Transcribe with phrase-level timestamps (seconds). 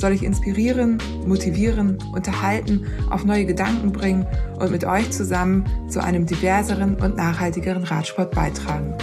[0.00, 4.26] soll ich inspirieren, motivieren, unterhalten, auf neue Gedanken bringen
[4.58, 8.94] und mit euch zusammen zu einem diverseren und nachhaltigeren Radsport beitragen.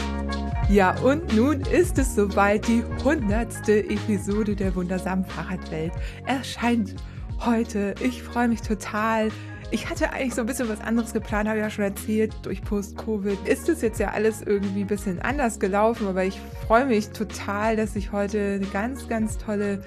[0.70, 2.68] Ja, und nun ist es soweit.
[2.68, 5.94] Die hundertste Episode der wundersamen Fahrradwelt
[6.26, 6.96] erscheint
[7.46, 7.96] heute.
[8.02, 9.30] Ich freue mich total.
[9.72, 12.34] Ich hatte eigentlich so ein bisschen was anderes geplant, habe ja schon erzählt.
[12.42, 16.86] Durch Post-Covid ist es jetzt ja alles irgendwie ein bisschen anders gelaufen, aber ich freue
[16.86, 19.84] mich total, dass ich heute eine ganz, ganz tolle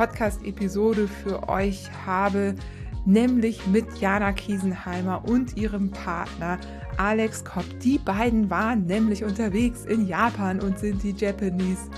[0.00, 2.54] Podcast-Episode für euch habe,
[3.04, 6.58] nämlich mit Jana Kiesenheimer und ihrem Partner
[6.96, 7.66] Alex Kopp.
[7.80, 11.90] Die beiden waren nämlich unterwegs in Japan und sind die Japanese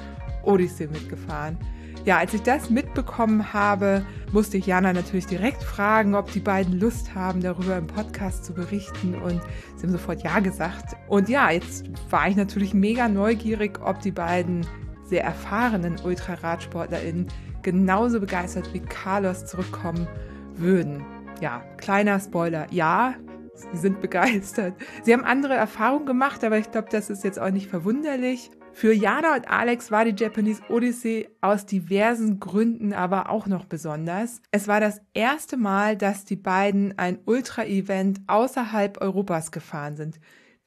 [0.43, 1.57] Odyssey mitgefahren.
[2.05, 6.81] Ja, als ich das mitbekommen habe, musste ich Jana natürlich direkt fragen, ob die beiden
[6.81, 9.15] Lust haben, darüber im Podcast zu berichten.
[9.15, 9.41] Und
[9.77, 10.97] sie haben sofort Ja gesagt.
[11.07, 14.67] Und ja, jetzt war ich natürlich mega neugierig, ob die beiden
[15.05, 17.29] sehr erfahrenen UltraradsportlerInnen
[17.63, 20.09] genauso begeistert wie Carlos zurückkommen
[20.55, 21.05] würden.
[21.41, 22.67] Ja, kleiner Spoiler.
[22.71, 23.15] Ja,
[23.55, 24.75] sie sind begeistert.
[25.03, 28.51] Sie haben andere Erfahrungen gemacht, aber ich glaube, das ist jetzt auch nicht verwunderlich.
[28.75, 34.41] Für Jana und Alex war die Japanese Odyssey aus diversen Gründen aber auch noch besonders.
[34.51, 40.19] Es war das erste Mal, dass die beiden ein Ultra-Event außerhalb Europas gefahren sind.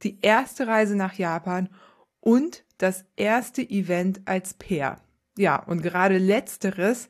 [0.02, 1.68] Die erste Reise nach Japan
[2.20, 4.98] und das erste Event als Pair.
[5.38, 7.08] Ja, und gerade letzteres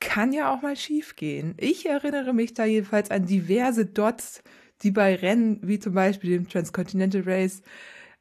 [0.00, 1.54] kann ja auch mal schiefgehen.
[1.58, 4.42] Ich erinnere mich da jedenfalls an diverse Dots,
[4.82, 7.62] die bei Rennen wie zum Beispiel dem Transcontinental Race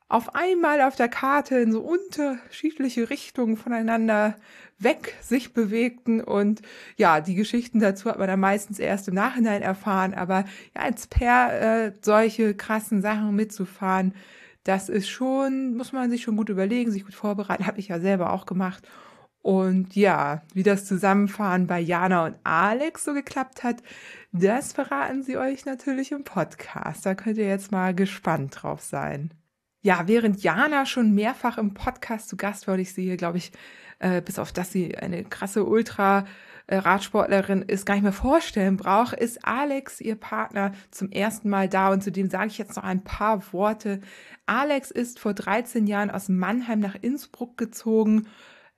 [0.08, 4.36] auf einmal auf der Karte in so unterschiedliche Richtungen voneinander
[4.78, 6.62] weg sich bewegten und
[6.98, 10.46] ja, die Geschichten dazu hat man dann meistens erst im Nachhinein erfahren, aber
[10.76, 14.14] ja, als Per äh, solche krassen Sachen mitzufahren,
[14.64, 18.00] das ist schon, muss man sich schon gut überlegen, sich gut vorbereiten, habe ich ja
[18.00, 18.88] selber auch gemacht.
[19.46, 23.84] Und ja, wie das Zusammenfahren bei Jana und Alex so geklappt hat,
[24.32, 27.06] das verraten sie euch natürlich im Podcast.
[27.06, 29.36] Da könnt ihr jetzt mal gespannt drauf sein.
[29.84, 33.52] Ja, während Jana schon mehrfach im Podcast zu Gast war, und ich sehe, glaube ich,
[34.00, 36.26] äh, bis auf dass sie eine krasse Ultra
[36.68, 41.90] Radsportlerin ist, gar nicht mehr vorstellen braucht, ist Alex, ihr Partner, zum ersten Mal da
[41.92, 44.02] und zu dem sage ich jetzt noch ein paar Worte.
[44.48, 48.28] Alex ist vor 13 Jahren aus Mannheim nach Innsbruck gezogen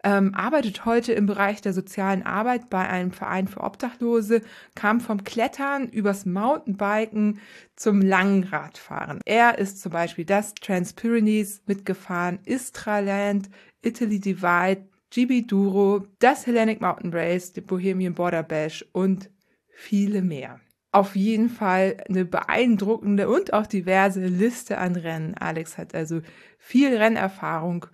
[0.04, 4.42] ähm, arbeitet heute im Bereich der sozialen Arbeit bei einem Verein für Obdachlose,
[4.76, 7.40] kam vom Klettern übers Mountainbiken
[7.76, 9.20] zum Langradfahren.
[9.26, 13.50] Er ist zum Beispiel das Transpyrenees mitgefahren, Istraland,
[13.82, 19.30] Italy Divide, GB Duro, das Hellenic Mountain Race, die Bohemian Border Bash und
[19.70, 20.60] viele mehr.
[20.92, 25.36] Auf jeden Fall eine beeindruckende und auch diverse Liste an Rennen.
[25.36, 26.22] Alex hat also
[26.58, 27.86] viel Rennerfahrung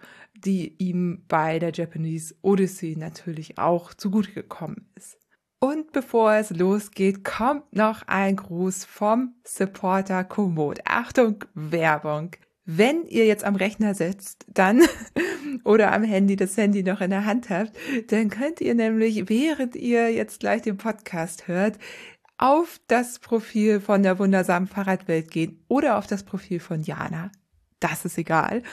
[0.46, 5.18] die ihm bei der Japanese Odyssey natürlich auch zugute gekommen ist.
[5.60, 10.80] Und bevor es losgeht, kommt noch ein Gruß vom Supporter Komoot.
[10.84, 12.32] Achtung, Werbung.
[12.66, 14.82] Wenn ihr jetzt am Rechner sitzt, dann
[15.64, 17.72] oder am Handy das Handy noch in der Hand habt,
[18.10, 21.78] dann könnt ihr nämlich, während ihr jetzt gleich den Podcast hört,
[22.38, 27.32] auf das Profil von der wundersamen Fahrradwelt gehen oder auf das Profil von Jana.
[27.80, 28.64] Das ist egal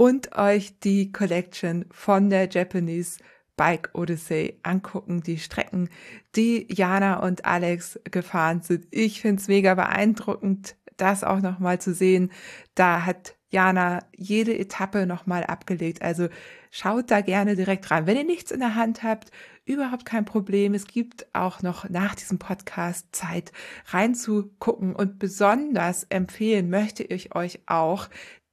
[0.00, 3.18] und euch die Collection von der Japanese
[3.54, 5.90] Bike Odyssey angucken, die Strecken,
[6.34, 8.86] die Jana und Alex gefahren sind.
[8.90, 12.32] Ich finde es mega beeindruckend, das auch nochmal zu sehen.
[12.74, 16.00] Da hat Jana jede Etappe nochmal abgelegt.
[16.00, 16.28] Also
[16.70, 18.06] schaut da gerne direkt rein.
[18.06, 19.30] Wenn ihr nichts in der Hand habt,
[19.66, 20.72] überhaupt kein Problem.
[20.72, 23.52] Es gibt auch noch nach diesem Podcast Zeit
[23.88, 28.08] reinzugucken und besonders empfehlen möchte ich euch auch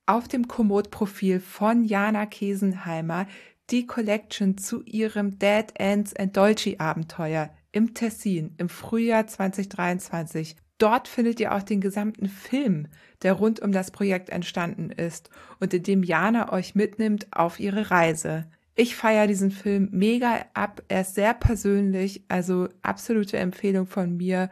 [0.07, 3.27] auf dem Komoot-Profil von Jana Kesenheimer
[3.69, 10.55] die Collection zu ihrem Dead Ends and Dolce Abenteuer im Tessin im Frühjahr 2023.
[10.77, 12.87] Dort findet ihr auch den gesamten Film,
[13.23, 17.91] der rund um das Projekt entstanden ist und in dem Jana euch mitnimmt auf ihre
[17.91, 18.49] Reise.
[18.75, 20.83] Ich feiere diesen Film mega ab.
[20.87, 24.49] Er ist sehr persönlich, also absolute Empfehlung von mir.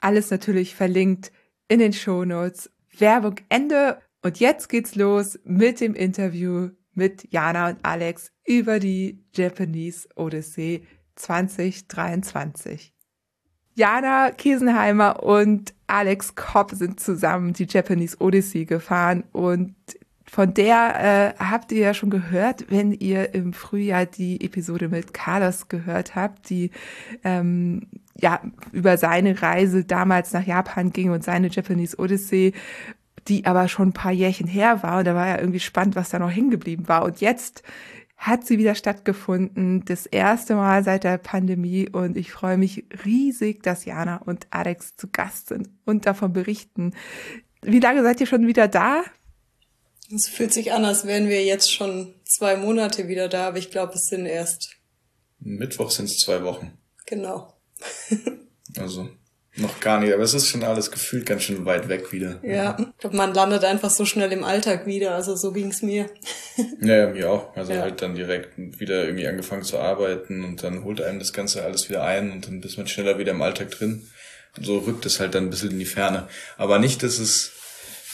[0.00, 1.30] Alles natürlich verlinkt
[1.68, 2.70] in den Shownotes.
[2.98, 9.24] Werbung Ende und jetzt geht's los mit dem Interview mit Jana und Alex über die
[9.34, 10.86] Japanese Odyssey
[11.16, 12.92] 2023.
[13.74, 19.74] Jana Kiesenheimer und Alex Kopp sind zusammen die Japanese Odyssey gefahren und
[20.30, 25.12] von der äh, habt ihr ja schon gehört, wenn ihr im Frühjahr die Episode mit
[25.12, 26.70] Carlos gehört habt, die
[27.24, 28.40] ähm, ja
[28.70, 32.52] über seine Reise damals nach Japan ging und seine Japanese Odyssey,
[33.28, 34.98] die aber schon ein paar Jährchen her war.
[34.98, 37.04] Und da war ja irgendwie spannend, was da noch hängen geblieben war.
[37.04, 37.62] Und jetzt
[38.20, 43.62] hat sie wieder stattgefunden, das erste Mal seit der Pandemie und ich freue mich riesig,
[43.62, 46.92] dass Jana und Alex zu Gast sind und davon berichten.
[47.62, 49.04] Wie lange seid ihr schon wieder da?
[50.14, 53.70] Es fühlt sich an, als wären wir jetzt schon zwei Monate wieder da, aber ich
[53.70, 54.76] glaube, es sind erst.
[55.38, 56.76] Mittwoch sind es zwei Wochen.
[57.06, 57.54] Genau.
[58.76, 59.08] also
[59.60, 62.40] noch gar nicht, aber es ist schon alles gefühlt ganz schön weit weg wieder.
[62.42, 66.06] Ja, ich glaube, man landet einfach so schnell im Alltag wieder, also so ging's mir.
[66.80, 67.56] ja, ja, mir auch.
[67.56, 67.82] Also ja.
[67.82, 71.88] halt dann direkt wieder irgendwie angefangen zu arbeiten und dann holt einem das Ganze alles
[71.88, 74.08] wieder ein und dann ist man schneller wieder im Alltag drin.
[74.56, 76.28] Und so rückt es halt dann ein bisschen in die Ferne.
[76.56, 77.52] Aber nicht, dass es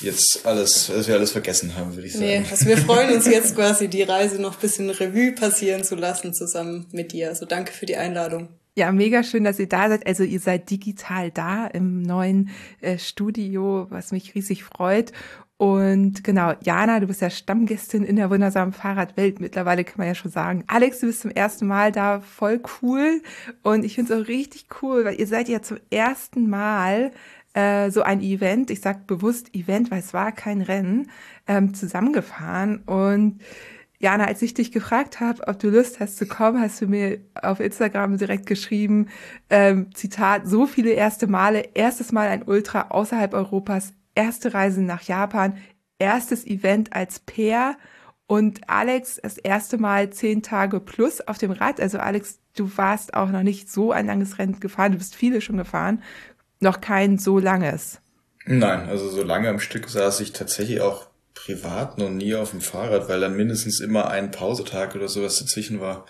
[0.01, 2.27] jetzt alles, dass wir alles vergessen haben, würde ich sagen.
[2.27, 5.95] Nee, also wir freuen uns jetzt quasi, die Reise noch ein bisschen Revue passieren zu
[5.95, 7.29] lassen zusammen mit dir.
[7.29, 8.49] Also danke für die Einladung.
[8.78, 10.06] Ja, mega schön, dass ihr da seid.
[10.06, 12.50] Also ihr seid digital da im neuen
[12.82, 15.12] äh, Studio, was mich riesig freut.
[15.56, 19.40] Und genau, Jana, du bist ja Stammgästin in der wundersamen Fahrradwelt.
[19.40, 20.62] Mittlerweile kann man ja schon sagen.
[20.67, 23.23] Alex, du bist zum ersten Mal da, voll cool.
[23.62, 27.12] Und ich finde es auch richtig cool, weil ihr seid ja zum ersten Mal
[27.55, 31.11] äh, so ein Event, ich sag bewusst Event, weil es war kein Rennen,
[31.46, 32.82] ähm, zusammengefahren.
[32.84, 33.40] Und
[33.99, 37.19] Jana, als ich dich gefragt habe, ob du Lust hast zu kommen, hast du mir
[37.35, 39.09] auf Instagram direkt geschrieben,
[39.49, 45.03] ähm, Zitat, so viele erste Male, erstes Mal ein Ultra außerhalb Europas, erste Reise nach
[45.03, 45.57] Japan,
[45.99, 47.77] erstes Event als Pair
[48.27, 51.81] und Alex das erste Mal zehn Tage plus auf dem Rad.
[51.81, 55.41] Also Alex, du warst auch noch nicht so ein langes Rennen gefahren, du bist viele
[55.41, 56.03] schon gefahren,
[56.61, 58.01] noch kein so langes.
[58.45, 61.09] Nein, also so lange am Stück saß ich tatsächlich auch
[61.47, 65.81] privat noch nie auf dem Fahrrad, weil dann mindestens immer ein Pausetag oder sowas dazwischen
[65.81, 66.05] war.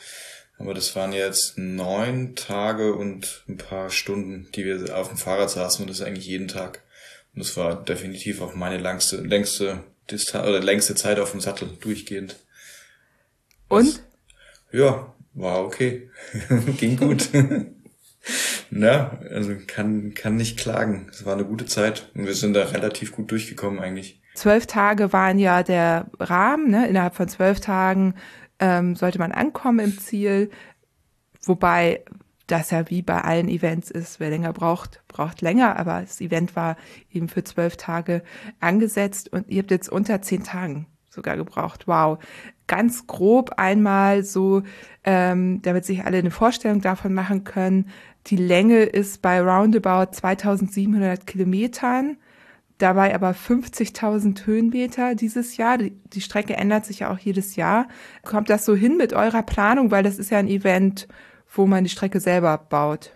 [0.58, 5.50] Aber das waren jetzt neun Tage und ein paar Stunden, die wir auf dem Fahrrad
[5.50, 6.82] saßen und das eigentlich jeden Tag.
[7.34, 11.68] Und das war definitiv auch meine längste, längste Distanz oder längste Zeit auf dem Sattel
[11.80, 12.36] durchgehend.
[13.68, 13.86] Und?
[13.88, 14.00] Das,
[14.72, 16.08] ja, war okay.
[16.78, 17.28] Ging gut.
[18.70, 21.08] Na, also kann, kann nicht klagen.
[21.10, 24.18] Es war eine gute Zeit und wir sind da relativ gut durchgekommen eigentlich.
[24.36, 26.70] Zwölf Tage waren ja der Rahmen.
[26.70, 26.86] Ne?
[26.88, 28.14] Innerhalb von zwölf Tagen
[28.58, 30.50] ähm, sollte man ankommen im Ziel.
[31.42, 32.04] Wobei
[32.46, 35.78] das ja wie bei allen Events ist, wer länger braucht, braucht länger.
[35.78, 36.76] Aber das Event war
[37.10, 38.22] eben für zwölf Tage
[38.60, 41.88] angesetzt und ihr habt jetzt unter zehn Tagen sogar gebraucht.
[41.88, 42.18] Wow.
[42.66, 44.62] Ganz grob einmal so,
[45.04, 47.88] ähm, damit sich alle eine Vorstellung davon machen können.
[48.26, 52.18] Die Länge ist bei roundabout 2700 Kilometern
[52.78, 55.78] dabei aber 50.000 Höhenmeter dieses Jahr.
[55.78, 57.88] Die, die, Strecke ändert sich ja auch jedes Jahr.
[58.24, 59.90] Kommt das so hin mit eurer Planung?
[59.90, 61.08] Weil das ist ja ein Event,
[61.54, 63.12] wo man die Strecke selber baut.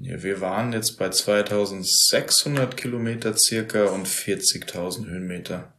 [0.00, 5.72] Ja, wir waren jetzt bei 2600 Kilometer circa und 40.000 Höhenmeter.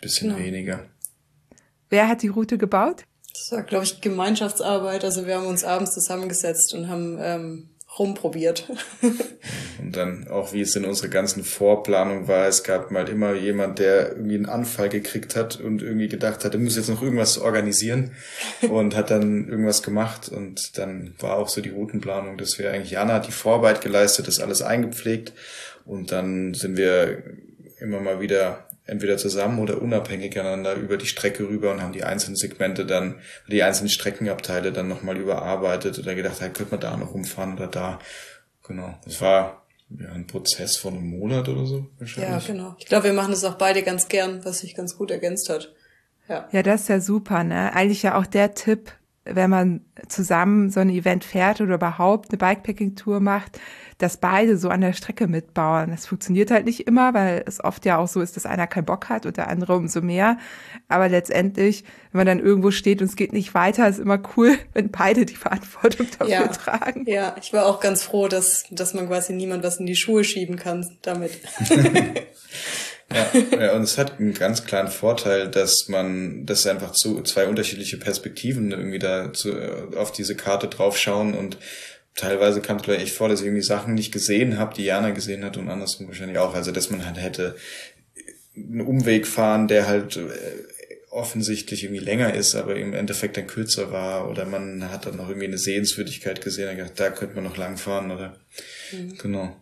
[0.00, 0.42] Bisschen genau.
[0.42, 0.86] weniger.
[1.90, 3.04] Wer hat die Route gebaut?
[3.32, 5.04] Das war, glaube ich, Gemeinschaftsarbeit.
[5.04, 8.68] Also wir haben uns abends zusammengesetzt und haben ähm, rumprobiert.
[9.78, 13.78] und dann auch, wie es in unserer ganzen Vorplanung war, es gab mal immer jemand,
[13.78, 17.38] der irgendwie einen Anfall gekriegt hat und irgendwie gedacht hat, er muss jetzt noch irgendwas
[17.38, 18.12] organisieren
[18.68, 22.92] und hat dann irgendwas gemacht und dann war auch so die Routenplanung, dass wir eigentlich,
[22.92, 25.32] Jana hat die Vorarbeit geleistet, das alles eingepflegt
[25.84, 27.22] und dann sind wir
[27.80, 32.02] immer mal wieder entweder zusammen oder unabhängig aneinander über die Strecke rüber und haben die
[32.02, 36.96] einzelnen Segmente dann, die einzelnen Streckenabteile dann nochmal überarbeitet oder gedacht, hey, könnte man da
[36.96, 38.00] noch rumfahren oder da.
[38.66, 38.98] Genau.
[39.04, 39.64] Das war
[39.96, 42.48] ja ein Prozess von einem Monat oder so wahrscheinlich.
[42.48, 42.74] Ja, genau.
[42.78, 45.72] Ich glaube, wir machen das auch beide ganz gern, was sich ganz gut ergänzt hat.
[46.28, 46.48] Ja.
[46.50, 47.72] Ja, das ist ja super, ne?
[47.72, 48.92] Eigentlich ja auch der Tipp,
[49.24, 53.60] wenn man zusammen so ein Event fährt oder überhaupt eine Bikepacking-Tour macht,
[54.00, 55.90] dass beide so an der Strecke mitbauen.
[55.90, 58.86] Das funktioniert halt nicht immer, weil es oft ja auch so ist, dass einer keinen
[58.86, 60.38] Bock hat und der andere umso mehr.
[60.88, 64.56] Aber letztendlich, wenn man dann irgendwo steht und es geht nicht weiter, ist immer cool,
[64.72, 67.04] wenn beide die Verantwortung dafür ja, tragen.
[67.06, 70.24] Ja, ich war auch ganz froh, dass, dass man quasi niemand was in die Schuhe
[70.24, 71.32] schieben kann damit.
[73.12, 73.26] Ja,
[73.60, 77.96] ja, und es hat einen ganz klaren Vorteil, dass man, dass einfach zu zwei unterschiedliche
[77.96, 79.52] Perspektiven irgendwie da zu,
[79.96, 81.58] auf diese Karte draufschauen und
[82.20, 85.10] teilweise kam es gleich echt vor, dass ich irgendwie Sachen nicht gesehen habe, die Jana
[85.10, 86.54] gesehen hat und andersrum wahrscheinlich auch.
[86.54, 87.56] Also dass man halt hätte
[88.56, 90.28] einen Umweg fahren, der halt äh,
[91.10, 95.28] offensichtlich irgendwie länger ist, aber im Endeffekt dann kürzer war oder man hat dann noch
[95.28, 98.36] irgendwie eine Sehenswürdigkeit gesehen und gedacht, da könnte man noch lang fahren oder
[98.92, 99.18] Mhm.
[99.18, 99.56] Genau.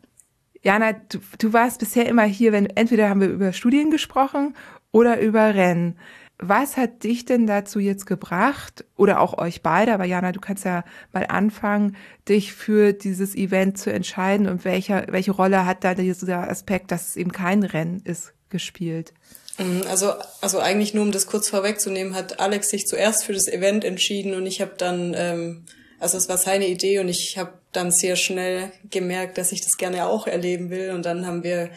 [0.63, 4.57] Jana, du, du warst bisher immer hier, wenn entweder haben wir über Studien gesprochen
[4.91, 5.99] oder über Rennen.
[6.41, 10.65] Was hat dich denn dazu jetzt gebracht, oder auch euch beide, aber Jana, du kannst
[10.65, 11.97] ja mal anfangen,
[12.29, 14.47] dich für dieses Event zu entscheiden.
[14.47, 19.13] Und welche, welche Rolle hat da dieser Aspekt, dass es eben kein Rennen ist, gespielt?
[19.59, 23.49] Mm, also, also eigentlich nur um das kurz vorwegzunehmen, hat Alex sich zuerst für das
[23.49, 25.65] Event entschieden und ich habe dann, ähm,
[25.99, 29.77] also es war seine Idee und ich habe dann sehr schnell gemerkt, dass ich das
[29.77, 30.91] gerne auch erleben will.
[30.91, 31.71] Und dann haben wir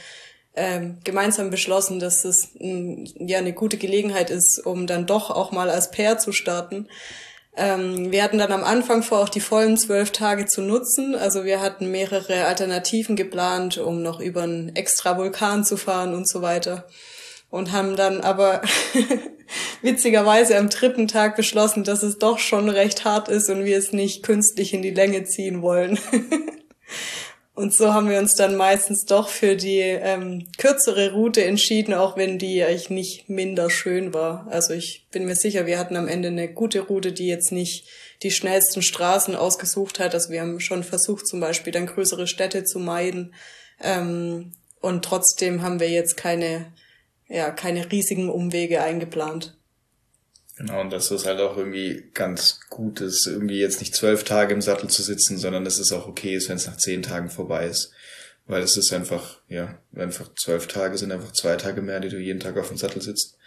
[0.55, 5.51] ähm, gemeinsam beschlossen, dass es ein, ja eine gute Gelegenheit ist, um dann doch auch
[5.51, 6.88] mal als Pair zu starten.
[7.55, 11.15] Ähm, wir hatten dann am Anfang vor, auch die vollen zwölf Tage zu nutzen.
[11.15, 16.29] Also wir hatten mehrere Alternativen geplant, um noch über einen extra Vulkan zu fahren und
[16.29, 16.88] so weiter.
[17.50, 18.62] Und haben dann aber
[19.81, 23.91] witzigerweise am dritten Tag beschlossen, dass es doch schon recht hart ist und wir es
[23.91, 26.00] nicht künstlich in die Länge ziehen wollen.
[27.62, 32.18] Und so haben wir uns dann meistens doch für die ähm, kürzere Route entschieden, auch
[32.18, 34.48] wenn die eigentlich nicht minder schön war.
[34.50, 37.88] Also ich bin mir sicher, wir hatten am Ende eine gute Route, die jetzt nicht
[38.24, 40.15] die schnellsten Straßen ausgesucht hat.
[40.15, 43.36] Also wir haben schon versucht, zum Beispiel dann größere Städte zu meiden.
[43.80, 46.74] Ähm, und trotzdem haben wir jetzt keine,
[47.27, 49.56] ja, keine riesigen Umwege eingeplant.
[50.62, 54.53] Genau, und das ist halt auch irgendwie ganz gut ist, irgendwie jetzt nicht zwölf Tage
[54.53, 57.32] im Sattel zu sitzen, sondern dass es auch okay ist, wenn es nach zehn Tagen
[57.32, 57.91] vorbei ist.
[58.46, 62.20] Weil es ist einfach, ja, einfach zwölf Tage sind einfach zwei Tage mehr, die du
[62.20, 63.39] jeden Tag auf dem Sattel sitzt.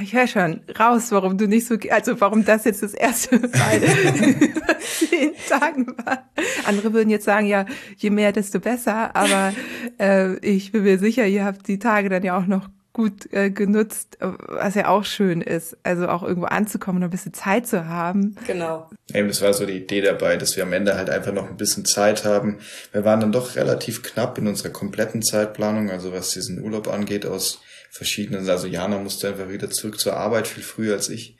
[0.00, 3.82] Ich höre schon raus, warum du nicht so, also warum das jetzt das erste Mal
[4.80, 6.30] zehn Tagen war.
[6.66, 7.66] Andere würden jetzt sagen, ja,
[7.96, 9.52] je mehr, desto besser, aber
[9.98, 13.50] äh, ich bin mir sicher, ihr habt die Tage dann ja auch noch gut äh,
[13.50, 15.76] genutzt, was ja auch schön ist.
[15.82, 18.36] Also auch irgendwo anzukommen und ein bisschen Zeit zu haben.
[18.46, 18.90] Genau.
[19.12, 21.56] Eben, das war so die Idee dabei, dass wir am Ende halt einfach noch ein
[21.56, 22.58] bisschen Zeit haben.
[22.92, 27.26] Wir waren dann doch relativ knapp in unserer kompletten Zeitplanung, also was diesen Urlaub angeht,
[27.26, 31.36] aus verschiedenen, also Jana musste einfach wieder zurück zur Arbeit, viel früher als ich.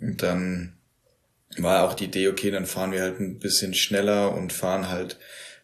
[0.00, 0.76] Und dann
[1.58, 5.18] war auch die Idee, okay, dann fahren wir halt ein bisschen schneller und fahren halt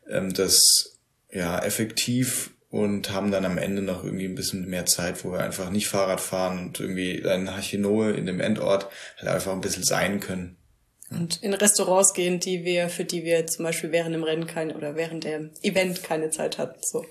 [0.08, 0.98] ähm, das
[1.30, 5.40] ja effektiv und haben dann am Ende noch irgendwie ein bisschen mehr Zeit, wo wir
[5.40, 8.88] einfach nicht Fahrrad fahren und irgendwie in Hachinohe in dem Endort
[9.18, 10.56] halt einfach ein bisschen sein können.
[11.10, 14.74] Und in Restaurants gehen, die wir, für die wir zum Beispiel während dem Rennen keine
[14.74, 16.80] oder während dem Event keine Zeit hatten.
[16.82, 17.04] So.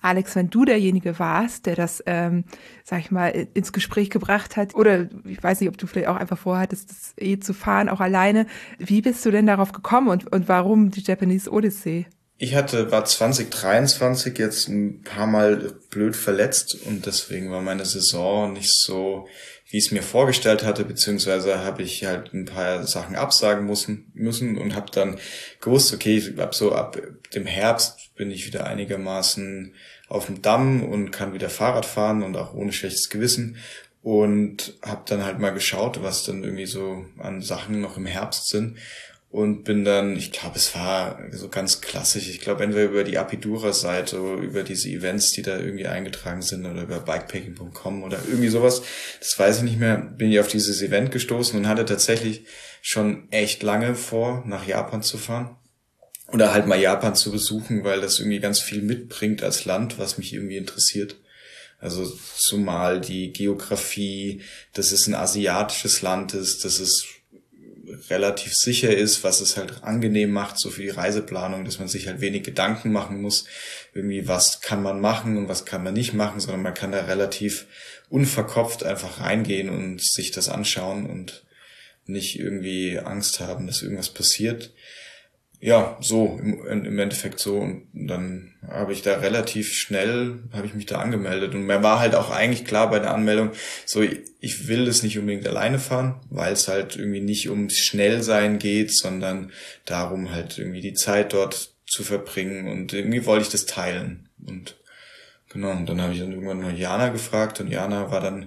[0.00, 2.42] Alex, wenn du derjenige warst, der das, ähm,
[2.82, 6.16] sag ich mal, ins Gespräch gebracht hat, oder ich weiß nicht, ob du vielleicht auch
[6.16, 8.46] einfach vorhattest, das eh zu fahren, auch alleine,
[8.78, 12.06] wie bist du denn darauf gekommen und, und warum die Japanese Odyssey?
[12.40, 18.52] Ich hatte, war 2023 jetzt ein paar Mal blöd verletzt und deswegen war meine Saison
[18.52, 19.26] nicht so,
[19.68, 24.12] wie ich es mir vorgestellt hatte, beziehungsweise habe ich halt ein paar Sachen absagen müssen,
[24.14, 25.18] müssen und habe dann
[25.60, 26.96] gewusst, okay, ab so ab
[27.34, 29.74] dem Herbst bin ich wieder einigermaßen
[30.08, 33.56] auf dem Damm und kann wieder Fahrrad fahren und auch ohne schlechtes Gewissen
[34.00, 38.46] und habe dann halt mal geschaut, was dann irgendwie so an Sachen noch im Herbst
[38.46, 38.78] sind
[39.30, 42.28] und bin dann, ich glaube, es war so ganz klassisch.
[42.28, 46.82] Ich glaube, entweder über die Apidura-Seite über diese Events, die da irgendwie eingetragen sind oder
[46.82, 48.82] über bikepacking.com oder irgendwie sowas.
[49.20, 49.98] Das weiß ich nicht mehr.
[49.98, 52.46] Bin ich auf dieses Event gestoßen und hatte tatsächlich
[52.80, 55.56] schon echt lange vor, nach Japan zu fahren.
[56.32, 60.16] Oder halt mal Japan zu besuchen, weil das irgendwie ganz viel mitbringt als Land, was
[60.16, 61.16] mich irgendwie interessiert.
[61.80, 64.42] Also zumal die Geografie,
[64.72, 67.06] dass es ein asiatisches Land ist, dass es
[68.10, 72.06] relativ sicher ist, was es halt angenehm macht, so für die Reiseplanung, dass man sich
[72.06, 73.44] halt wenig Gedanken machen muss,
[73.94, 77.04] irgendwie was kann man machen und was kann man nicht machen, sondern man kann da
[77.04, 77.66] relativ
[78.08, 81.44] unverkopft einfach reingehen und sich das anschauen und
[82.06, 84.72] nicht irgendwie Angst haben, dass irgendwas passiert
[85.60, 87.58] ja, so im, im Endeffekt so.
[87.58, 91.54] Und dann habe ich da relativ schnell, habe ich mich da angemeldet.
[91.54, 93.50] Und mir war halt auch eigentlich klar bei der Anmeldung,
[93.84, 98.58] so ich will das nicht unbedingt alleine fahren, weil es halt irgendwie nicht ums Schnellsein
[98.58, 99.52] geht, sondern
[99.84, 102.68] darum halt irgendwie die Zeit dort zu verbringen.
[102.68, 104.28] Und irgendwie wollte ich das teilen.
[104.46, 104.76] Und
[105.48, 108.46] genau, und dann habe ich dann irgendwann noch Jana gefragt und Jana war dann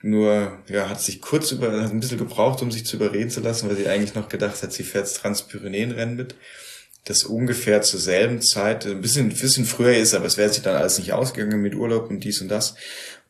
[0.00, 3.40] nur, ja, hat sich kurz über, hat ein bisschen gebraucht, um sich zu überreden zu
[3.40, 6.36] lassen, weil sie eigentlich noch gedacht hat, sie fährt Transpyrenäenrennen mit.
[7.04, 10.62] Das ungefähr zur selben Zeit, ein bisschen, ein bisschen früher ist, aber es wäre sich
[10.62, 12.74] dann alles nicht ausgegangen mit Urlaub und dies und das.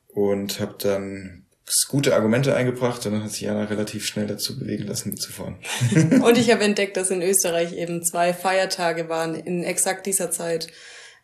[0.08, 1.44] Und habe dann
[1.88, 5.56] gute Argumente eingebracht und dann hat sich Jana relativ schnell dazu bewegen lassen, mitzufahren.
[6.22, 10.68] und ich habe entdeckt, dass in Österreich eben zwei Feiertage waren in exakt dieser Zeit.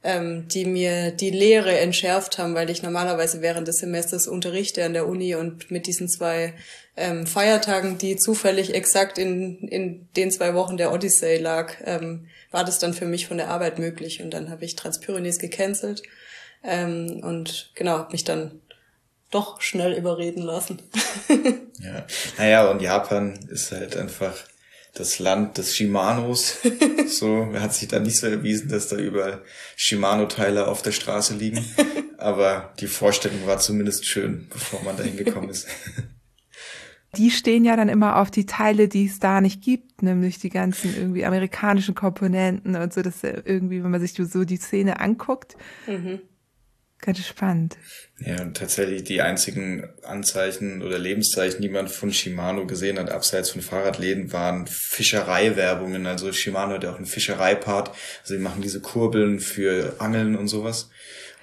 [0.04, 4.92] Ähm, die mir die Lehre entschärft haben, weil ich normalerweise während des Semesters unterrichte an
[4.92, 6.52] der Uni und mit diesen zwei
[6.96, 12.64] ähm, Feiertagen, die zufällig exakt in, in den zwei Wochen der Odyssey lag, ähm, war
[12.64, 14.22] das dann für mich von der Arbeit möglich.
[14.22, 16.02] Und dann habe ich Transpyrenees gecancelt
[16.62, 18.60] ähm, und genau, habe mich dann
[19.30, 20.82] doch schnell überreden lassen.
[21.80, 22.06] ja,
[22.38, 24.36] naja, und Japan ist halt einfach
[24.94, 26.58] das Land des Shimanos.
[27.08, 29.42] so, hat sich da nicht so erwiesen, dass da überall
[29.76, 31.64] Shimano-Teile auf der Straße liegen.
[32.18, 35.66] Aber die Vorstellung war zumindest schön, bevor man da hingekommen ist.
[37.16, 40.48] Die stehen ja dann immer auf die Teile, die es da nicht gibt, nämlich die
[40.48, 45.56] ganzen irgendwie amerikanischen Komponenten und so, dass irgendwie, wenn man sich so die Szene anguckt,
[45.86, 46.22] mhm.
[47.04, 47.76] Ganz spannend.
[48.18, 53.50] Ja, und tatsächlich die einzigen Anzeichen oder Lebenszeichen, die man von Shimano gesehen hat, abseits
[53.50, 56.06] von Fahrradläden, waren Fischereiwerbungen.
[56.06, 57.90] Also Shimano hat ja auch einen Fischereipart.
[58.22, 60.88] Also sie machen diese Kurbeln für Angeln und sowas.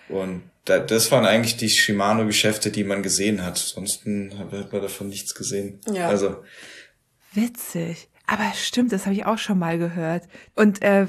[0.10, 3.60] Und da, das waren eigentlich die Shimano-Geschäfte, die man gesehen hat.
[3.60, 5.80] Sonst hat man davon nichts gesehen.
[5.94, 6.08] Ja.
[6.08, 6.44] Also.
[7.34, 8.10] Witzig.
[8.32, 10.24] Aber stimmt, das habe ich auch schon mal gehört.
[10.56, 11.06] Und äh,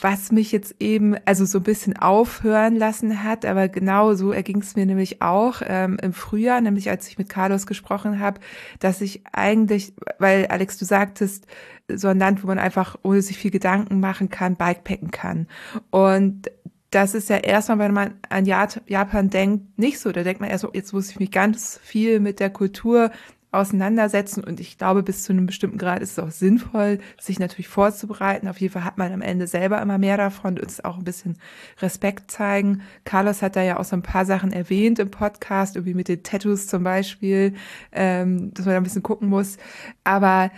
[0.00, 4.60] was mich jetzt eben also so ein bisschen aufhören lassen hat, aber genau so erging
[4.60, 8.40] es mir nämlich auch ähm, im Frühjahr, nämlich als ich mit Carlos gesprochen habe,
[8.80, 11.46] dass ich eigentlich, weil Alex, du sagtest,
[11.88, 15.46] so ein Land, wo man einfach ohne sich viel Gedanken machen kann, Bikepacken kann.
[15.92, 16.50] Und
[16.90, 20.10] das ist ja erstmal, wenn man an Japan denkt, nicht so.
[20.10, 23.12] Da denkt man erst so, jetzt muss ich mich ganz viel mit der Kultur
[23.54, 24.44] auseinandersetzen.
[24.44, 28.48] Und ich glaube, bis zu einem bestimmten Grad ist es auch sinnvoll, sich natürlich vorzubereiten.
[28.48, 31.04] Auf jeden Fall hat man am Ende selber immer mehr davon und uns auch ein
[31.04, 31.38] bisschen
[31.80, 32.82] Respekt zeigen.
[33.04, 36.22] Carlos hat da ja auch so ein paar Sachen erwähnt im Podcast, irgendwie mit den
[36.22, 37.54] Tattoos zum Beispiel,
[37.92, 39.56] ähm, dass man da ein bisschen gucken muss.
[40.04, 40.50] Aber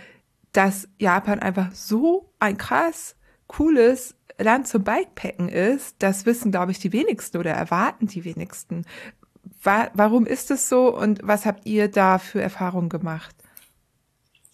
[0.51, 3.15] dass Japan einfach so ein krass
[3.47, 8.85] cooles Land zum Bikepacken ist, das wissen, glaube ich, die wenigsten oder erwarten die wenigsten.
[9.67, 13.35] Wa warum ist es so und was habt ihr da für Erfahrungen gemacht?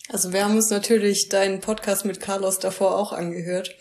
[0.10, 3.76] Also wir haben uns natürlich deinen Podcast mit Carlos davor auch angehört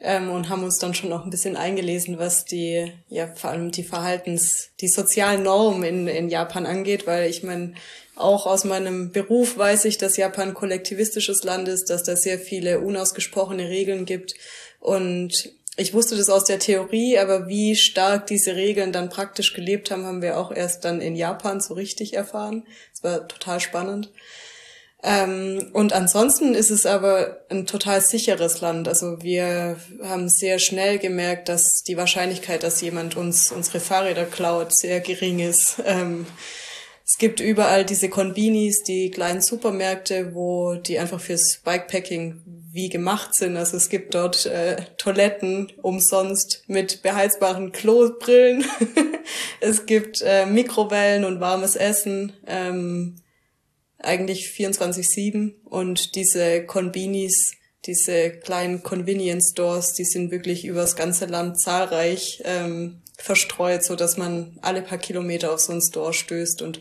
[0.00, 3.70] ähm, und haben uns dann schon noch ein bisschen eingelesen, was die, ja vor allem
[3.70, 7.74] die Verhaltens, die sozialen Normen in, in Japan angeht, weil ich meine,
[8.16, 12.38] auch aus meinem Beruf weiß ich, dass Japan ein kollektivistisches Land ist, dass da sehr
[12.38, 14.32] viele unausgesprochene Regeln gibt
[14.80, 19.90] und ich wusste das aus der Theorie, aber wie stark diese Regeln dann praktisch gelebt
[19.90, 22.66] haben, haben wir auch erst dann in Japan so richtig erfahren.
[22.92, 24.10] Es war total spannend.
[25.04, 28.88] Ähm, und ansonsten ist es aber ein total sicheres Land.
[28.88, 34.76] Also wir haben sehr schnell gemerkt, dass die Wahrscheinlichkeit, dass jemand uns unsere Fahrräder klaut,
[34.76, 35.76] sehr gering ist.
[35.86, 36.26] Ähm,
[37.10, 43.34] es gibt überall diese Konbinis, die kleinen Supermärkte, wo die einfach fürs Bikepacking wie gemacht
[43.34, 43.56] sind.
[43.56, 48.62] Also es gibt dort äh, Toiletten umsonst mit beheizbaren Klobrillen.
[49.60, 52.34] es gibt äh, Mikrowellen und warmes Essen.
[52.46, 53.16] Ähm,
[53.98, 57.52] eigentlich 24-7 und diese Konbinis,
[57.86, 64.16] diese kleinen Convenience Stores, die sind wirklich übers ganze Land zahlreich ähm, verstreut, so dass
[64.16, 66.80] man alle paar Kilometer auf so ein Store stößt und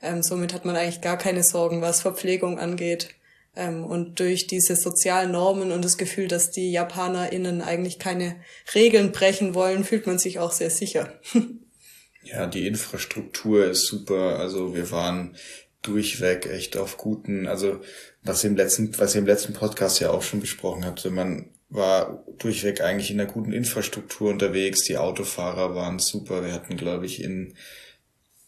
[0.00, 3.14] ähm, somit hat man eigentlich gar keine Sorgen, was Verpflegung angeht.
[3.56, 8.36] Ähm, und durch diese sozialen Normen und das Gefühl, dass die JapanerInnen eigentlich keine
[8.74, 11.18] Regeln brechen wollen, fühlt man sich auch sehr sicher.
[12.22, 14.38] ja, die Infrastruktur ist super.
[14.38, 15.36] Also wir waren
[15.82, 17.80] durchweg echt auf guten, also
[18.22, 22.24] was im letzten, was ihr im letzten Podcast ja auch schon besprochen habt, man war
[22.38, 24.82] durchweg eigentlich in einer guten Infrastruktur unterwegs.
[24.84, 26.44] Die Autofahrer waren super.
[26.44, 27.54] Wir hatten, glaube ich, in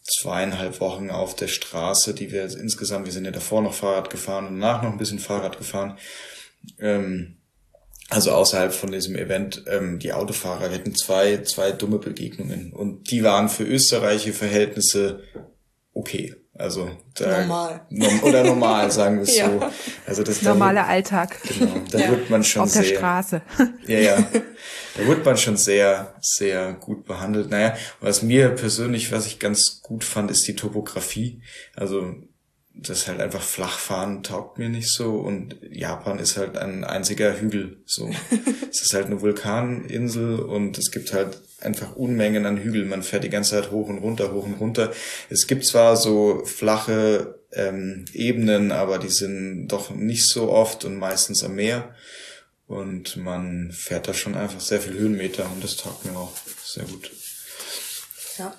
[0.03, 4.47] zweieinhalb Wochen auf der Straße, die wir insgesamt, wir sind ja davor noch Fahrrad gefahren
[4.47, 5.97] und danach noch ein bisschen Fahrrad gefahren.
[6.79, 7.37] Ähm,
[8.09, 13.09] also außerhalb von diesem Event, ähm, die Autofahrer, wir hatten zwei, zwei dumme Begegnungen und
[13.09, 15.23] die waren für österreichische Verhältnisse
[15.93, 16.35] okay.
[16.61, 17.81] Also da, normal.
[18.21, 19.49] oder normal, sagen wir es ja.
[19.49, 19.59] so.
[20.05, 21.35] Also das normaler Alltag.
[21.57, 22.09] Genau, da ja.
[22.11, 22.81] wird man schon Auf sehr.
[22.81, 23.41] Auf der Straße.
[23.87, 24.17] Ja, ja.
[24.95, 27.49] Da wird man schon sehr, sehr gut behandelt.
[27.49, 31.41] Naja, was mir persönlich, was ich ganz gut fand, ist die Topografie.
[31.75, 32.13] Also
[32.81, 37.77] das halt einfach flachfahren taugt mir nicht so und Japan ist halt ein einziger Hügel
[37.85, 38.09] so.
[38.71, 42.89] es ist halt eine Vulkaninsel und es gibt halt einfach Unmengen an Hügeln.
[42.89, 44.91] Man fährt die ganze Zeit hoch und runter, hoch und runter.
[45.29, 50.97] Es gibt zwar so flache ähm, Ebenen, aber die sind doch nicht so oft und
[50.97, 51.93] meistens am Meer.
[52.67, 56.31] Und man fährt da schon einfach sehr viel Höhenmeter und das taugt mir auch
[56.63, 57.11] sehr gut.
[58.37, 58.55] Ja.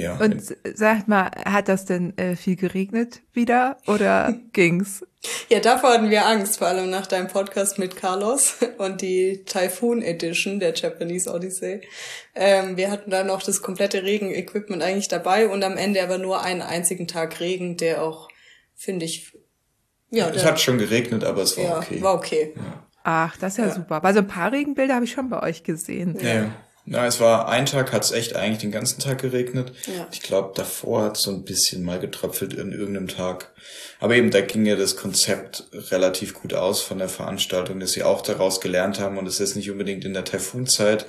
[0.00, 0.16] Ja.
[0.16, 0.42] Und
[0.74, 5.04] sagt mal, hat das denn äh, viel geregnet wieder oder ging's?
[5.50, 10.00] Ja, davor hatten wir Angst, vor allem nach deinem Podcast mit Carlos und die Typhoon
[10.00, 11.82] Edition der Japanese Odyssey.
[12.34, 16.42] Ähm, wir hatten da noch das komplette Regenequipment eigentlich dabei und am Ende aber nur
[16.42, 18.28] einen einzigen Tag Regen, der auch,
[18.74, 19.32] finde ich,
[20.10, 20.28] ja.
[20.30, 22.02] Es hat schon geregnet, aber es war ja, okay.
[22.02, 22.52] War okay.
[22.56, 22.86] Ja.
[23.02, 23.74] Ach, das ist ja, ja.
[23.74, 24.04] super.
[24.04, 26.18] Also ein paar Regenbilder habe ich schon bei euch gesehen.
[26.20, 26.50] Ja.
[26.92, 29.72] Na, es war ein Tag, hat es echt eigentlich den ganzen Tag geregnet.
[29.86, 30.08] Ja.
[30.10, 33.52] Ich glaube, davor hat es so ein bisschen mal getröpfelt in irgendeinem Tag.
[34.00, 38.02] Aber eben, da ging ja das Konzept relativ gut aus von der Veranstaltung, dass sie
[38.02, 41.06] auch daraus gelernt haben und es ist nicht unbedingt in der Taifunzeit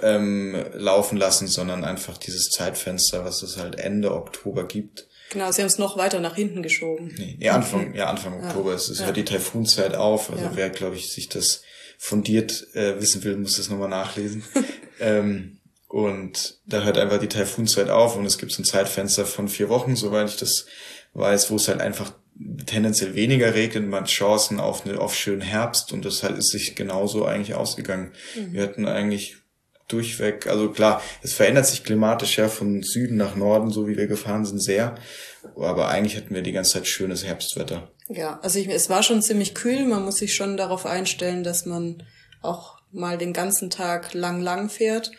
[0.00, 5.06] ähm, laufen lassen, sondern einfach dieses Zeitfenster, was es halt Ende Oktober gibt.
[5.32, 7.14] Genau, sie haben es noch weiter nach hinten geschoben.
[7.18, 7.98] Nee, nee Anfang, okay.
[7.98, 8.46] ja, Anfang ja.
[8.48, 8.72] Oktober.
[8.72, 9.04] Es, es ja.
[9.04, 10.30] hört die Taifunzeit auf.
[10.30, 10.52] Also ja.
[10.54, 11.60] wer, glaube ich, sich das
[11.98, 14.44] fundiert äh, wissen will, muss das nochmal nachlesen.
[15.00, 19.48] ähm, und da hört einfach die Taifunzeit auf und es gibt so ein Zeitfenster von
[19.48, 20.66] vier Wochen, soweit ich das
[21.14, 22.12] weiß, wo es halt einfach
[22.66, 26.50] tendenziell weniger regnet, man hat Chancen auf, eine, auf schönen Herbst und das halt ist
[26.50, 28.12] sich genauso eigentlich ausgegangen.
[28.34, 28.52] Mhm.
[28.52, 29.36] Wir hatten eigentlich
[29.88, 34.06] durchweg, also klar, es verändert sich klimatisch ja von Süden nach Norden, so wie wir
[34.06, 34.96] gefahren sind, sehr.
[35.56, 37.90] Aber eigentlich hatten wir die ganze Zeit schönes Herbstwetter.
[38.08, 39.84] Ja, also ich, es war schon ziemlich kühl.
[39.84, 42.02] Man muss sich schon darauf einstellen, dass man
[42.42, 45.12] auch mal den ganzen Tag lang lang fährt.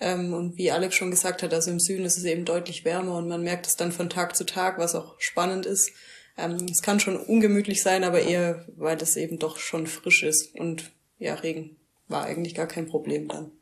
[0.00, 3.16] Ähm, und wie Alex schon gesagt hat, also im Süden ist es eben deutlich wärmer
[3.16, 5.92] und man merkt es dann von Tag zu Tag, was auch spannend ist.
[6.36, 10.54] Ähm, es kann schon ungemütlich sein, aber eher, weil das eben doch schon frisch ist.
[10.56, 11.76] Und ja, Regen
[12.08, 13.52] war eigentlich gar kein Problem dann.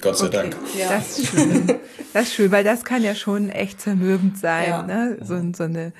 [0.00, 0.36] Gott sei okay.
[0.36, 0.56] Dank.
[0.76, 0.90] Ja.
[0.90, 1.66] Das ist schön.
[2.12, 4.82] Das ist schön, weil das kann ja schon echt zermürbend sein, ja.
[4.82, 5.18] ne?
[5.22, 5.92] So, so eine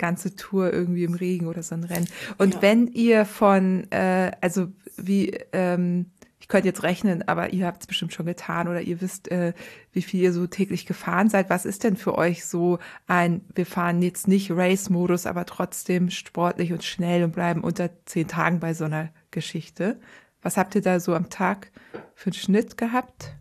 [0.00, 2.08] ganze Tour irgendwie im Regen oder so ein Rennen.
[2.38, 2.62] Und ja.
[2.62, 6.06] wenn ihr von, äh, also wie, ähm,
[6.40, 9.52] ich könnte jetzt rechnen, aber ihr habt es bestimmt schon getan oder ihr wisst, äh,
[9.92, 11.50] wie viel ihr so täglich gefahren seid.
[11.50, 16.72] Was ist denn für euch so ein, wir fahren jetzt nicht Race-Modus, aber trotzdem sportlich
[16.72, 20.00] und schnell und bleiben unter zehn Tagen bei so einer Geschichte?
[20.42, 21.70] Was habt ihr da so am Tag
[22.14, 23.36] für einen Schnitt gehabt?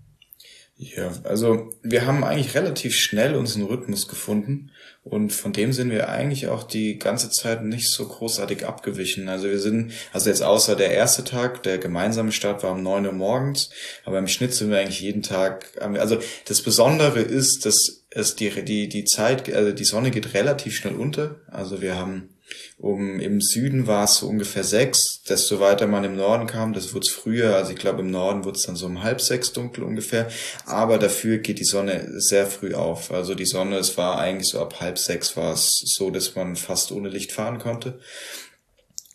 [0.81, 4.71] Ja, also wir haben eigentlich relativ schnell unseren Rhythmus gefunden
[5.03, 9.27] und von dem sind wir eigentlich auch die ganze Zeit nicht so großartig abgewichen.
[9.27, 13.05] Also wir sind, also jetzt außer der erste Tag, der gemeinsame Start war um neun
[13.05, 13.71] Uhr morgens,
[14.05, 18.49] aber im Schnitt sind wir eigentlich jeden Tag, also das Besondere ist, dass es die,
[18.63, 21.41] die, die Zeit, also die Sonne geht relativ schnell unter.
[21.47, 22.29] Also wir haben
[22.77, 25.21] um, Im Süden war es so ungefähr sechs.
[25.23, 27.55] Desto weiter man im Norden kam, das wurde es früher.
[27.55, 30.29] Also ich glaube, im Norden wurde es dann so um halb sechs dunkel ungefähr.
[30.65, 33.11] Aber dafür geht die Sonne sehr früh auf.
[33.11, 36.55] Also die Sonne, es war eigentlich so ab halb sechs war es so, dass man
[36.55, 37.99] fast ohne Licht fahren konnte.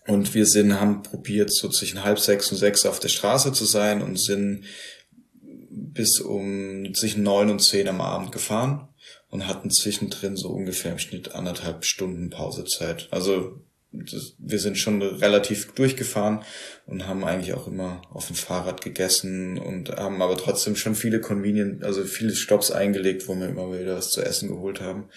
[0.07, 3.65] Und wir sind, haben probiert, so zwischen halb sechs und sechs auf der Straße zu
[3.65, 4.65] sein und sind
[5.71, 8.89] bis um zwischen neun und zehn am Abend gefahren
[9.35, 13.09] und hatten zwischendrin so ungefähr im Schnitt anderthalb Stunden Pausezeit.
[13.11, 13.59] Also
[13.91, 16.45] das, wir sind schon relativ durchgefahren
[16.87, 21.21] und haben eigentlich auch immer auf dem Fahrrad gegessen und haben aber trotzdem schon viele
[21.21, 25.09] Convenient, also viele Stops eingelegt, wo wir immer wieder was zu essen geholt haben.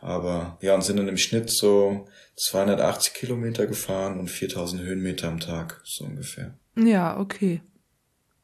[0.00, 2.06] Aber ja, und sind dann im Schnitt so
[2.36, 6.56] 280 Kilometer gefahren und 4000 Höhenmeter am Tag, so ungefähr.
[6.76, 7.60] Ja, okay.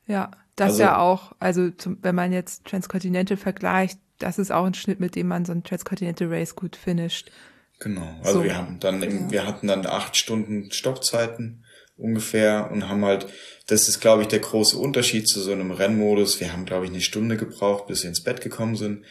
[0.08, 4.64] Ja, das also, ja auch, also zum, wenn man jetzt Transcontinental vergleicht, das ist auch
[4.64, 7.30] ein Schnitt, mit dem man so ein Transcontinental Race gut finisht.
[7.78, 8.14] Genau.
[8.22, 8.44] Also so.
[8.44, 9.30] wir haben dann, ja.
[9.30, 11.64] wir hatten dann acht Stunden Stoppzeiten
[11.96, 13.26] ungefähr und haben halt,
[13.66, 16.40] das ist glaube ich der große Unterschied zu so einem Rennmodus.
[16.40, 19.04] Wir haben glaube ich eine Stunde gebraucht, bis wir ins Bett gekommen sind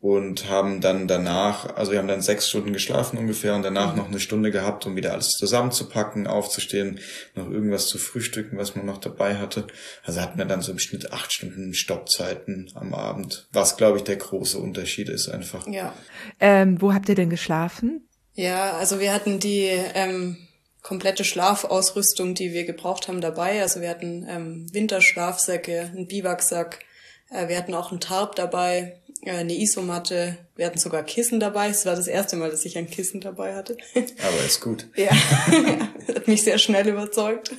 [0.00, 3.98] und haben dann danach, also wir haben dann sechs Stunden geschlafen ungefähr und danach mhm.
[3.98, 7.00] noch eine Stunde gehabt, um wieder alles zusammenzupacken, aufzustehen,
[7.34, 9.66] noch irgendwas zu frühstücken, was man noch dabei hatte.
[10.04, 14.04] Also hatten wir dann so im Schnitt acht Stunden Stoppzeiten am Abend, was glaube ich
[14.04, 15.66] der große Unterschied ist einfach.
[15.66, 15.94] Ja.
[16.40, 18.06] Ähm, wo habt ihr denn geschlafen?
[18.34, 20.36] Ja, also wir hatten die ähm,
[20.82, 23.62] komplette Schlafausrüstung, die wir gebraucht haben, dabei.
[23.62, 26.84] Also wir hatten ähm, Winterschlafsäcke, einen Biwaksack,
[27.30, 29.00] äh, wir hatten auch einen Tarp dabei,
[29.32, 30.38] eine Isomatte.
[30.54, 31.68] Wir hatten sogar Kissen dabei.
[31.68, 33.76] Es war das erste Mal, dass ich ein Kissen dabei hatte.
[33.94, 34.86] Aber ist gut.
[34.96, 35.10] ja,
[36.14, 37.50] hat mich sehr schnell überzeugt.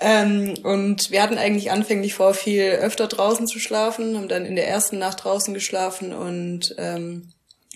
[0.00, 4.56] Ähm, und wir hatten eigentlich anfänglich vor, viel öfter draußen zu schlafen, haben dann in
[4.56, 7.32] der ersten Nacht draußen geschlafen und ähm,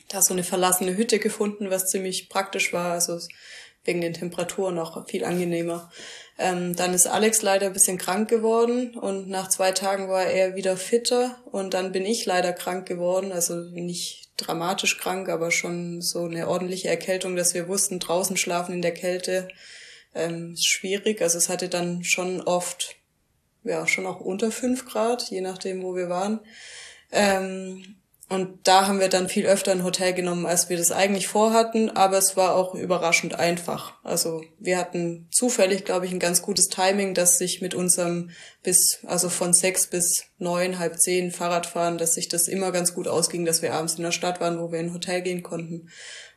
[0.08, 2.92] da so eine verlassene Hütte gefunden, was ziemlich praktisch war.
[2.92, 3.18] Also
[3.84, 5.90] wegen den Temperaturen auch viel angenehmer.
[6.38, 10.54] Ähm, dann ist Alex leider ein bisschen krank geworden und nach zwei Tagen war er
[10.54, 16.00] wieder fitter und dann bin ich leider krank geworden, also nicht dramatisch krank, aber schon
[16.00, 19.48] so eine ordentliche Erkältung, dass wir wussten, draußen schlafen in der Kälte
[20.14, 21.22] ähm, ist schwierig.
[21.22, 22.96] Also es hatte dann schon oft,
[23.64, 26.40] ja, schon auch unter fünf Grad, je nachdem, wo wir waren.
[27.12, 27.96] Ähm,
[28.30, 31.90] Und da haben wir dann viel öfter ein Hotel genommen, als wir das eigentlich vorhatten,
[31.90, 33.94] aber es war auch überraschend einfach.
[34.04, 38.30] Also wir hatten zufällig, glaube ich, ein ganz gutes Timing, dass sich mit unserem
[38.62, 43.08] bis, also von sechs bis neun, halb zehn Fahrradfahren, dass sich das immer ganz gut
[43.08, 45.88] ausging, dass wir abends in der Stadt waren, wo wir in ein Hotel gehen konnten.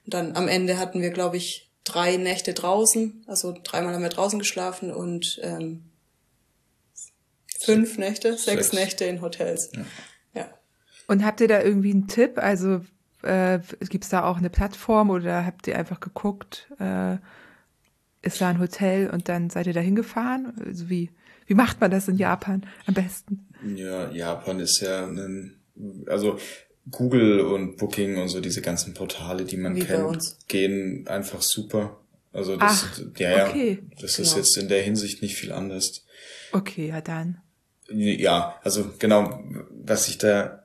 [0.03, 4.09] Und dann am Ende hatten wir, glaube ich, drei Nächte draußen, also dreimal haben wir
[4.09, 5.91] draußen geschlafen und ähm,
[7.59, 8.73] fünf Nächte, sechs, sechs.
[8.73, 9.69] Nächte in Hotels.
[9.75, 9.85] Ja.
[11.13, 12.39] Und habt ihr da irgendwie einen Tipp?
[12.39, 12.81] Also
[13.21, 17.17] äh, gibt es da auch eine Plattform oder habt ihr einfach geguckt, äh,
[18.23, 20.53] ist da ein Hotel und dann seid ihr da hingefahren?
[20.65, 21.11] Also wie,
[21.45, 23.45] wie macht man das in Japan am besten?
[23.75, 25.59] Ja, Japan ist ja ein,
[26.07, 26.39] also
[26.89, 31.99] Google und Booking und so diese ganzen Portale, die man wie kennt, gehen einfach super.
[32.31, 33.83] Also das, Ach, ja, ja, okay.
[34.01, 34.29] das genau.
[34.29, 36.07] ist jetzt in der Hinsicht nicht viel anders.
[36.53, 37.37] Okay, ja dann.
[37.89, 40.62] Ja, also genau, was ich da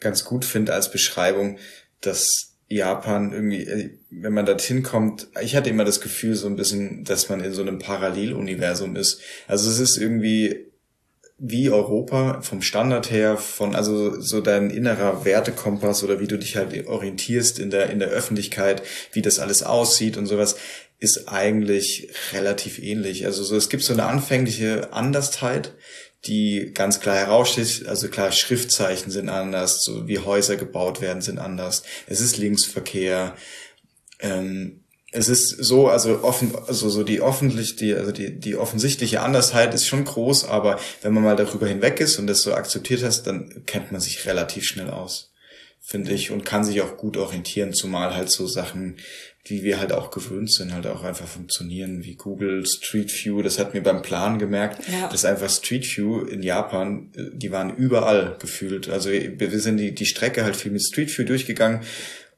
[0.00, 1.58] ganz gut finde als Beschreibung,
[2.00, 6.56] dass Japan irgendwie, äh, wenn man dorthin kommt, ich hatte immer das Gefühl so ein
[6.56, 9.20] bisschen, dass man in so einem Paralleluniversum ist.
[9.46, 10.66] Also es ist irgendwie
[11.38, 16.56] wie Europa vom Standard her, von also so dein innerer Wertekompass oder wie du dich
[16.56, 18.82] halt orientierst in der in der Öffentlichkeit,
[19.12, 20.56] wie das alles aussieht und sowas,
[20.98, 23.26] ist eigentlich relativ ähnlich.
[23.26, 25.72] Also so es gibt so eine anfängliche Andersheit,
[26.24, 27.86] die ganz klar heraussteht.
[27.86, 31.82] Also klar, Schriftzeichen sind anders, so wie Häuser gebaut werden, sind anders.
[32.06, 33.36] Es ist Linksverkehr.
[34.20, 39.22] Ähm, es ist so, also offen, also so die offentlich, die, also die, die offensichtliche
[39.22, 43.02] Andersheit ist schon groß, aber wenn man mal darüber hinweg ist und das so akzeptiert
[43.02, 45.32] hast, dann kennt man sich relativ schnell aus,
[45.80, 48.98] finde ich, und kann sich auch gut orientieren, zumal halt so Sachen
[49.48, 53.42] die wir halt auch gewöhnt sind, halt auch einfach funktionieren, wie Google Street View.
[53.42, 55.08] Das hat mir beim Plan gemerkt, ja.
[55.08, 58.88] dass einfach Street View in Japan, äh, die waren überall gefühlt.
[58.88, 61.80] Also wir sind die, die Strecke halt viel mit Street View durchgegangen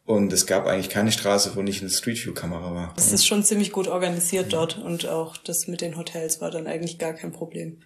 [0.05, 2.95] und es gab eigentlich keine Straße, wo nicht eine Street View Kamera war.
[2.97, 6.67] Es ist schon ziemlich gut organisiert dort und auch das mit den Hotels war dann
[6.67, 7.79] eigentlich gar kein Problem.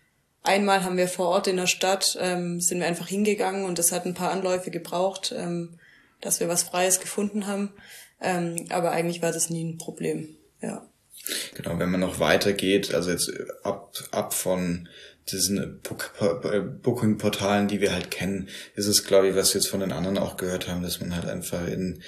[0.45, 3.93] Einmal haben wir vor Ort in der Stadt, ähm, sind wir einfach hingegangen und das
[3.93, 5.79] hat ein paar Anläufe gebraucht, ähm,
[6.23, 7.75] dass wir was Freies gefunden haben.
[8.21, 10.89] Ähm, aber eigentlich war das nie ein Problem, ja.
[11.55, 13.31] Genau, wenn man noch weitergeht, also jetzt
[13.63, 14.89] ab, ab von
[15.31, 15.81] diesen
[16.83, 20.19] Booking-Portalen, die wir halt kennen, ist es, glaube ich, was wir jetzt von den anderen
[20.19, 22.03] auch gehört haben, dass man halt einfach in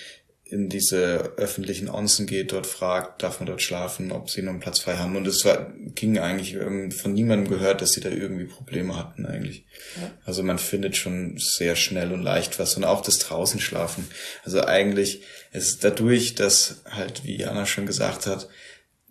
[0.55, 4.61] in diese öffentlichen Onsen geht, dort fragt, darf man dort schlafen, ob sie noch einen
[4.61, 5.17] Platz frei haben.
[5.17, 9.27] Und es war, ging eigentlich ähm, von niemandem gehört, dass sie da irgendwie Probleme hatten
[9.27, 9.65] eigentlich.
[10.01, 10.13] Ja.
[10.25, 14.07] Also man findet schon sehr schnell und leicht was und auch das draußen schlafen.
[14.45, 18.49] Also eigentlich ist dadurch, dass halt, wie Jana schon gesagt hat,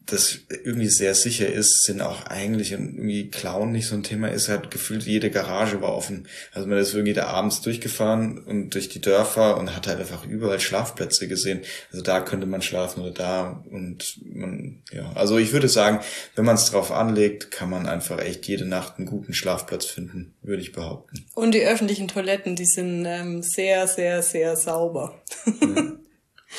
[0.06, 4.50] das irgendwie sehr sicher ist, sind auch eigentlich irgendwie Clown nicht so ein Thema ist,
[4.50, 6.28] halt gefühlt jede Garage war offen.
[6.52, 10.26] Also man ist irgendwie da abends durchgefahren und durch die Dörfer und hat halt einfach
[10.26, 11.62] überall Schlafplätze gesehen.
[11.92, 15.12] Also da könnte man schlafen oder da und man, ja.
[15.14, 16.00] Also ich würde sagen,
[16.36, 20.34] wenn man es drauf anlegt, kann man einfach echt jede Nacht einen guten Schlafplatz finden,
[20.42, 21.26] würde ich behaupten.
[21.34, 25.22] Und die öffentlichen Toiletten, die sind ähm, sehr, sehr, sehr sauber.
[25.62, 25.94] Ja.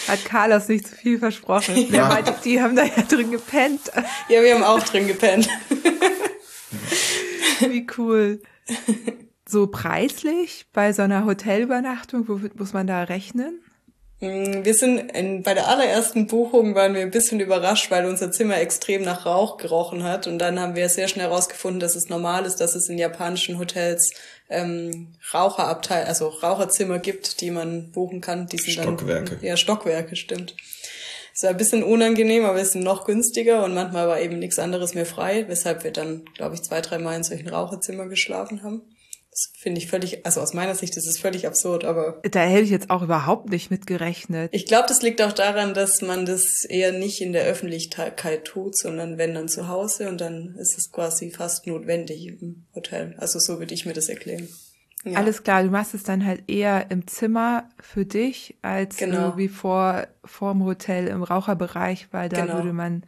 [0.08, 1.92] Hat Carlos nicht zu viel versprochen.
[1.92, 2.08] Ja.
[2.08, 3.90] Meinte, die haben da ja drin gepennt.
[4.28, 5.48] Ja, wir haben auch drin gepennt.
[7.60, 8.40] Wie cool.
[9.48, 13.60] So preislich bei so einer Hotelübernachtung, womit muss man da rechnen?
[14.24, 18.32] Mm, wir sind in, bei der allerersten Buchung waren wir ein bisschen überrascht, weil unser
[18.32, 20.26] Zimmer extrem nach Rauch gerochen hat.
[20.26, 23.58] Und dann haben wir sehr schnell herausgefunden, dass es normal ist, dass es in japanischen
[23.58, 24.12] Hotels
[24.48, 28.46] ähm, Raucherabteil, also Raucherzimmer gibt, die man buchen kann.
[28.46, 29.36] Die sind Stockwerke.
[29.36, 30.54] Dann, ja, Stockwerke, stimmt.
[31.34, 34.60] Es war ein bisschen unangenehm, aber es sind noch günstiger und manchmal war eben nichts
[34.60, 38.62] anderes mehr frei, weshalb wir dann, glaube ich, zwei, drei Mal in solchen Raucherzimmer geschlafen
[38.62, 38.82] haben.
[39.34, 42.20] Das finde ich völlig, also aus meiner Sicht ist es völlig absurd, aber.
[42.22, 44.48] Da hätte ich jetzt auch überhaupt nicht mit gerechnet.
[44.54, 48.78] Ich glaube, das liegt auch daran, dass man das eher nicht in der Öffentlichkeit tut,
[48.78, 53.16] sondern wenn dann zu Hause und dann ist es quasi fast notwendig im Hotel.
[53.18, 54.48] Also so würde ich mir das erklären.
[55.04, 55.18] Ja.
[55.18, 59.24] Alles klar, du machst es dann halt eher im Zimmer für dich als genau.
[59.24, 62.58] irgendwie vor, vor dem Hotel im Raucherbereich, weil da genau.
[62.58, 63.02] würde man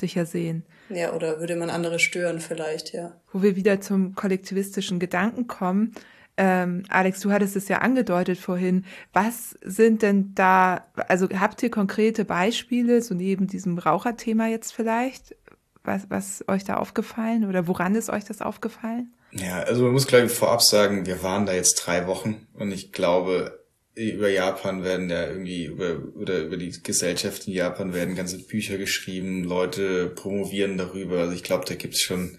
[0.00, 0.64] dich ja sehen.
[0.94, 3.12] Ja, oder würde man andere stören vielleicht, ja.
[3.32, 5.94] Wo wir wieder zum kollektivistischen Gedanken kommen.
[6.36, 8.84] Ähm, Alex, du hattest es ja angedeutet vorhin.
[9.12, 15.36] Was sind denn da, also habt ihr konkrete Beispiele, so neben diesem Raucherthema jetzt vielleicht,
[15.84, 19.12] was, was euch da aufgefallen oder woran ist euch das aufgefallen?
[19.32, 22.92] Ja, also man muss gleich vorab sagen, wir waren da jetzt drei Wochen und ich
[22.92, 23.61] glaube,
[23.94, 28.78] über Japan werden ja irgendwie über oder über die Gesellschaft in Japan werden ganze Bücher
[28.78, 31.20] geschrieben, Leute promovieren darüber.
[31.20, 32.38] Also ich glaube, da gibt's schon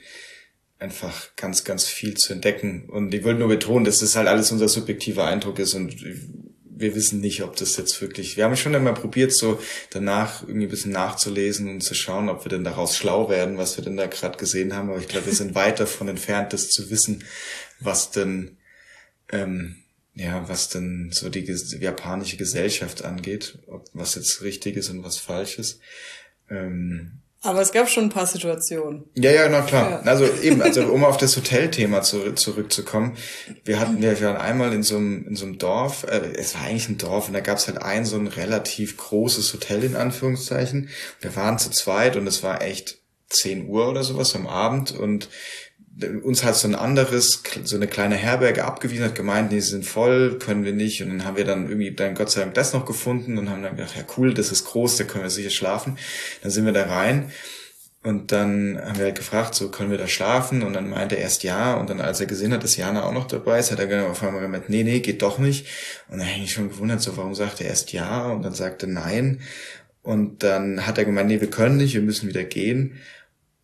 [0.80, 2.90] einfach ganz, ganz viel zu entdecken.
[2.90, 5.96] Und ich wollte nur betonen, dass das halt alles unser subjektiver Eindruck ist und
[6.76, 9.60] wir wissen nicht, ob das jetzt wirklich, wir haben schon immer probiert, so
[9.92, 13.78] danach irgendwie ein bisschen nachzulesen und zu schauen, ob wir denn daraus schlau werden, was
[13.78, 14.90] wir denn da gerade gesehen haben.
[14.90, 17.24] Aber ich glaube, wir sind weit davon entfernt, das zu wissen,
[17.80, 18.58] was denn,
[19.32, 19.83] ähm,
[20.16, 21.44] ja, was denn so die
[21.80, 25.80] japanische Gesellschaft angeht, ob was jetzt richtig ist und was falsch ist.
[26.50, 29.04] Ähm, aber es gab schon ein paar Situationen.
[29.16, 29.90] Ja, ja, na klar.
[29.90, 30.00] Ja.
[30.04, 33.18] Also eben, also um auf das Hotelthema zu, zurückzukommen.
[33.66, 36.62] Wir hatten, wir waren einmal in so einem, in so einem Dorf, äh, es war
[36.62, 39.98] eigentlich ein Dorf und da gab es halt ein so ein relativ großes Hotel in
[39.98, 40.90] Anführungszeichen.
[41.20, 45.28] Wir waren zu zweit und es war echt 10 Uhr oder sowas am Abend und
[46.24, 49.86] uns hat so ein anderes, so eine kleine Herberge abgewiesen, hat gemeint, nee, sie sind
[49.86, 51.04] voll, können wir nicht.
[51.04, 53.62] Und dann haben wir dann irgendwie dann Gott sei Dank das noch gefunden und haben
[53.62, 55.98] dann gedacht, ja cool, das ist groß, da können wir sicher schlafen.
[56.42, 57.32] Dann sind wir da rein
[58.04, 60.62] und dann haben wir halt gefragt, so können wir da schlafen?
[60.62, 61.76] Und dann meinte er erst ja.
[61.76, 64.08] Und dann, als er gesehen hat, dass Jana auch noch dabei ist, hat er genau
[64.08, 65.68] auf einmal gemeint, nee, nee, geht doch nicht.
[66.10, 68.26] Und dann habe ich schon gewundert, so warum sagt er erst ja?
[68.28, 69.40] Und dann sagte nein.
[70.02, 73.00] Und dann hat er gemeint, nee, wir können nicht, wir müssen wieder gehen.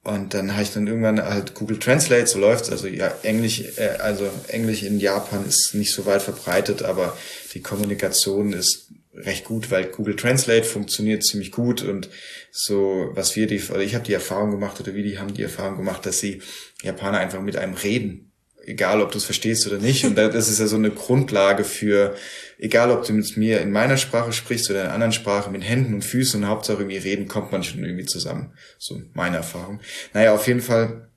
[0.09, 2.69] Und dann habe ich dann irgendwann halt Google Translate, so läuft's.
[2.69, 7.17] Also ja, Englisch, äh, also Englisch in Japan ist nicht so weit verbreitet, aber
[7.53, 12.09] die Kommunikation ist recht gut, weil Google Translate funktioniert ziemlich gut und
[12.51, 15.43] so, was wir die, oder ich habe die Erfahrung gemacht oder wie die haben die
[15.43, 16.41] Erfahrung gemacht, dass sie
[16.83, 18.29] Japaner einfach mit einem reden
[18.65, 20.05] egal ob du es verstehst oder nicht.
[20.05, 22.15] Und das ist ja so eine Grundlage für,
[22.59, 25.63] egal ob du mit mir in meiner Sprache sprichst oder in einer anderen Sprache, mit
[25.63, 28.53] Händen und Füßen und Hauptsache irgendwie reden, kommt man schon irgendwie zusammen.
[28.77, 29.79] So meine Erfahrung.
[30.13, 31.09] Naja, auf jeden Fall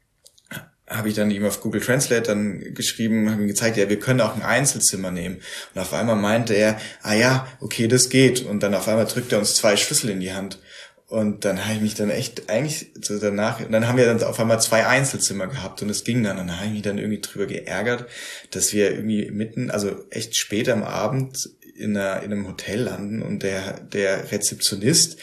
[0.89, 4.21] habe ich dann ihm auf Google Translate dann geschrieben, habe ihm gezeigt, ja, wir können
[4.21, 5.41] auch ein Einzelzimmer nehmen.
[5.75, 8.45] Und auf einmal meinte er, ah ja, okay, das geht.
[8.45, 10.59] Und dann auf einmal drückt er uns zwei Schlüssel in die Hand.
[11.13, 14.41] Und dann habe ich mich dann echt eigentlich so danach, dann haben wir dann auf
[14.41, 16.39] einmal zwei Einzelzimmer gehabt und es ging dann.
[16.39, 18.07] Und dann habe ich mich dann irgendwie drüber geärgert,
[18.51, 23.21] dass wir irgendwie mitten, also echt spät am Abend in, einer, in einem Hotel landen
[23.21, 25.19] und der, der Rezeptionist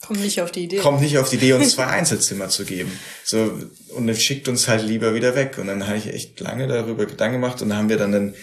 [0.00, 0.76] Kommt nicht auf die Idee.
[0.76, 2.96] Kommt nicht auf die Idee, uns zwei Einzelzimmer zu geben.
[3.24, 5.58] So, und er schickt uns halt lieber wieder weg.
[5.58, 8.34] Und dann habe ich echt lange darüber Gedanken gemacht und dann haben wir dann einen,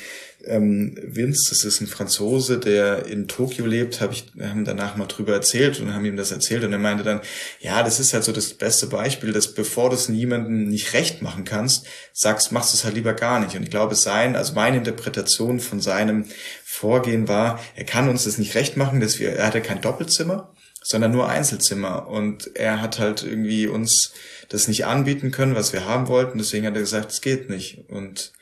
[0.47, 5.07] ähm, Vince, das ist ein Franzose, der in Tokio lebt, hab ich, haben danach mal
[5.07, 7.21] drüber erzählt und haben ihm das erzählt und er meinte dann,
[7.59, 11.21] ja, das ist halt so das beste Beispiel, dass bevor du es niemandem nicht recht
[11.21, 13.55] machen kannst, sagst, machst du es halt lieber gar nicht.
[13.55, 16.25] Und ich glaube, sein, also meine Interpretation von seinem
[16.63, 20.53] Vorgehen war, er kann uns das nicht recht machen, dass wir, er hatte kein Doppelzimmer,
[20.83, 22.07] sondern nur Einzelzimmer.
[22.07, 24.13] Und er hat halt irgendwie uns
[24.49, 27.85] das nicht anbieten können, was wir haben wollten, deswegen hat er gesagt, es geht nicht.
[27.89, 28.33] Und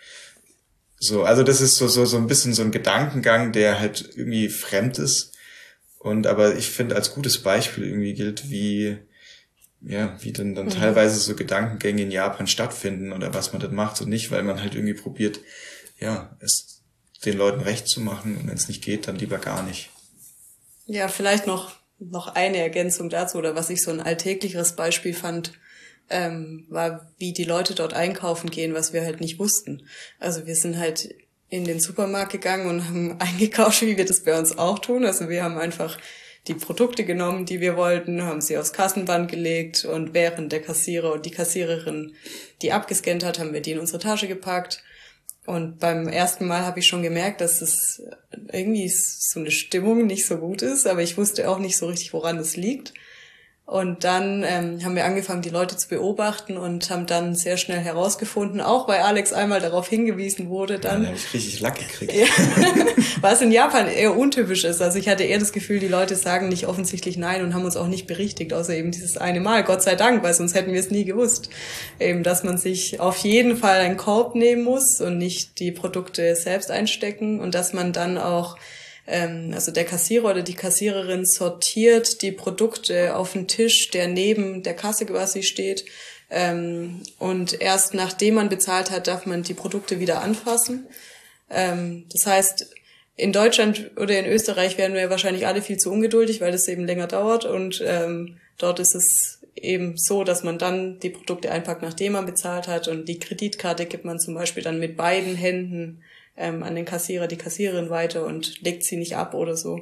[1.03, 4.47] so, also das ist so, so, so ein bisschen so ein Gedankengang, der halt irgendwie
[4.47, 5.33] fremd ist.
[5.99, 8.97] Und aber ich finde als gutes Beispiel irgendwie gilt, wie,
[9.81, 10.71] ja, wie denn dann mhm.
[10.71, 14.61] teilweise so Gedankengänge in Japan stattfinden oder was man dann macht und nicht, weil man
[14.61, 15.39] halt irgendwie probiert,
[15.99, 16.81] ja, es
[17.25, 19.89] den Leuten recht zu machen und wenn es nicht geht, dann lieber gar nicht.
[20.85, 25.53] Ja, vielleicht noch, noch eine Ergänzung dazu oder was ich so ein alltäglicheres Beispiel fand,
[26.13, 29.87] ähm, war, wie die Leute dort einkaufen gehen, was wir halt nicht wussten.
[30.19, 31.13] Also wir sind halt
[31.49, 35.05] in den Supermarkt gegangen und haben eingekauft, wie wir das bei uns auch tun.
[35.05, 35.97] Also wir haben einfach
[36.47, 41.13] die Produkte genommen, die wir wollten, haben sie aufs Kassenband gelegt und während der Kassierer
[41.13, 42.15] und die Kassiererin
[42.61, 44.83] die abgescannt hat, haben wir die in unsere Tasche gepackt.
[45.45, 48.01] Und beim ersten Mal habe ich schon gemerkt, dass es
[48.51, 52.13] irgendwie so eine Stimmung nicht so gut ist, aber ich wusste auch nicht so richtig,
[52.13, 52.93] woran es liegt.
[53.65, 57.79] Und dann ähm, haben wir angefangen, die Leute zu beobachten und haben dann sehr schnell
[57.79, 61.03] herausgefunden, auch weil Alex einmal darauf hingewiesen wurde, dann.
[61.03, 62.13] Ja, habe ich richtig Lack gekriegt.
[62.13, 62.25] Ja,
[63.21, 64.81] was in Japan eher untypisch ist.
[64.81, 67.77] Also ich hatte eher das Gefühl, die Leute sagen nicht offensichtlich Nein und haben uns
[67.77, 69.63] auch nicht berichtigt, außer eben dieses eine Mal.
[69.63, 71.49] Gott sei Dank, weil sonst hätten wir es nie gewusst.
[72.01, 76.35] Eben, dass man sich auf jeden Fall einen Korb nehmen muss und nicht die Produkte
[76.35, 78.57] selbst einstecken und dass man dann auch
[79.05, 84.75] also der Kassierer oder die Kassiererin sortiert die Produkte auf den Tisch, der neben der
[84.75, 85.85] Kasse quasi steht.
[86.29, 90.87] Ähm, und erst nachdem man bezahlt hat, darf man die Produkte wieder anfassen.
[91.49, 92.73] Ähm, das heißt,
[93.15, 96.85] in Deutschland oder in Österreich werden wir wahrscheinlich alle viel zu ungeduldig, weil das eben
[96.85, 97.45] länger dauert.
[97.45, 102.25] Und ähm, dort ist es eben so, dass man dann die Produkte einpackt, nachdem man
[102.25, 102.87] bezahlt hat.
[102.87, 106.03] Und die Kreditkarte gibt man zum Beispiel dann mit beiden Händen
[106.37, 109.79] ähm, an den Kassierer, die Kassiererin weiter und legt sie nicht ab oder so.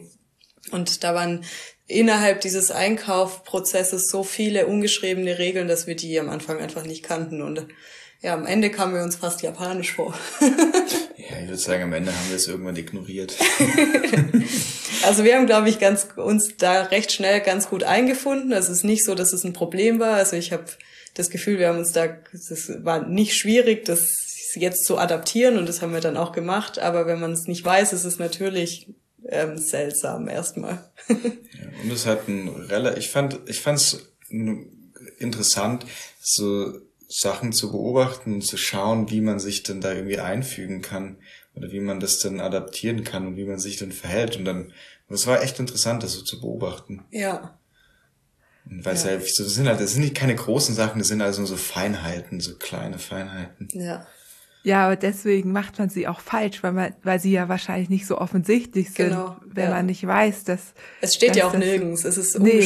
[0.71, 1.43] Und da waren
[1.87, 7.41] innerhalb dieses Einkaufprozesses so viele ungeschriebene Regeln, dass wir die am Anfang einfach nicht kannten.
[7.41, 7.67] Und
[8.21, 10.13] ja, am Ende kamen wir uns fast japanisch vor.
[10.41, 13.35] ja, ich würde sagen, am Ende haben wir es irgendwann ignoriert.
[15.03, 18.53] also wir haben, glaube ich, ganz uns da recht schnell ganz gut eingefunden.
[18.53, 20.13] Also es ist nicht so, dass es ein Problem war.
[20.13, 20.65] Also ich habe
[21.15, 24.20] das Gefühl, wir haben uns da, es war nicht schwierig, das
[24.55, 26.79] jetzt zu adaptieren und das haben wir dann auch gemacht.
[26.79, 28.93] Aber wenn man es nicht weiß, ist es natürlich
[29.27, 30.91] ähm, seltsam erstmal.
[31.09, 31.15] ja,
[31.83, 34.13] und es hat ein relativ, ich fand, ich fand's
[35.19, 35.85] interessant,
[36.19, 36.73] so
[37.07, 41.17] Sachen zu beobachten zu schauen, wie man sich denn da irgendwie einfügen kann
[41.55, 44.73] oder wie man das dann adaptieren kann und wie man sich dann verhält und dann,
[45.09, 47.03] es war echt interessant, das so zu beobachten.
[47.11, 47.59] Ja.
[48.63, 49.09] Weil es ja.
[49.09, 52.39] halt, das sind halt, das sind nicht keine großen Sachen, das sind also so Feinheiten,
[52.39, 53.67] so kleine Feinheiten.
[53.73, 54.07] Ja.
[54.63, 58.05] Ja, aber deswegen macht man sie auch falsch, weil man, weil sie ja wahrscheinlich nicht
[58.05, 59.69] so offensichtlich sind, genau, wenn ja.
[59.71, 60.73] man nicht weiß, dass.
[61.01, 62.63] Es steht ja auch nirgends, es ist nee,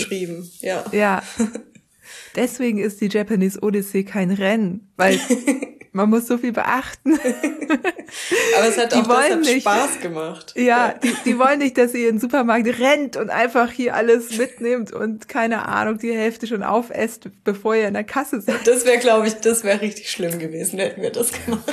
[0.59, 0.83] ja.
[0.91, 1.23] Ja.
[2.35, 5.19] Deswegen ist die Japanese Odyssey kein Rennen, weil
[5.95, 7.17] man muss so viel beachten.
[8.57, 10.53] Aber es hat die auch wollen nicht, Spaß gemacht.
[10.57, 14.37] Ja, die, die wollen nicht, dass ihr in den Supermarkt rennt und einfach hier alles
[14.37, 18.67] mitnimmt und keine Ahnung, die Hälfte schon aufesst, bevor ihr in der Kasse seid.
[18.67, 21.63] Das wäre, glaube ich, das wäre richtig schlimm gewesen, hätten wir das gemacht.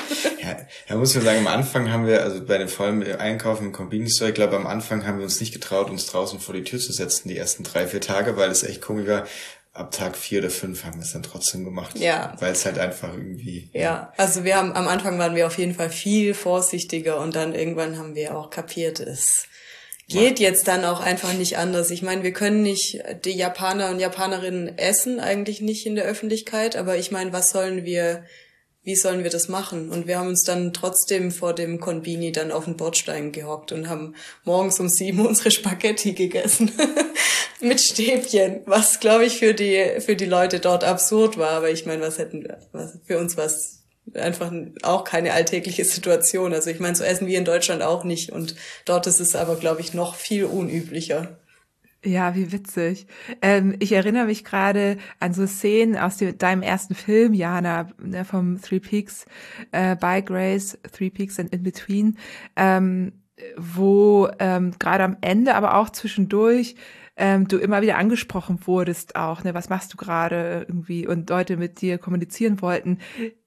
[0.41, 0.57] Ja,
[0.89, 4.17] da muss man sagen, am Anfang haben wir, also bei dem vollen Einkaufen im Convenience
[4.17, 6.79] Store, ich glaube, am Anfang haben wir uns nicht getraut, uns draußen vor die Tür
[6.79, 9.25] zu setzen, die ersten drei, vier Tage, weil es echt komisch war
[9.73, 11.99] ab Tag vier oder fünf haben wir es dann trotzdem gemacht.
[11.99, 12.37] Ja.
[12.41, 13.71] Weil es halt einfach irgendwie.
[13.73, 13.81] Ja.
[13.81, 17.55] ja, also wir haben am Anfang waren wir auf jeden Fall viel vorsichtiger und dann
[17.55, 19.47] irgendwann haben wir auch kapiert, es
[20.09, 20.49] geht ja.
[20.49, 21.91] jetzt dann auch einfach nicht anders.
[21.91, 26.77] Ich meine, wir können nicht die Japaner und Japanerinnen essen, eigentlich nicht in der Öffentlichkeit,
[26.77, 28.25] aber ich meine, was sollen wir
[28.85, 29.91] wie sollen wir das machen?
[29.91, 33.89] Und wir haben uns dann trotzdem vor dem Konbini dann auf den Bordstein gehockt und
[33.89, 34.15] haben
[34.45, 36.73] morgens um sieben unsere Spaghetti gegessen.
[37.61, 41.51] Mit Stäbchen, was glaube ich für die, für die Leute dort absurd war.
[41.51, 43.83] Aber ich meine, was hätten wir, was, für uns war es
[44.15, 44.53] einfach
[44.83, 46.53] auch keine alltägliche Situation.
[46.53, 48.33] Also ich meine, so essen wir in Deutschland auch nicht.
[48.33, 51.39] Und dort ist es aber, glaube ich, noch viel unüblicher.
[52.05, 53.07] Ja, wie witzig.
[53.43, 58.25] Ähm, ich erinnere mich gerade an so Szenen aus dem, deinem ersten Film, Jana, ne,
[58.25, 59.25] vom Three Peaks,
[59.71, 62.19] äh, By Grace, Three Peaks and In Between,
[62.57, 63.13] ähm,
[63.57, 66.75] wo ähm, gerade am Ende, aber auch zwischendurch
[67.17, 71.57] ähm, du immer wieder angesprochen wurdest auch, ne, was machst du gerade irgendwie und Leute
[71.57, 72.99] mit dir kommunizieren wollten.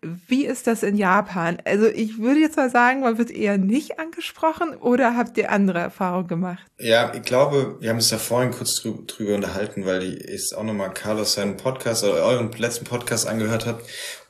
[0.01, 1.57] Wie ist das in Japan?
[1.65, 5.79] Also ich würde jetzt mal sagen, man wird eher nicht angesprochen oder habt ihr andere
[5.79, 6.63] Erfahrungen gemacht?
[6.77, 10.55] Ja, ich glaube, wir haben uns da vorhin kurz drüber, drüber unterhalten, weil ich jetzt
[10.55, 13.81] auch nochmal Carlos seinen Podcast oder euren letzten Podcast angehört habe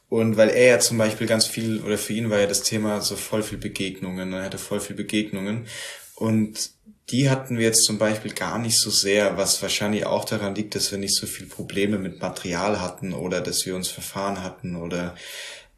[0.07, 3.01] und weil er ja zum Beispiel ganz viel, oder für ihn war ja das Thema
[3.01, 5.67] so voll viel Begegnungen, er hatte voll viel Begegnungen.
[6.15, 6.74] Und
[7.09, 10.73] die hatten wir jetzt zum Beispiel gar nicht so sehr, was wahrscheinlich auch daran liegt,
[10.73, 14.75] dass wir nicht so viel Probleme mit Material hatten oder dass wir uns verfahren hatten
[14.75, 15.15] oder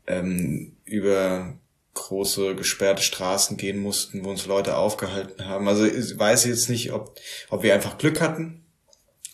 [0.07, 1.53] ähm, über
[1.95, 5.67] große gesperrte Straßen gehen mussten, wo uns Leute aufgehalten haben.
[5.67, 7.19] Also ich weiß jetzt nicht, ob,
[7.49, 8.63] ob wir einfach Glück hatten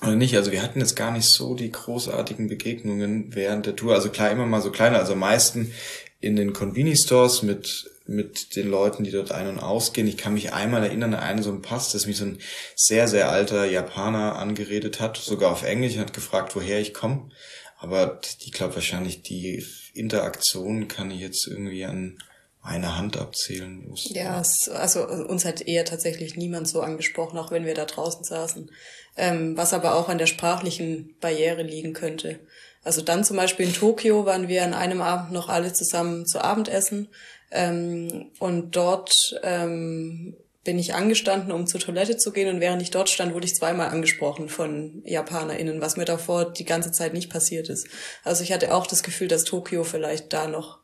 [0.01, 0.35] oder nicht.
[0.35, 3.93] Also wir hatten jetzt gar nicht so die großartigen Begegnungen während der Tour.
[3.93, 5.73] Also klar, immer mal so kleiner, also meisten
[6.21, 10.07] in den Convenience Stores mit mit den Leuten, die dort ein- und ausgehen.
[10.07, 12.39] Ich kann mich einmal erinnern an einen so einen Pass, dass mich so ein
[12.75, 17.29] sehr, sehr alter Japaner angeredet hat, sogar auf Englisch, hat gefragt, woher ich komme.
[17.77, 22.17] Aber ich glaube wahrscheinlich, die Interaktion kann ich jetzt irgendwie an
[22.61, 23.93] einer Hand abzählen.
[24.05, 28.23] Ja, es, also uns hat eher tatsächlich niemand so angesprochen, auch wenn wir da draußen
[28.23, 28.71] saßen.
[29.17, 32.39] Ähm, was aber auch an der sprachlichen Barriere liegen könnte.
[32.83, 36.43] Also dann zum Beispiel in Tokio waren wir an einem Abend noch alle zusammen zu
[36.43, 37.09] Abendessen
[37.53, 42.89] ähm, und dort ähm, bin ich angestanden, um zur Toilette zu gehen und während ich
[42.89, 47.29] dort stand, wurde ich zweimal angesprochen von JapanerInnen, was mir davor die ganze Zeit nicht
[47.29, 47.87] passiert ist.
[48.23, 50.79] Also ich hatte auch das Gefühl, dass Tokio vielleicht da noch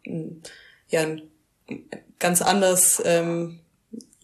[0.89, 1.05] ja,
[2.20, 3.61] ganz anders ähm,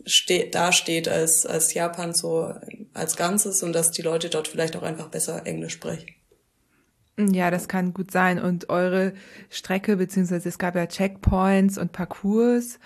[0.05, 2.53] steht, dasteht als, als Japan so
[2.93, 6.07] als Ganzes und dass die Leute dort vielleicht auch einfach besser Englisch sprechen.
[7.17, 8.39] Ja, das kann gut sein.
[8.39, 9.13] Und eure
[9.49, 12.79] Strecke, beziehungsweise es gab ja Checkpoints und Parcours.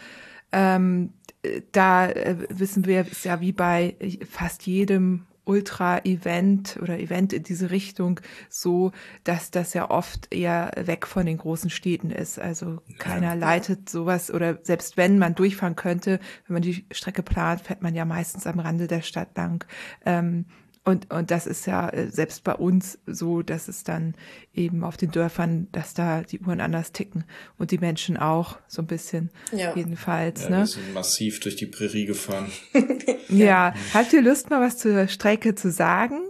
[0.52, 1.14] Ähm,
[1.72, 3.96] da äh, wissen wir, ist ja wie bei
[4.30, 8.20] fast jedem Ultra-Event oder Event in diese Richtung
[8.50, 8.92] so,
[9.24, 12.38] dass das ja oft eher weg von den großen Städten ist.
[12.38, 13.34] Also keiner ja.
[13.34, 17.96] leitet sowas oder selbst wenn man durchfahren könnte, wenn man die Strecke plant, fährt man
[17.96, 19.66] ja meistens am Rande der Stadt lang.
[20.06, 20.46] Ähm,
[20.86, 24.16] und, und das ist ja äh, selbst bei uns so, dass es dann
[24.54, 27.26] eben auf den Dörfern, dass da die Uhren anders ticken
[27.58, 29.76] und die Menschen auch so ein bisschen ja.
[29.76, 30.44] jedenfalls.
[30.44, 30.58] Ja, ne?
[30.60, 32.52] Wir sind massiv durch die Prärie gefahren.
[33.30, 33.46] ja.
[33.46, 36.22] ja, habt ihr Lust mal was zur Strecke zu sagen?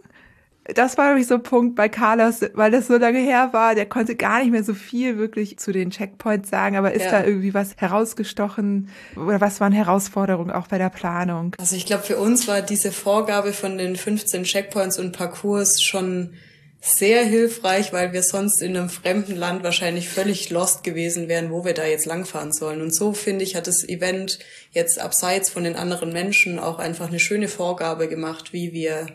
[0.75, 3.85] Das war nämlich so ein Punkt bei Carlos, weil das so lange her war, der
[3.85, 7.11] konnte gar nicht mehr so viel wirklich zu den Checkpoints sagen, aber ist ja.
[7.11, 11.55] da irgendwie was herausgestochen oder was waren Herausforderungen auch bei der Planung?
[11.59, 16.33] Also ich glaube, für uns war diese Vorgabe von den 15 Checkpoints und Parcours schon
[16.81, 21.65] sehr hilfreich, weil wir sonst in einem fremden Land wahrscheinlich völlig lost gewesen wären, wo
[21.65, 22.81] wir da jetzt langfahren sollen.
[22.81, 24.39] Und so finde ich, hat das Event
[24.71, 29.07] jetzt abseits von den anderen Menschen auch einfach eine schöne Vorgabe gemacht, wie wir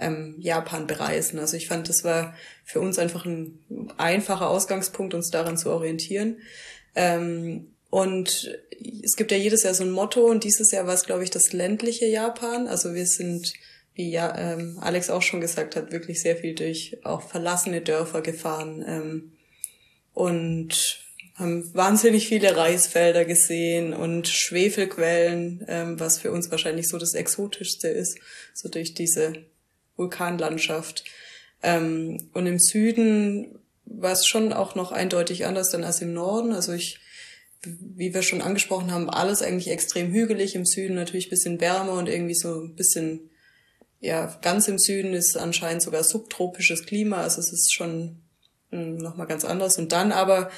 [0.00, 1.38] ähm, Japan bereisen.
[1.38, 2.34] Also ich fand, das war
[2.64, 3.58] für uns einfach ein
[3.96, 6.38] einfacher Ausgangspunkt, uns daran zu orientieren.
[6.94, 8.56] Ähm, und
[9.04, 11.30] es gibt ja jedes Jahr so ein Motto und dieses Jahr war es, glaube ich,
[11.30, 12.66] das ländliche Japan.
[12.66, 13.52] Also wir sind
[13.94, 18.22] wie ja ähm, Alex auch schon gesagt hat, wirklich sehr viel durch auch verlassene Dörfer
[18.22, 19.32] gefahren ähm,
[20.14, 27.14] und haben wahnsinnig viele Reisfelder gesehen und Schwefelquellen, ähm, was für uns wahrscheinlich so das
[27.14, 28.18] Exotischste ist,
[28.54, 29.32] so durch diese
[29.96, 31.04] Vulkanlandschaft.
[31.62, 36.52] Ähm, und im Süden war es schon auch noch eindeutig anders dann als im Norden.
[36.52, 37.00] Also ich,
[37.62, 40.54] wie wir schon angesprochen haben, alles eigentlich extrem hügelig.
[40.54, 43.30] Im Süden natürlich bisschen wärmer und irgendwie so ein bisschen
[44.00, 48.22] ja, ganz im Süden ist anscheinend sogar subtropisches Klima, also es ist schon
[48.70, 49.78] hm, nochmal ganz anders.
[49.78, 50.50] Und dann aber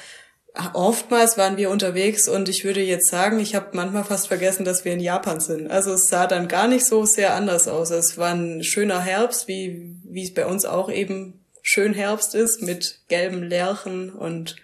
[0.73, 4.85] oftmals waren wir unterwegs und ich würde jetzt sagen, ich habe manchmal fast vergessen, dass
[4.85, 5.69] wir in Japan sind.
[5.71, 7.89] Also es sah dann gar nicht so sehr anders aus.
[7.89, 12.61] Es war ein schöner Herbst, wie, wie es bei uns auch eben schön Herbst ist,
[12.61, 14.57] mit gelben Lärchen und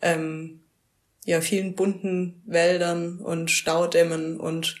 [0.00, 0.60] ähm,
[1.24, 4.76] ja, vielen bunten Wäldern und Staudämmen und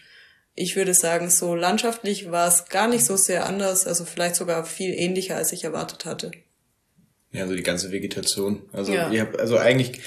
[0.56, 4.64] ich würde sagen, so landschaftlich war es gar nicht so sehr anders, also vielleicht sogar
[4.64, 6.30] viel ähnlicher, als ich erwartet hatte.
[7.34, 8.62] Ja, also die ganze Vegetation.
[8.72, 9.10] Also ja.
[9.10, 10.00] ich hab, also eigentlich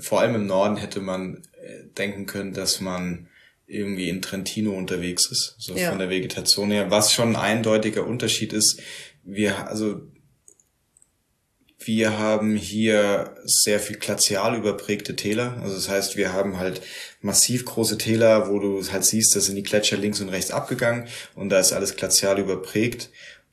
[0.00, 3.28] vor allem im Norden hätte man äh, denken können, dass man
[3.66, 5.90] irgendwie in Trentino unterwegs ist, so ja.
[5.90, 6.90] von der Vegetation her.
[6.90, 8.80] Was schon ein eindeutiger Unterschied ist,
[9.22, 10.00] wir also
[11.82, 15.58] wir haben hier sehr viel glazial überprägte Täler.
[15.62, 16.82] Also das heißt, wir haben halt
[17.22, 21.08] massiv große Täler, wo du halt siehst, da sind die Gletscher links und rechts abgegangen
[21.34, 23.10] und da ist alles glazial überprägt.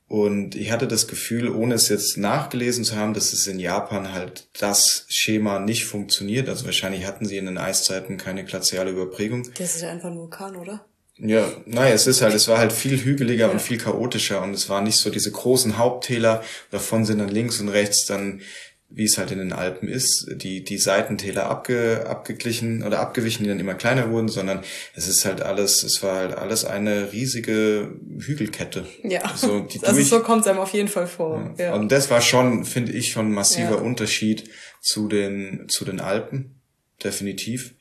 [0.08, 4.12] Und ich hatte das Gefühl, ohne es jetzt nachgelesen zu haben, dass es in Japan
[4.12, 6.48] halt das Schema nicht funktioniert.
[6.48, 9.46] Also wahrscheinlich hatten sie in den Eiszeiten keine glaziale Überprägung.
[9.58, 10.86] Das ist ja einfach ein Vulkan, oder?
[11.20, 13.52] Ja, naja, es ist halt, es war halt viel hügeliger ja.
[13.52, 17.60] und viel chaotischer und es war nicht so diese großen Haupttäler, davon sind dann links
[17.60, 18.40] und rechts dann,
[18.90, 23.50] wie es halt in den Alpen ist, die, die Seitentäler abge, abgeglichen oder abgewichen, die
[23.50, 24.62] dann immer kleiner wurden, sondern
[24.94, 28.86] es ist halt alles, es war halt alles eine riesige Hügelkette.
[29.02, 31.54] Ja, also, die also durch, so kommt es einem auf jeden Fall vor.
[31.58, 31.66] Ja.
[31.66, 31.74] ja.
[31.74, 33.82] Und das war schon, finde ich, schon ein massiver ja.
[33.82, 34.48] Unterschied
[34.80, 36.62] zu den, zu den Alpen,
[37.04, 37.74] definitiv.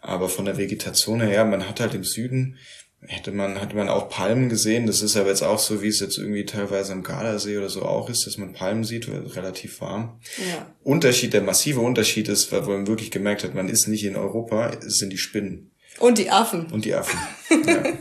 [0.00, 2.58] Aber von der Vegetation her, man hat halt im Süden,
[3.00, 4.86] hätte man, hatte man auch Palmen gesehen.
[4.86, 7.82] Das ist aber jetzt auch so, wie es jetzt irgendwie teilweise am Gardasee oder so
[7.82, 10.20] auch ist, dass man Palmen sieht, relativ warm.
[10.38, 10.66] Ja.
[10.82, 14.70] Unterschied, der massive Unterschied ist, wo man wirklich gemerkt hat, man ist nicht in Europa,
[14.84, 15.70] es sind die Spinnen.
[15.98, 16.66] Und die Affen.
[16.66, 17.18] Und die Affen.
[17.66, 17.92] ja.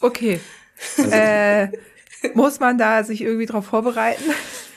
[0.00, 0.40] Okay.
[0.98, 1.68] Also, äh,
[2.34, 4.24] muss man da sich irgendwie drauf vorbereiten?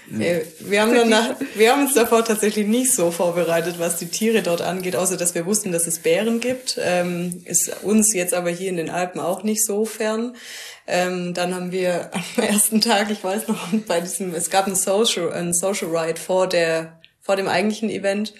[0.09, 4.61] Wir haben, danach, wir haben uns davor tatsächlich nicht so vorbereitet, was die Tiere dort
[4.61, 6.79] angeht, außer dass wir wussten, dass es Bären gibt.
[6.81, 10.35] Ähm, ist uns jetzt aber hier in den Alpen auch nicht so fern.
[10.87, 14.75] Ähm, dann haben wir am ersten Tag, ich weiß noch, bei diesem, es gab ein
[14.75, 18.33] Social, ein Social Ride vor der, vor dem eigentlichen Event.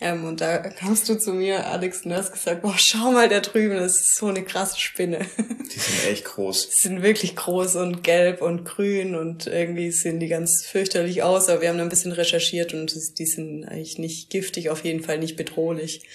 [0.00, 3.40] Ähm, und da kamst du zu mir, Alex, und hast gesagt, boah, schau mal da
[3.40, 5.26] drüben, das ist so eine krasse Spinne.
[5.38, 6.70] Die sind echt groß.
[6.70, 11.48] Die sind wirklich groß und gelb und grün und irgendwie sehen die ganz fürchterlich aus,
[11.48, 15.02] aber wir haben da ein bisschen recherchiert und die sind eigentlich nicht giftig, auf jeden
[15.02, 16.06] Fall nicht bedrohlich.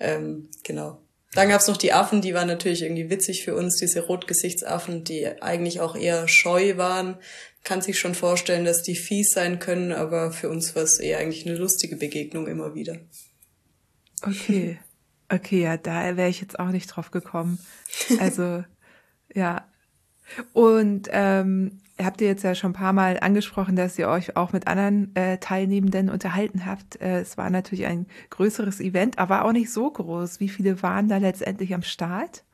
[0.00, 1.00] Ähm, genau.
[1.34, 5.26] Dann gab's noch die Affen, die waren natürlich irgendwie witzig für uns, diese Rotgesichtsaffen, die
[5.40, 7.18] eigentlich auch eher scheu waren.
[7.64, 11.18] Kann sich schon vorstellen, dass die fies sein können, aber für uns war es eher
[11.18, 12.98] eigentlich eine lustige Begegnung immer wieder.
[14.22, 14.78] Okay.
[15.30, 17.58] Okay, ja, da wäre ich jetzt auch nicht drauf gekommen.
[18.18, 18.64] Also,
[19.34, 19.66] ja.
[20.52, 24.52] Und ähm, habt ihr jetzt ja schon ein paar Mal angesprochen, dass ihr euch auch
[24.52, 27.00] mit anderen äh, Teilnehmenden unterhalten habt.
[27.00, 30.40] Äh, es war natürlich ein größeres Event, aber auch nicht so groß.
[30.40, 32.44] Wie viele waren da letztendlich am Start?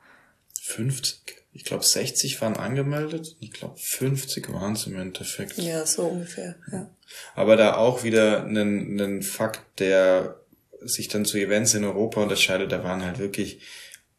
[0.61, 1.43] 50.
[1.53, 3.37] Ich glaube, 60 waren angemeldet.
[3.39, 5.57] Ich glaube, 50 waren es im Endeffekt.
[5.57, 6.89] Ja, so ungefähr, ja.
[7.33, 10.41] Aber da auch wieder ein, ein Fakt, der
[10.85, 13.61] sich dann zu Events in Europa unterscheidet, da waren halt wirklich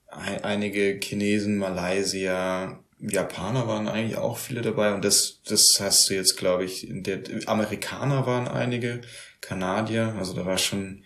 [0.08, 6.36] einige Chinesen, Malaysier, Japaner waren eigentlich auch viele dabei und das, das hast du jetzt,
[6.36, 9.02] glaube ich, in der Amerikaner waren einige,
[9.40, 11.04] Kanadier, also da war schon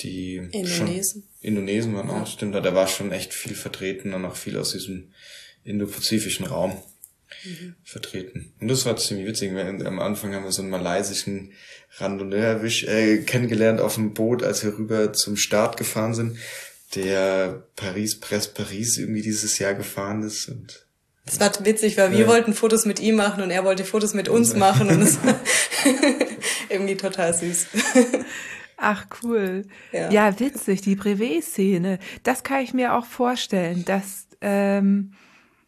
[0.00, 1.22] die Indonesen.
[1.22, 4.72] Schon, Indonesen waren auch, stimmt, da war schon echt viel vertreten und auch viel aus
[4.72, 5.12] diesem
[5.64, 6.82] indopazifischen Raum
[7.44, 7.74] mhm.
[7.84, 8.52] vertreten.
[8.60, 9.54] Und das war ziemlich witzig.
[9.54, 11.52] weil Am Anfang haben wir so einen malaysischen
[11.96, 16.38] Randonneur äh, kennengelernt auf dem Boot, als wir rüber zum Start gefahren sind,
[16.94, 20.86] der Paris Press Paris irgendwie dieses Jahr gefahren ist und
[21.28, 22.26] das war witzig, weil wir ja.
[22.26, 25.18] wollten Fotos mit ihm machen und er wollte Fotos mit uns machen und es
[26.70, 27.66] irgendwie total süß.
[28.78, 29.66] Ach cool.
[29.92, 31.98] Ja, ja witzig, die Brevet-Szene.
[32.22, 35.12] Das kann ich mir auch vorstellen, dass, ähm,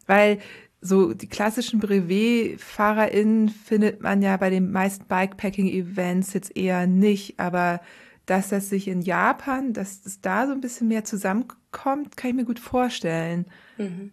[0.07, 0.39] weil
[0.81, 7.81] so die klassischen Brevet-FahrerInnen findet man ja bei den meisten Bikepacking-Events jetzt eher nicht, aber
[8.25, 12.35] dass das sich in Japan, dass es da so ein bisschen mehr zusammenkommt, kann ich
[12.35, 13.45] mir gut vorstellen.
[13.77, 14.11] Mhm.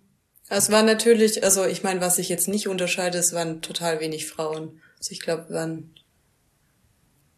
[0.50, 4.26] Es war natürlich, also ich meine, was ich jetzt nicht unterscheide, es waren total wenig
[4.26, 4.80] Frauen.
[4.98, 5.94] Also ich glaube, waren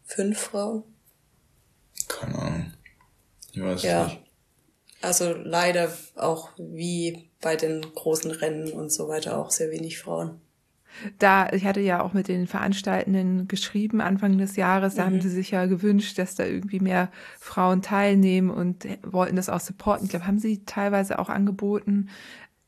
[0.05, 0.83] fünf Frauen.
[2.07, 2.73] Keine Ahnung.
[3.51, 4.05] Ich weiß ja.
[4.05, 4.21] nicht.
[5.01, 10.39] Also leider auch wie bei den großen Rennen und so weiter auch sehr wenig Frauen.
[11.19, 15.05] Da, ich hatte ja auch mit den Veranstaltenden geschrieben Anfang des Jahres, da mhm.
[15.07, 19.61] haben sie sich ja gewünscht, dass da irgendwie mehr Frauen teilnehmen und wollten das auch
[19.61, 20.05] supporten.
[20.05, 22.09] Ich glaube, haben sie teilweise auch angeboten.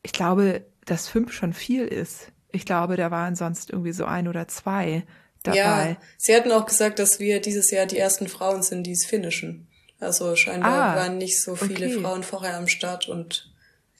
[0.03, 2.31] Ich glaube, dass fünf schon viel ist.
[2.51, 5.03] Ich glaube, da waren sonst irgendwie so ein oder zwei
[5.43, 5.57] dabei.
[5.57, 9.05] Ja, sie hatten auch gesagt, dass wir dieses Jahr die ersten Frauen sind, die es
[9.05, 9.67] finishen.
[9.99, 11.99] Also scheinbar ah, waren nicht so viele okay.
[11.99, 13.51] Frauen vorher am Start und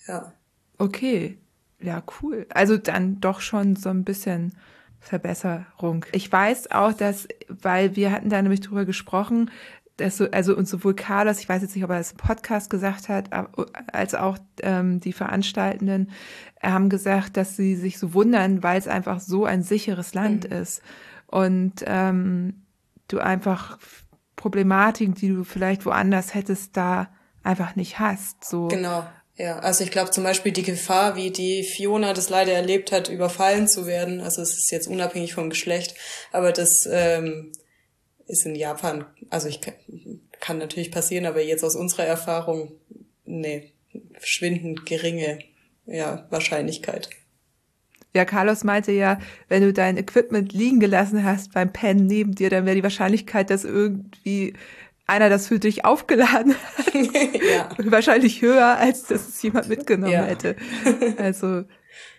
[0.07, 0.34] ja.
[0.84, 1.38] Okay,
[1.79, 2.45] ja, cool.
[2.53, 4.53] Also dann doch schon so ein bisschen
[4.99, 6.05] Verbesserung.
[6.11, 9.49] Ich weiß auch, dass, weil wir hatten da nämlich drüber gesprochen,
[9.95, 12.69] dass so, also und sowohl Carlos, ich weiß jetzt nicht, ob er das im Podcast
[12.69, 13.29] gesagt hat,
[13.93, 16.11] als auch ähm, die Veranstaltenden
[16.61, 20.57] haben gesagt, dass sie sich so wundern, weil es einfach so ein sicheres Land mhm.
[20.57, 20.81] ist
[21.27, 22.63] und ähm,
[23.07, 23.77] du einfach
[24.36, 27.07] Problematiken, die du vielleicht woanders hättest, da
[27.41, 28.43] einfach nicht hast.
[28.43, 28.67] So.
[28.67, 29.05] Genau.
[29.36, 33.09] Ja, also ich glaube zum Beispiel die Gefahr, wie die Fiona das leider erlebt hat,
[33.09, 35.95] überfallen zu werden, also es ist jetzt unabhängig vom Geschlecht,
[36.31, 37.51] aber das ähm,
[38.27, 39.59] ist in Japan, also ich
[40.39, 42.73] kann, natürlich passieren, aber jetzt aus unserer Erfahrung,
[43.25, 43.71] nee,
[44.19, 45.39] verschwindend geringe
[45.88, 47.09] ja, Wahrscheinlichkeit.
[48.15, 52.51] Ja, Carlos meinte ja, wenn du dein Equipment liegen gelassen hast beim Pen neben dir,
[52.51, 54.53] dann wäre die Wahrscheinlichkeit, dass irgendwie
[55.05, 57.69] einer das für dich aufgeladen hat, ja.
[57.91, 60.23] wahrscheinlich höher, als dass es jemand mitgenommen ja.
[60.23, 60.55] hätte.
[61.17, 61.65] Also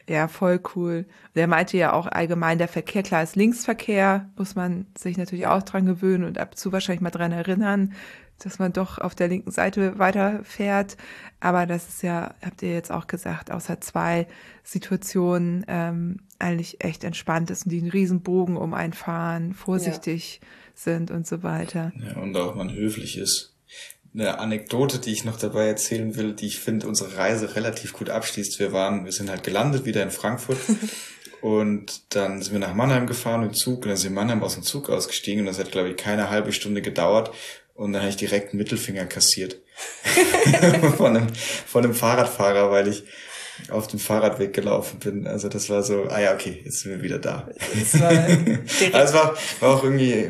[0.08, 1.06] ja, voll cool.
[1.34, 5.62] Der meinte ja auch allgemein, der Verkehr, klar ist Linksverkehr, muss man sich natürlich auch
[5.62, 7.94] dran gewöhnen und ab und zu wahrscheinlich mal dran erinnern,
[8.38, 10.98] dass man doch auf der linken Seite weiterfährt.
[11.40, 14.26] Aber das ist ja, habt ihr jetzt auch gesagt, außer zwei
[14.62, 20.40] Situationen ähm, eigentlich echt entspannt ist und die einen riesen Bogen um einen fahren, vorsichtig
[20.42, 20.48] ja.
[20.74, 21.92] Sind und so weiter.
[21.98, 23.52] Ja, und auch man höflich ist.
[24.12, 28.10] Eine Anekdote, die ich noch dabei erzählen will, die ich finde unsere Reise relativ gut
[28.10, 28.60] abschließt.
[28.60, 30.58] Wir waren, wir sind halt gelandet wieder in Frankfurt
[31.40, 34.42] und dann sind wir nach Mannheim gefahren im Zug und dann sind wir in Mannheim
[34.44, 37.32] aus dem Zug ausgestiegen und das hat, glaube ich, keine halbe Stunde gedauert
[37.74, 39.56] und dann habe ich direkt einen Mittelfinger kassiert.
[40.96, 43.04] von, einem, von einem Fahrradfahrer, weil ich
[43.70, 45.26] auf dem Fahrradweg gelaufen bin.
[45.26, 47.48] Also das war so, ah ja, okay, jetzt sind wir wieder da.
[47.80, 48.10] Es war,
[48.92, 50.28] also war, war auch irgendwie,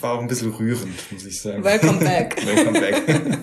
[0.00, 1.64] war auch ein bisschen rührend, muss ich sagen.
[1.64, 2.36] Welcome back.
[2.46, 3.02] Welcome back.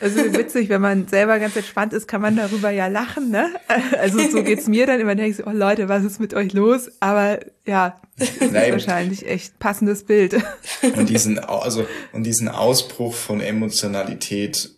[0.00, 3.50] Also witzig, wenn man selber ganz entspannt ist, kann man darüber ja lachen, ne?
[3.98, 6.54] Also so geht's mir dann immer, denke ich so, oh Leute, was ist mit euch
[6.54, 6.90] los?
[7.00, 10.36] Aber ja, das ist wahrscheinlich echt passendes Bild.
[10.96, 14.70] Und diesen, also, und diesen Ausbruch von Emotionalität,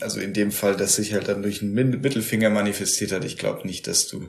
[0.00, 3.66] also in dem Fall, dass sich halt dann durch einen Mittelfinger manifestiert hat, ich glaube
[3.66, 4.28] nicht, dass du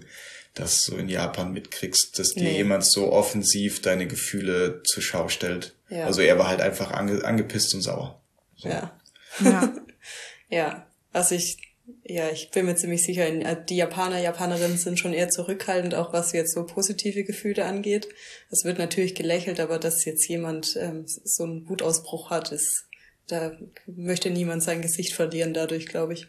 [0.54, 2.58] das so in Japan mitkriegst, dass dir nee.
[2.58, 5.76] jemand so offensiv deine Gefühle zur Schau stellt.
[5.90, 6.06] Ja.
[6.06, 8.22] Also er war halt einfach ange, angepisst und sauer.
[8.56, 8.70] So.
[8.70, 9.00] Ja.
[9.40, 9.74] Ja.
[10.48, 11.58] Ja, also ich,
[12.04, 16.34] ja, ich bin mir ziemlich sicher, die Japaner, Japanerinnen sind schon eher zurückhaltend, auch was
[16.34, 18.08] jetzt so positive Gefühle angeht.
[18.52, 22.86] Es wird natürlich gelächelt, aber dass jetzt jemand ähm, so einen Wutausbruch hat, ist,
[23.28, 23.52] da
[23.88, 26.28] möchte niemand sein Gesicht verlieren dadurch, glaube ich.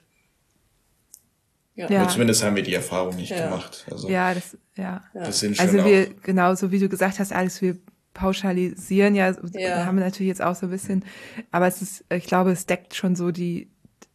[1.75, 1.91] Ja.
[1.91, 2.09] ja.
[2.09, 3.45] Zumindest haben wir die Erfahrung nicht ja.
[3.45, 3.87] gemacht.
[3.91, 5.05] Also, ja, das, ja.
[5.13, 7.77] Das sind schon also wir, genauso wie du gesagt hast, Alex, wir
[8.15, 9.85] pauschalisieren ja, ja.
[9.85, 11.05] haben wir natürlich jetzt auch so ein bisschen,
[11.51, 13.71] aber es ist, ich glaube, es deckt schon so die,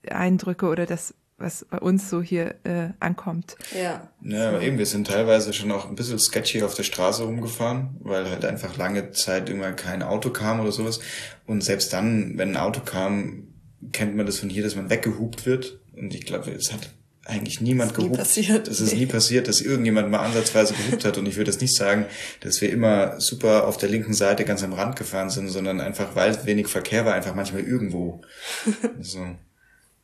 [0.10, 3.56] Eindrücke oder das, was bei uns so hier äh, ankommt.
[3.76, 4.10] Ja.
[4.22, 7.98] Ja, aber eben, wir sind teilweise schon auch ein bisschen sketchy auf der Straße rumgefahren,
[8.00, 11.00] weil halt einfach lange Zeit immer kein Auto kam oder sowas.
[11.46, 13.48] Und selbst dann, wenn ein Auto kam,
[13.92, 15.80] kennt man das von hier, dass man weggehupt wird.
[15.96, 16.90] Und ich glaube, es hat
[17.26, 18.18] eigentlich niemand gehupt.
[18.18, 18.68] Passiert.
[18.68, 21.18] Es ist nie passiert, dass irgendjemand mal ansatzweise gehupt hat.
[21.18, 22.06] Und ich würde jetzt nicht sagen,
[22.40, 26.16] dass wir immer super auf der linken Seite ganz am Rand gefahren sind, sondern einfach,
[26.16, 28.22] weil wenig Verkehr war, einfach manchmal irgendwo.
[29.00, 29.26] so.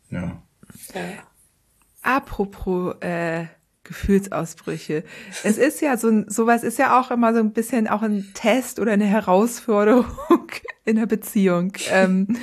[0.09, 0.43] Ja.
[0.93, 1.01] Ja.
[2.01, 3.45] Apropos äh,
[3.87, 5.03] Gefühlsausbrüche.
[5.43, 8.79] Es ist ja so sowas ist ja auch immer so ein bisschen auch ein Test
[8.79, 10.05] oder eine Herausforderung
[10.85, 11.71] in der Beziehung.
[11.89, 12.37] Ähm,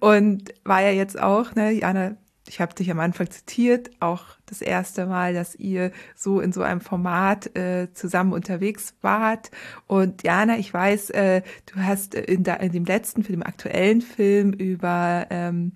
[0.00, 2.16] und war ja jetzt auch, ne, Jana,
[2.48, 6.62] ich habe dich am Anfang zitiert, auch das erste Mal, dass ihr so in so
[6.62, 9.50] einem Format äh, zusammen unterwegs wart.
[9.86, 14.00] Und Jana, ich weiß, äh, du hast in, da, in dem letzten, für dem aktuellen
[14.00, 15.72] Film über ähm,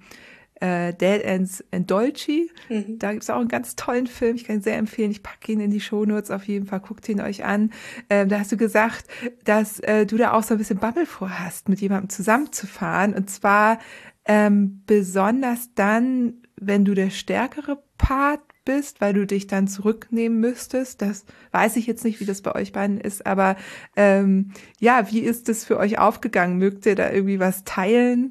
[0.62, 2.48] äh, Dead Ends in Dolce.
[2.68, 2.98] Mhm.
[2.98, 4.36] Da gibt es auch einen ganz tollen Film.
[4.36, 5.10] Ich kann ihn sehr empfehlen.
[5.10, 6.80] Ich packe ihn in die Shownotes auf jeden Fall.
[6.80, 7.72] Guckt ihn euch an.
[8.08, 9.06] Ähm, da hast du gesagt,
[9.44, 13.12] dass äh, du da auch so ein bisschen Bubble vorhast, mit jemandem zusammenzufahren.
[13.12, 13.80] Und zwar
[14.24, 21.02] ähm, besonders dann, wenn du der stärkere Part bist, weil du dich dann zurücknehmen müsstest.
[21.02, 23.56] Das weiß ich jetzt nicht, wie das bei euch beiden ist, aber
[23.96, 26.58] ähm, ja, wie ist das für euch aufgegangen?
[26.58, 28.30] Mögt ihr da irgendwie was teilen?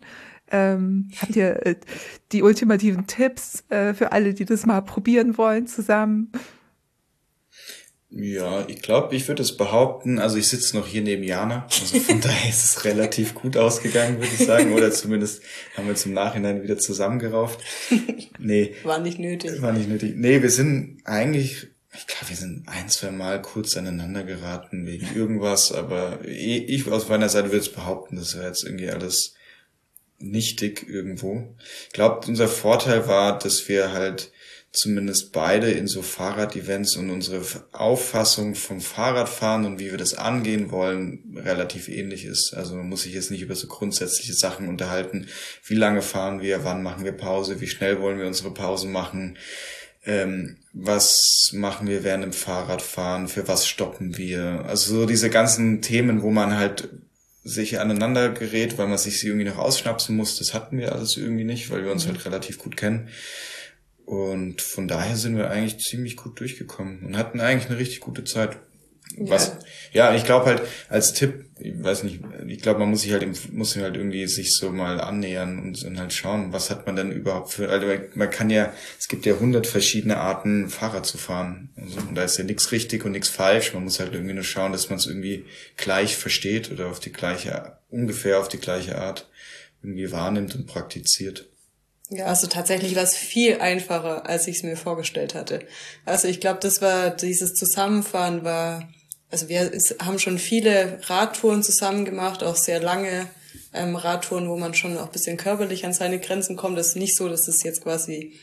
[0.51, 1.75] Ähm, habt ihr äh,
[2.31, 6.31] die ultimativen Tipps äh, für alle, die das mal probieren wollen zusammen?
[8.13, 11.97] Ja, ich glaube, ich würde es behaupten, also ich sitze noch hier neben Jana, also
[11.97, 15.41] von daher ist es relativ gut ausgegangen, würde ich sagen, oder zumindest
[15.77, 17.61] haben wir uns im Nachhinein wieder zusammengerauft.
[18.37, 18.75] Nee.
[18.83, 19.61] War nicht nötig.
[19.61, 20.15] War nicht nötig.
[20.17, 25.07] Nee, wir sind eigentlich, ich glaube, wir sind ein, zwei Mal kurz aneinander geraten wegen
[25.15, 29.35] irgendwas, aber ich aus meiner Seite würde es behaupten, das wäre jetzt irgendwie alles
[30.21, 31.55] nichtig irgendwo.
[31.87, 34.31] Ich glaube, unser Vorteil war, dass wir halt
[34.73, 37.41] zumindest beide in so Fahrrad-Events und unsere
[37.73, 42.53] Auffassung vom Fahrradfahren und wie wir das angehen wollen relativ ähnlich ist.
[42.55, 45.27] Also man muss sich jetzt nicht über so grundsätzliche Sachen unterhalten.
[45.65, 46.63] Wie lange fahren wir?
[46.63, 47.59] Wann machen wir Pause?
[47.59, 49.37] Wie schnell wollen wir unsere Pausen machen?
[50.05, 53.27] Ähm, was machen wir während dem Fahrradfahren?
[53.27, 54.63] Für was stoppen wir?
[54.65, 56.89] Also so diese ganzen Themen, wo man halt
[57.43, 61.17] sich aneinander gerät, weil man sich sie irgendwie noch ausschnapsen muss, das hatten wir alles
[61.17, 62.11] irgendwie nicht, weil wir uns mhm.
[62.11, 63.09] halt relativ gut kennen.
[64.05, 68.23] Und von daher sind wir eigentlich ziemlich gut durchgekommen und hatten eigentlich eine richtig gute
[68.23, 68.57] Zeit.
[69.17, 69.57] Was,
[69.91, 73.11] ja, ja ich glaube halt als Tipp, ich weiß nicht, ich glaube, man muss sich
[73.13, 76.85] halt, muss sich halt irgendwie sich so mal annähern und dann halt schauen, was hat
[76.85, 81.05] man denn überhaupt für, also man kann ja, es gibt ja hundert verschiedene Arten, Fahrrad
[81.05, 81.69] zu fahren.
[81.75, 83.73] Also, und da ist ja nichts richtig und nichts falsch.
[83.73, 85.45] Man muss halt irgendwie nur schauen, dass man es irgendwie
[85.77, 89.29] gleich versteht oder auf die gleiche, ungefähr auf die gleiche Art
[89.83, 91.47] irgendwie wahrnimmt und praktiziert.
[92.13, 95.65] Ja, also tatsächlich war es viel einfacher, als ich es mir vorgestellt hatte.
[96.03, 98.89] Also ich glaube, das war dieses Zusammenfahren war,
[99.31, 99.71] also wir
[100.03, 103.27] haben schon viele Radtouren zusammen gemacht, auch sehr lange
[103.73, 106.77] ähm, Radtouren, wo man schon auch bisschen körperlich an seine Grenzen kommt.
[106.77, 108.33] Es ist nicht so, dass es jetzt quasi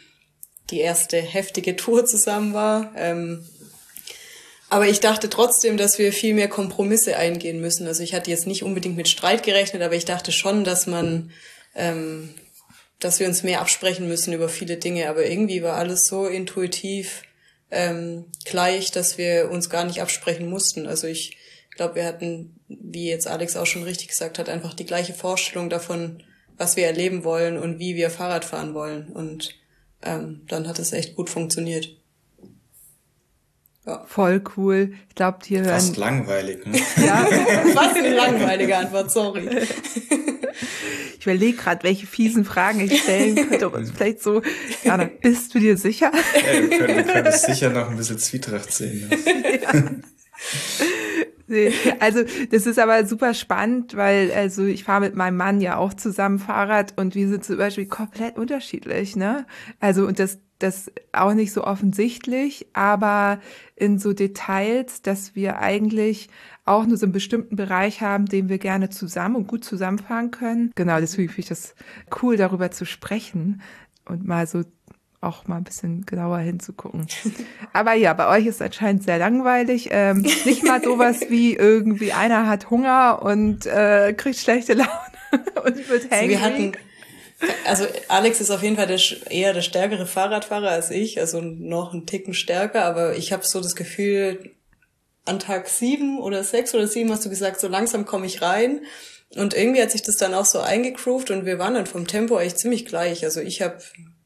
[0.71, 2.93] die erste heftige Tour zusammen war.
[2.97, 3.47] Ähm,
[4.71, 7.87] aber ich dachte trotzdem, dass wir viel mehr Kompromisse eingehen müssen.
[7.87, 11.31] Also ich hatte jetzt nicht unbedingt mit Streit gerechnet, aber ich dachte schon, dass man
[11.75, 12.35] ähm,
[12.99, 17.23] dass wir uns mehr absprechen müssen über viele Dinge, aber irgendwie war alles so intuitiv
[17.71, 20.87] ähm, gleich, dass wir uns gar nicht absprechen mussten.
[20.87, 21.37] Also ich
[21.77, 25.71] glaube, wir hatten, wie jetzt Alex auch schon richtig gesagt hat, einfach die gleiche Vorstellung
[25.71, 26.23] davon,
[26.57, 29.09] was wir erleben wollen und wie wir Fahrrad fahren wollen.
[29.09, 29.55] Und
[30.03, 31.97] ähm, dann hat es echt gut funktioniert.
[33.87, 34.05] Ja.
[34.07, 34.93] Voll cool.
[35.09, 35.71] Ich glaube, hier hören.
[35.71, 36.79] Fast langweilig, ne?
[37.05, 37.25] ja,
[37.75, 39.49] fast eine langweilige Antwort, sorry.
[41.19, 43.67] Ich überlege gerade, welche fiesen Fragen ich stellen könnte.
[43.67, 44.43] Aber vielleicht so,
[44.85, 46.13] Jana, bist du dir sicher?
[46.13, 49.11] Ja, wir können, wir können es sicher noch ein bisschen Zwietracht sehen.
[49.63, 49.85] Ja.
[51.99, 55.95] Also das ist aber super spannend, weil also ich fahre mit meinem Mann ja auch
[55.95, 59.47] zusammen Fahrrad und wir sind zum Beispiel komplett unterschiedlich, ne?
[59.81, 63.41] Also und das das auch nicht so offensichtlich, aber
[63.77, 66.29] in so Details, dass wir eigentlich
[66.69, 70.73] auch nur so einen bestimmten Bereich haben, den wir gerne zusammen und gut zusammenfahren können.
[70.75, 71.75] Genau, deswegen finde ich das
[72.23, 73.63] cool, darüber zu sprechen
[74.05, 74.63] und mal so
[75.21, 77.07] auch mal ein bisschen genauer hinzugucken.
[77.73, 79.89] Aber ja, bei euch ist anscheinend sehr langweilig.
[79.91, 84.91] Ähm, nicht mal sowas wie irgendwie einer hat Hunger und äh, kriegt schlechte Laune
[85.65, 86.15] und wird hangry.
[86.15, 86.73] Also wir hatten
[87.65, 89.01] also Alex ist auf jeden Fall der,
[89.31, 93.61] eher der stärkere Fahrradfahrer als ich, also noch einen Ticken stärker, aber ich habe so
[93.61, 94.51] das Gefühl,
[95.29, 98.81] an Tag sieben oder sechs oder sieben hast du gesagt, so langsam komme ich rein.
[99.37, 102.39] Und irgendwie hat sich das dann auch so eingegroovt und wir waren dann vom Tempo
[102.39, 103.25] echt ziemlich gleich.
[103.25, 103.79] Also ich habe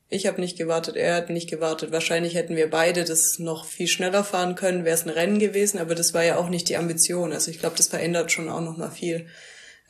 [0.09, 1.91] ich hab nicht gewartet, er hat nicht gewartet.
[1.91, 5.79] Wahrscheinlich hätten wir beide das noch viel schneller fahren können, wäre es ein Rennen gewesen,
[5.79, 7.33] aber das war ja auch nicht die Ambition.
[7.33, 9.27] Also ich glaube, das verändert schon auch noch mal viel.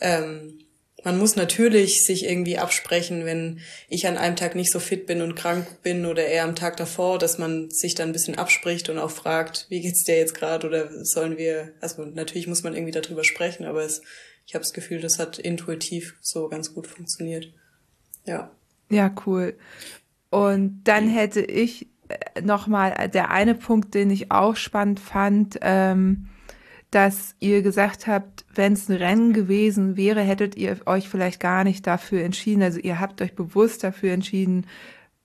[0.00, 0.61] Ähm,
[1.04, 5.20] man muss natürlich sich irgendwie absprechen, wenn ich an einem Tag nicht so fit bin
[5.20, 8.88] und krank bin oder eher am Tag davor, dass man sich dann ein bisschen abspricht
[8.88, 12.74] und auch fragt, wie geht's dir jetzt gerade oder sollen wir, also natürlich muss man
[12.74, 14.02] irgendwie darüber sprechen, aber es,
[14.46, 17.52] ich habe das Gefühl, das hat intuitiv so ganz gut funktioniert.
[18.24, 18.50] Ja.
[18.90, 19.56] Ja, cool.
[20.30, 25.58] Und dann hätte ich äh, noch mal der eine Punkt, den ich auch spannend fand,
[25.62, 26.28] ähm,
[26.92, 31.64] dass ihr gesagt habt, wenn es ein Rennen gewesen wäre, hättet ihr euch vielleicht gar
[31.64, 32.62] nicht dafür entschieden.
[32.62, 34.66] Also ihr habt euch bewusst dafür entschieden,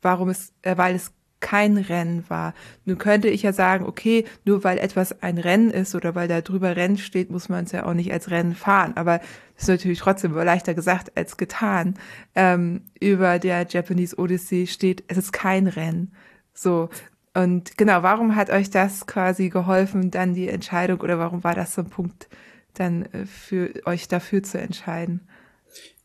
[0.02, 1.12] warum es, äh, weil es
[1.42, 2.54] kein Rennen war.
[2.86, 6.40] Nun könnte ich ja sagen, okay, nur weil etwas ein Rennen ist oder weil da
[6.40, 8.94] drüber Rennen steht, muss man es ja auch nicht als Rennen fahren.
[8.96, 9.20] Aber
[9.56, 11.96] das ist natürlich trotzdem leichter gesagt als getan.
[12.34, 16.14] Ähm, über der Japanese Odyssey steht, es ist kein Rennen.
[16.54, 16.90] So.
[17.38, 21.76] Und genau, warum hat euch das quasi geholfen, dann die Entscheidung oder warum war das
[21.76, 22.28] so ein Punkt,
[22.74, 25.28] dann äh, für euch dafür zu entscheiden?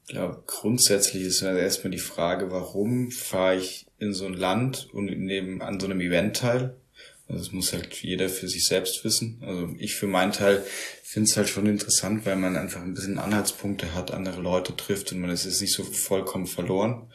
[0.04, 5.06] Ich glaube, grundsätzlich ist erstmal die Frage, warum fahre ich in so ein Land und
[5.06, 6.76] neben an so einem Event teil?
[7.28, 9.38] Also das muss halt jeder für sich selbst wissen.
[9.40, 10.62] Also ich für meinen Teil
[11.02, 15.12] finde es halt schon interessant, weil man einfach ein bisschen Anhaltspunkte hat, andere Leute trifft
[15.12, 17.10] und man ist jetzt nicht so vollkommen verloren.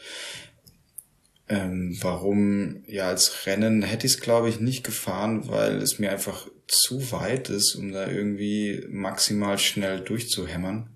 [1.50, 6.12] Ähm, warum, ja, als Rennen hätte ich es, glaube ich, nicht gefahren, weil es mir
[6.12, 10.90] einfach zu weit ist, um da irgendwie maximal schnell durchzuhämmern.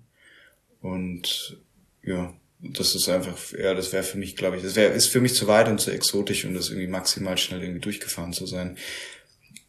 [0.82, 1.58] Und
[2.02, 5.20] ja, das ist einfach, ja, das wäre für mich, glaube ich, das wäre, ist für
[5.20, 8.76] mich zu weit und zu exotisch, um das irgendwie maximal schnell irgendwie durchgefahren zu sein.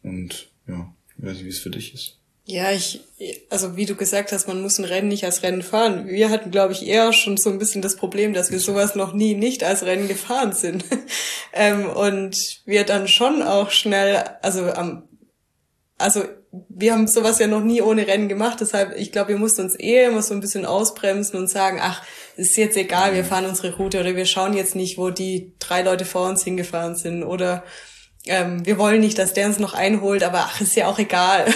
[0.02, 2.18] Und ja, ich weiß nicht, wie es für dich ist.
[2.46, 3.00] Ja, ich,
[3.48, 6.06] also wie du gesagt hast, man muss ein Rennen nicht als Rennen fahren.
[6.08, 9.14] Wir hatten, glaube ich, eher schon so ein bisschen das Problem, dass wir sowas noch
[9.14, 10.84] nie nicht als Rennen gefahren sind.
[11.54, 12.36] ähm, und
[12.66, 15.08] wir dann schon auch schnell, also am,
[15.96, 16.22] also
[16.68, 19.74] wir haben sowas ja noch nie ohne Rennen gemacht, deshalb, ich glaube, wir mussten uns
[19.74, 22.04] eher immer so ein bisschen ausbremsen und sagen, ach,
[22.36, 25.82] ist jetzt egal, wir fahren unsere Route oder wir schauen jetzt nicht, wo die drei
[25.82, 27.64] Leute vor uns hingefahren sind oder
[28.26, 31.46] ähm, wir wollen nicht, dass der uns noch einholt, aber ach, ist ja auch egal.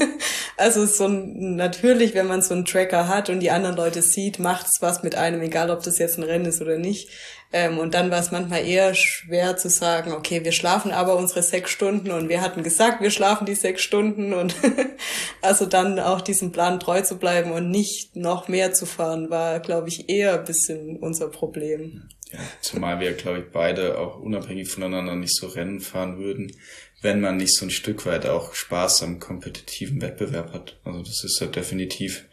[0.58, 4.38] also so ein, natürlich, wenn man so einen Tracker hat und die anderen Leute sieht,
[4.38, 7.08] macht's was mit einem, egal ob das jetzt ein Rennen ist oder nicht.
[7.50, 11.42] Ähm, und dann war es manchmal eher schwer zu sagen, okay, wir schlafen aber unsere
[11.42, 14.54] sechs Stunden und wir hatten gesagt, wir schlafen die sechs Stunden und
[15.40, 19.60] also dann auch diesem Plan treu zu bleiben und nicht noch mehr zu fahren, war,
[19.60, 22.10] glaube ich, eher ein bisschen unser Problem.
[22.32, 26.52] Ja, zumal wir, glaube ich, beide auch unabhängig voneinander nicht so Rennen fahren würden,
[27.00, 30.78] wenn man nicht so ein Stück weit auch Spaß am kompetitiven Wettbewerb hat.
[30.84, 32.24] Also das ist ja definitiv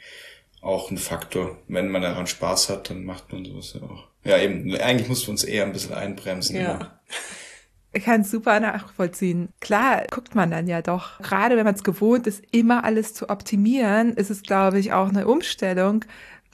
[0.62, 1.58] auch ein Faktor.
[1.68, 4.08] Wenn man daran Spaß hat, dann macht man sowas ja auch.
[4.24, 6.56] Ja, eben, eigentlich musst du uns eher ein bisschen einbremsen.
[6.56, 6.76] Ja.
[6.76, 7.00] Immer.
[7.93, 9.50] Ich kann es super nachvollziehen.
[9.62, 11.18] Klar, guckt man dann ja doch.
[11.20, 15.08] Gerade wenn man es gewohnt ist, immer alles zu optimieren, ist es, glaube ich, auch
[15.08, 16.04] eine Umstellung,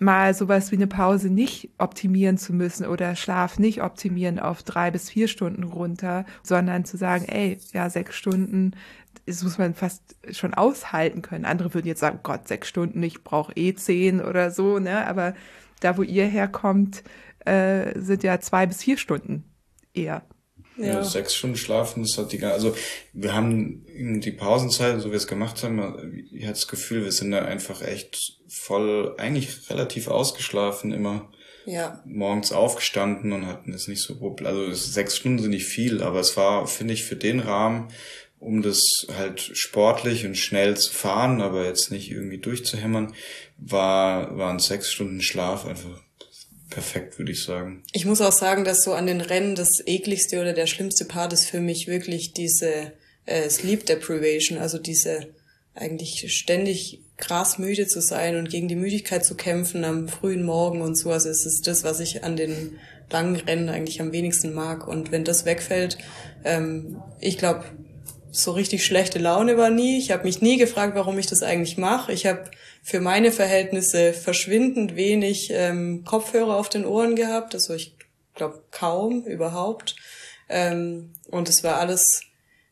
[0.01, 4.89] mal sowas wie eine Pause nicht optimieren zu müssen oder Schlaf nicht optimieren auf drei
[4.89, 8.71] bis vier Stunden runter, sondern zu sagen, ey, ja, sechs Stunden,
[9.27, 11.45] das muss man fast schon aushalten können.
[11.45, 15.05] Andere würden jetzt sagen, Gott, sechs Stunden, ich brauche eh zehn oder so, ne?
[15.05, 15.35] Aber
[15.81, 17.03] da, wo ihr herkommt,
[17.45, 19.43] äh, sind ja zwei bis vier Stunden
[19.93, 20.23] eher.
[20.77, 21.03] Ja.
[21.03, 22.75] sechs Stunden schlafen, das hat die also
[23.13, 23.85] wir haben
[24.21, 27.39] die Pausenzeit, so wie wir es gemacht haben, ich hatte das Gefühl, wir sind da
[27.39, 31.31] einfach echt voll, eigentlich relativ ausgeschlafen immer.
[31.65, 32.01] Ja.
[32.05, 36.35] Morgens aufgestanden und hatten es nicht so, also sechs Stunden sind nicht viel, aber es
[36.35, 37.89] war, finde ich, für den Rahmen,
[38.39, 38.83] um das
[39.15, 43.13] halt sportlich und schnell zu fahren, aber jetzt nicht irgendwie durchzuhämmern,
[43.57, 46.00] war, waren sechs Stunden Schlaf einfach
[46.71, 47.83] perfekt, würde ich sagen.
[47.91, 51.33] Ich muss auch sagen, dass so an den Rennen das ekligste oder der schlimmste Part
[51.33, 52.93] ist für mich wirklich diese
[53.27, 55.27] äh, Sleep Deprivation, also diese
[55.75, 60.81] eigentlich ständig krass müde zu sein und gegen die Müdigkeit zu kämpfen am frühen Morgen
[60.81, 61.11] und so.
[61.11, 62.79] Also es ist das, was ich an den
[63.11, 64.87] langen Rennen eigentlich am wenigsten mag.
[64.87, 65.97] Und wenn das wegfällt,
[66.43, 67.65] ähm, ich glaube,
[68.31, 69.97] so richtig schlechte Laune war nie.
[69.97, 72.11] Ich habe mich nie gefragt, warum ich das eigentlich mache.
[72.11, 72.49] Ich habe
[72.81, 77.53] für meine Verhältnisse verschwindend wenig ähm, Kopfhörer auf den Ohren gehabt.
[77.53, 77.95] Also ich
[78.35, 79.95] glaube kaum überhaupt.
[80.49, 82.21] Ähm, und es war alles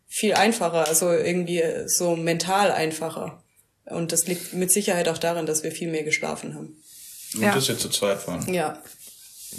[0.07, 3.43] viel einfacher, also irgendwie so mental einfacher.
[3.86, 6.82] Und das liegt mit Sicherheit auch daran, dass wir viel mehr geschlafen haben.
[7.36, 7.53] Und ja.
[7.53, 8.51] dass wir zu zweit waren.
[8.51, 8.82] Ja.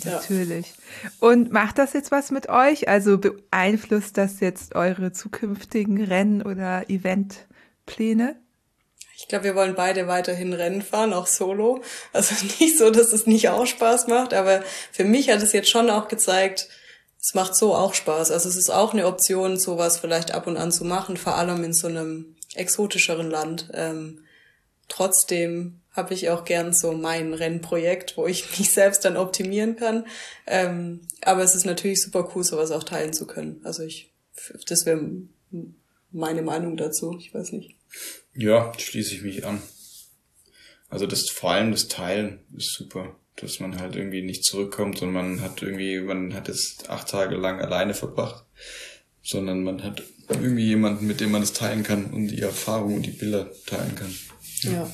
[0.04, 0.66] Natürlich.
[1.02, 1.10] Ja.
[1.20, 2.88] Und macht das jetzt was mit euch?
[2.88, 8.36] Also beeinflusst das jetzt eure zukünftigen Rennen- oder Eventpläne?
[9.20, 11.82] Ich glaube, wir wollen beide weiterhin Rennen fahren, auch solo.
[12.14, 15.68] Also nicht so, dass es nicht auch Spaß macht, aber für mich hat es jetzt
[15.68, 16.68] schon auch gezeigt,
[17.20, 18.30] es macht so auch Spaß.
[18.30, 21.62] Also es ist auch eine Option, sowas vielleicht ab und an zu machen, vor allem
[21.64, 23.68] in so einem exotischeren Land.
[23.74, 24.24] Ähm,
[24.88, 30.06] trotzdem habe ich auch gern so mein Rennprojekt, wo ich mich selbst dann optimieren kann.
[30.46, 33.60] Ähm, aber es ist natürlich super cool, sowas auch teilen zu können.
[33.64, 34.14] Also ich,
[34.66, 35.04] das wäre
[36.10, 37.16] meine Meinung dazu.
[37.18, 37.76] Ich weiß nicht.
[38.40, 39.60] Ja, schließe ich mich an.
[40.88, 45.12] Also das vor allem das Teilen ist super, dass man halt irgendwie nicht zurückkommt und
[45.12, 48.44] man hat irgendwie, man hat jetzt acht Tage lang alleine verbracht,
[49.22, 53.02] sondern man hat irgendwie jemanden, mit dem man es teilen kann und die Erfahrung und
[53.04, 54.14] die Bilder teilen kann.
[54.62, 54.72] Ja.
[54.72, 54.90] ja.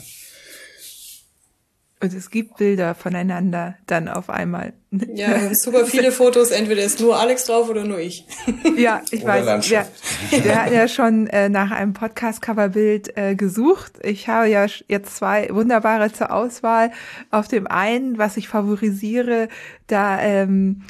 [1.98, 4.74] Und es gibt Bilder voneinander dann auf einmal.
[5.14, 6.50] Ja, super viele Fotos.
[6.50, 8.26] Entweder ist nur Alex drauf oder nur ich.
[8.76, 9.70] Ja, ich oder weiß.
[9.70, 9.86] Wir,
[10.30, 13.94] wir hatten ja schon äh, nach einem Podcast-Coverbild äh, gesucht.
[14.02, 16.92] Ich habe ja jetzt zwei wunderbare zur Auswahl.
[17.30, 19.48] Auf dem einen, was ich favorisiere,
[19.86, 20.82] da ähm,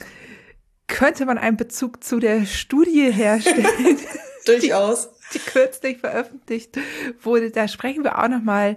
[0.88, 3.66] könnte man einen Bezug zu der Studie herstellen.
[4.44, 5.10] Durchaus.
[5.32, 6.78] Die, die kürzlich veröffentlicht
[7.22, 7.52] wurde.
[7.52, 8.76] Da sprechen wir auch noch mal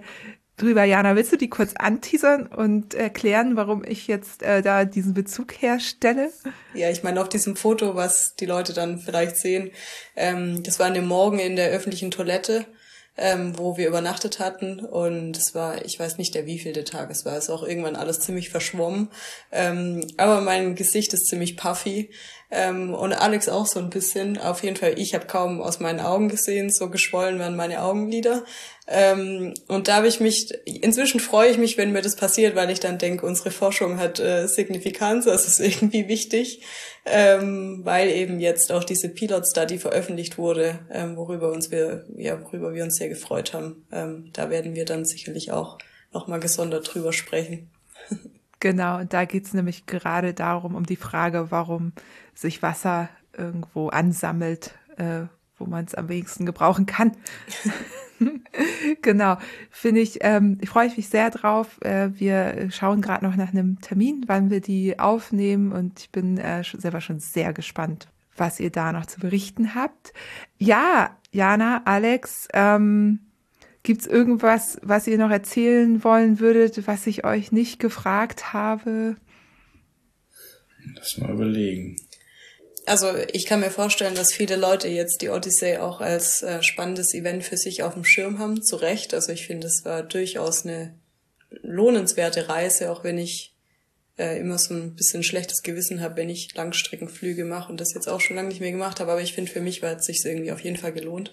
[0.60, 0.84] drüber.
[0.84, 5.52] Jana, willst du die kurz anteasern und erklären, warum ich jetzt äh, da diesen Bezug
[5.60, 6.30] herstelle?
[6.74, 9.70] Ja, ich meine, auf diesem Foto, was die Leute dann vielleicht sehen,
[10.16, 12.66] ähm, das war an dem Morgen in der öffentlichen Toilette,
[13.16, 14.80] ähm, wo wir übernachtet hatten.
[14.80, 17.36] Und es war, ich weiß nicht, der wievielte Tag es war.
[17.36, 19.10] Es ist auch irgendwann alles ziemlich verschwommen.
[19.52, 22.10] Ähm, aber mein Gesicht ist ziemlich puffy.
[22.50, 24.38] Ähm, und Alex auch so ein bisschen.
[24.38, 28.44] Auf jeden Fall, ich habe kaum aus meinen Augen gesehen, so geschwollen waren meine Augenlider.
[28.88, 32.70] Ähm, und da habe ich mich, inzwischen freue ich mich, wenn mir das passiert, weil
[32.70, 36.62] ich dann denke, unsere Forschung hat äh, Signifikanz, das ist irgendwie wichtig,
[37.06, 42.42] ähm, weil eben jetzt auch diese Pilot Study veröffentlicht wurde, ähm, worüber uns wir, ja,
[42.42, 43.86] worüber wir uns sehr gefreut haben.
[43.92, 45.78] Ähm, da werden wir dann sicherlich auch
[46.12, 47.70] nochmal gesondert drüber sprechen.
[48.62, 51.92] Genau, und da geht's nämlich gerade darum, um die Frage, warum
[52.34, 55.22] sich Wasser irgendwo ansammelt, äh,
[55.56, 57.12] wo man es am wenigsten gebrauchen kann.
[59.02, 59.36] genau,
[59.70, 61.80] finde ich, ähm, ich freue mich sehr drauf.
[61.82, 66.38] Äh, wir schauen gerade noch nach einem Termin, wann wir die aufnehmen und ich bin
[66.38, 70.12] äh, selber schon sehr gespannt, was ihr da noch zu berichten habt.
[70.58, 73.20] Ja, Jana, Alex, ähm,
[73.82, 79.16] gibt's irgendwas, was ihr noch erzählen wollen würdet, was ich euch nicht gefragt habe?
[80.96, 81.96] Lass mal überlegen
[82.86, 87.14] also ich kann mir vorstellen, dass viele Leute jetzt die Odyssey auch als äh, spannendes
[87.14, 89.14] Event für sich auf dem Schirm haben, zu Recht.
[89.14, 90.94] Also ich finde, es war durchaus eine
[91.62, 93.54] lohnenswerte Reise, auch wenn ich
[94.18, 98.08] äh, immer so ein bisschen schlechtes Gewissen habe, wenn ich Langstreckenflüge mache und das jetzt
[98.08, 99.12] auch schon lange nicht mehr gemacht habe.
[99.12, 101.32] Aber ich finde, für mich war es sich irgendwie auf jeden Fall gelohnt.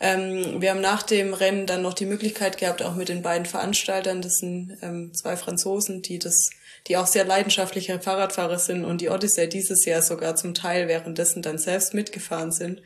[0.00, 3.46] Ähm, wir haben nach dem Rennen dann noch die Möglichkeit gehabt, auch mit den beiden
[3.46, 6.50] Veranstaltern, das sind ähm, zwei Franzosen, die das
[6.88, 11.42] die auch sehr leidenschaftliche Fahrradfahrer sind und die Odyssey dieses Jahr sogar zum Teil währenddessen
[11.42, 12.82] dann selbst mitgefahren sind.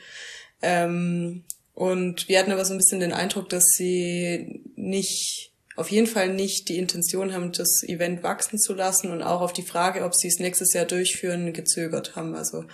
[0.60, 1.44] Ähm,
[1.74, 6.28] und wir hatten aber so ein bisschen den Eindruck, dass sie nicht, auf jeden Fall
[6.28, 10.14] nicht die Intention haben, das Event wachsen zu lassen und auch auf die Frage, ob
[10.14, 12.34] sie es nächstes Jahr durchführen, gezögert haben.
[12.34, 12.64] Also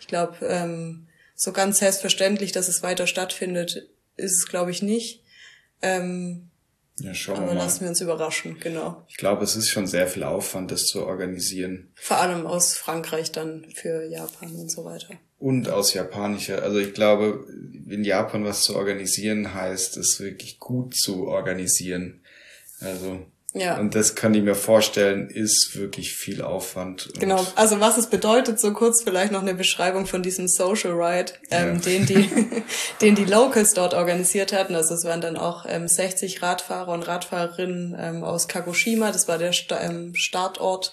[0.00, 5.22] ich glaube, ähm, so ganz selbstverständlich, dass es weiter stattfindet, ist es, glaube ich, nicht.
[5.82, 6.50] Ähm,
[7.00, 9.04] ja, schauen Aber lassen wir uns überraschen, genau.
[9.08, 11.90] Ich glaube, es ist schon sehr viel Aufwand, das zu organisieren.
[11.94, 15.14] Vor allem aus Frankreich dann für Japan und so weiter.
[15.38, 16.62] Und aus japanischer.
[16.62, 17.46] Also ich glaube,
[17.88, 22.20] in Japan was zu organisieren heißt, es wirklich gut zu organisieren.
[22.80, 23.26] Also
[23.58, 23.78] ja.
[23.78, 27.10] Und das kann ich mir vorstellen, ist wirklich viel Aufwand.
[27.18, 27.46] Genau.
[27.54, 31.74] Also was es bedeutet, so kurz vielleicht noch eine Beschreibung von diesem Social Ride, ähm,
[31.74, 31.80] ja.
[31.80, 32.30] den die,
[33.00, 34.74] den die Locals dort organisiert hatten.
[34.74, 39.12] Also es waren dann auch ähm, 60 Radfahrer und Radfahrerinnen ähm, aus Kagoshima.
[39.12, 40.92] Das war der St ähm, Startort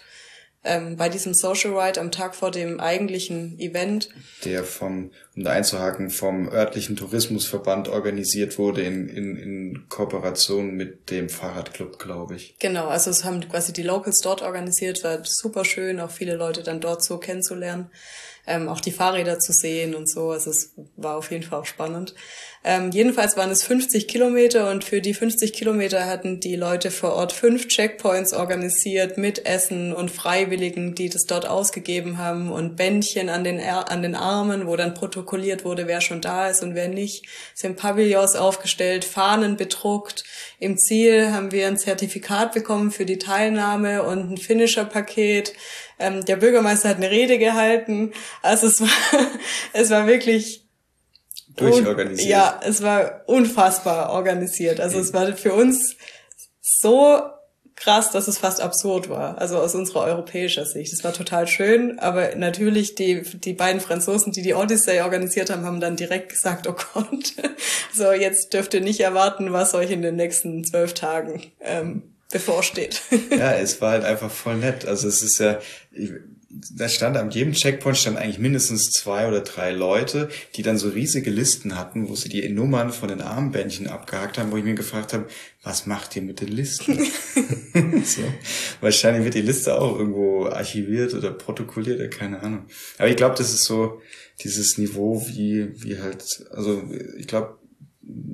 [0.65, 4.09] ähm, bei diesem Social Ride am Tag vor dem eigentlichen Event.
[4.43, 11.09] Der vom, um da einzuhaken, vom örtlichen Tourismusverband organisiert wurde in, in, in Kooperation mit
[11.11, 12.55] dem Fahrradclub, glaube ich.
[12.59, 16.63] Genau, also es haben quasi die Locals dort organisiert, war super schön, auch viele Leute
[16.63, 17.89] dann dort so kennenzulernen
[18.47, 20.31] ähm, auch die Fahrräder zu sehen und so.
[20.31, 22.13] Also es war auf jeden Fall auch spannend.
[22.67, 27.13] Ähm, jedenfalls waren es 50 Kilometer und für die 50 Kilometer hatten die Leute vor
[27.13, 33.29] Ort fünf Checkpoints organisiert mit Essen und Freiwilligen, die das dort ausgegeben haben und Bändchen
[33.29, 36.87] an den, an den Armen, wo dann protokolliert wurde, wer schon da ist und wer
[36.87, 37.27] nicht.
[37.53, 40.23] Sie haben Pavillons aufgestellt, Fahnen bedruckt.
[40.59, 45.53] Im Ziel haben wir ein Zertifikat bekommen für die Teilnahme und ein Finisher-Paket.
[45.99, 48.11] Ähm, der Bürgermeister hat eine Rede gehalten.
[48.41, 48.89] Also es war,
[49.73, 50.65] es war wirklich
[51.55, 52.29] durchorganisiert.
[52.29, 54.79] Ja, es war unfassbar organisiert.
[54.79, 55.95] Also es war für uns
[56.61, 57.21] so
[57.75, 59.37] krass, dass es fast absurd war.
[59.37, 60.93] Also aus unserer europäischer Sicht.
[60.93, 65.65] Es war total schön, aber natürlich die, die beiden Franzosen, die die Odyssey organisiert haben,
[65.65, 67.33] haben dann direkt gesagt, oh Gott,
[67.93, 73.01] so jetzt dürft ihr nicht erwarten, was euch in den nächsten zwölf Tagen ähm, bevorsteht.
[73.31, 74.85] ja, es war halt einfach voll nett.
[74.85, 75.57] Also es ist ja,
[76.49, 80.89] da stand an jedem Checkpoint stand eigentlich mindestens zwei oder drei Leute, die dann so
[80.89, 84.75] riesige Listen hatten, wo sie die Nummern von den Armbändchen abgehakt haben, wo ich mir
[84.75, 85.27] gefragt habe,
[85.63, 86.99] was macht ihr mit den Listen?
[88.03, 88.21] so.
[88.81, 92.65] Wahrscheinlich wird die Liste auch irgendwo archiviert oder protokolliert, oder keine Ahnung.
[92.97, 94.01] Aber ich glaube, das ist so
[94.43, 96.83] dieses Niveau, wie, wie halt, also
[97.17, 97.57] ich glaube,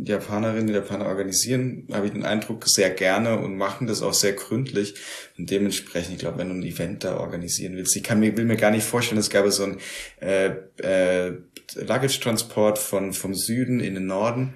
[0.04, 4.34] Japanerinnen und Japaner organisieren, habe ich den Eindruck, sehr gerne und machen das auch sehr
[4.34, 4.96] gründlich.
[5.38, 8.46] Und dementsprechend, ich glaube, wenn du ein Event da organisieren willst, ich kann mir, will
[8.46, 9.78] mir gar nicht vorstellen, es gab so ein
[10.20, 11.38] äh, äh,
[11.76, 14.56] Luggage-Transport von, vom Süden in den Norden.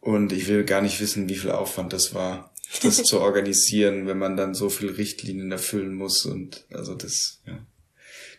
[0.00, 4.18] Und ich will gar nicht wissen, wie viel Aufwand das war, das zu organisieren, wenn
[4.18, 6.26] man dann so viel Richtlinien erfüllen muss.
[6.26, 7.64] Und also das, ja.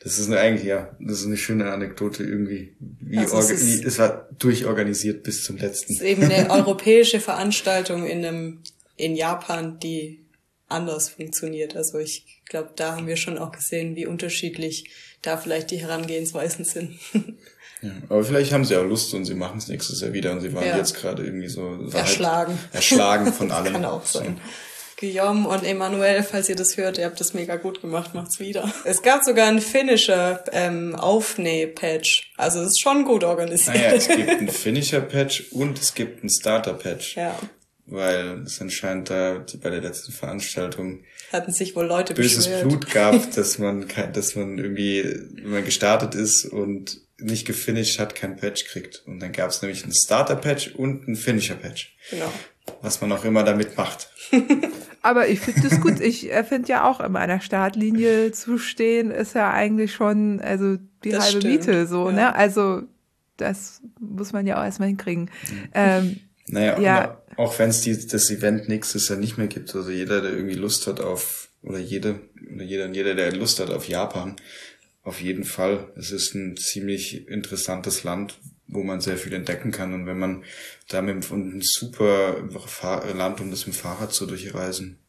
[0.04, 2.76] Das ist eine, eigentlich, ja, das ist eine schöne Anekdote irgendwie.
[2.80, 5.93] Wie, also es, wie es war durchorganisiert bis zum letzten.
[5.93, 8.60] Es ist eben eine europäische Veranstaltung in einem,
[8.97, 10.26] in Japan, die
[10.68, 11.78] anders funktioniert.
[11.78, 14.89] Also ich glaube, da haben wir schon auch gesehen, wie unterschiedlich
[15.22, 16.99] da vielleicht die Herangehensweisen sind.
[17.82, 20.41] Ja, aber vielleicht haben sie auch Lust und sie machen es nächstes Jahr wieder und
[20.41, 20.78] sie waren ja.
[20.78, 22.58] jetzt gerade irgendwie so erschlagen.
[22.58, 23.74] Halt erschlagen von allem.
[23.74, 24.38] kann auch sein.
[24.38, 24.41] So.
[25.04, 28.72] Guillaume und Emanuel, falls ihr das hört, ihr habt das mega gut gemacht, macht's wieder.
[28.86, 32.32] Es gab sogar einen Finisher ähm, Aufnäh-Patch.
[32.38, 33.76] Also es ist schon gut organisiert.
[33.76, 37.18] Naja, es gibt einen Finisher-Patch und es gibt einen Starter-Patch.
[37.18, 37.38] Ja.
[37.86, 42.70] Weil es anscheinend da die, bei der letzten Veranstaltung hatten sich wohl Leute böses beschwert.
[42.70, 48.16] Blut gab, dass man dass man irgendwie, wenn man gestartet ist und nicht gefinisht hat,
[48.16, 49.04] kein Patch kriegt.
[49.06, 51.93] Und dann gab es nämlich einen Starter-Patch und einen Finisher-Patch.
[52.10, 52.32] Genau.
[52.82, 54.09] Was man auch immer damit macht.
[55.01, 55.99] Aber ich finde das gut.
[55.99, 61.09] Ich finde ja auch, in meiner Startlinie zu stehen, ist ja eigentlich schon, also die
[61.09, 61.53] das halbe stimmt.
[61.53, 62.16] Miete so, ja.
[62.16, 62.36] ne?
[62.36, 62.84] Also
[63.38, 65.24] das muss man ja auch erstmal hinkriegen.
[65.24, 65.70] Mhm.
[65.74, 67.22] Ähm, naja, ja.
[67.38, 70.88] auch wenn es das Event nächstes Jahr nicht mehr gibt, also jeder, der irgendwie Lust
[70.88, 72.22] hat auf, oder jede,
[72.53, 74.36] oder jeder und jeder, der Lust hat auf Japan,
[75.03, 75.91] auf jeden Fall.
[75.97, 78.39] Es ist ein ziemlich interessantes Land,
[78.74, 79.93] wo man sehr viel entdecken kann.
[79.93, 80.43] Und wenn man
[80.89, 82.36] da mit einem super
[83.15, 84.99] Land, um das mit dem Fahrrad zu durchreisen.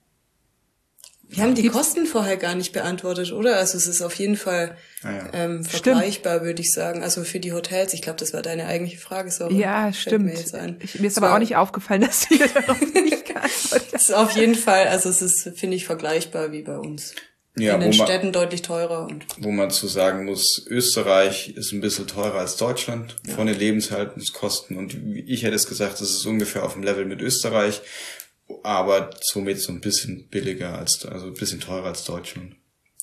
[1.27, 3.57] Wir haben die Kosten vorher gar nicht beantwortet, oder?
[3.57, 5.29] Also es ist auf jeden Fall ah, ja.
[5.33, 7.03] ähm, vergleichbar, würde ich sagen.
[7.03, 9.31] Also für die Hotels, ich glaube, das war deine eigentliche Frage.
[9.31, 10.27] So, ja, stimmt.
[10.27, 13.97] Mir, ich, mir ist aber auch nicht aufgefallen, dass wir darauf nicht geantwortet haben.
[13.97, 17.15] ist auf jeden Fall, also es ist, finde ich, vergleichbar wie bei uns
[17.57, 19.07] ja, in den Städten man, deutlich teurer.
[19.07, 23.35] Und wo man zu sagen muss, Österreich ist ein bisschen teurer als Deutschland ja.
[23.35, 24.77] von den Lebenshaltungskosten.
[24.77, 27.81] Und ich hätte es gesagt, das ist ungefähr auf dem Level mit Österreich,
[28.65, 32.57] aber somit so ein bisschen billiger als, also ein bisschen teurer als Deutschland.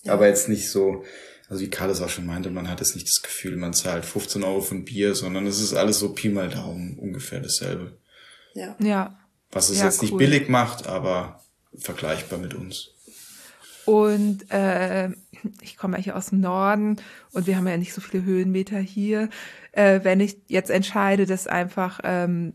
[0.03, 0.13] Ja.
[0.13, 1.05] Aber jetzt nicht so,
[1.49, 4.03] also wie Karl es auch schon meinte, man hat jetzt nicht das Gefühl, man zahlt
[4.03, 7.97] 15 Euro für ein Bier, sondern es ist alles so Pi mal Daumen ungefähr dasselbe.
[8.53, 8.75] Ja.
[8.79, 9.17] Ja.
[9.51, 10.09] Was es ja, jetzt cool.
[10.09, 11.41] nicht billig macht, aber
[11.77, 12.90] vergleichbar mit uns.
[13.85, 15.09] Und äh,
[15.61, 16.97] ich komme ja hier aus dem Norden
[17.31, 19.29] und wir haben ja nicht so viele Höhenmeter hier.
[19.71, 22.53] Äh, wenn ich jetzt entscheide, das einfach ähm,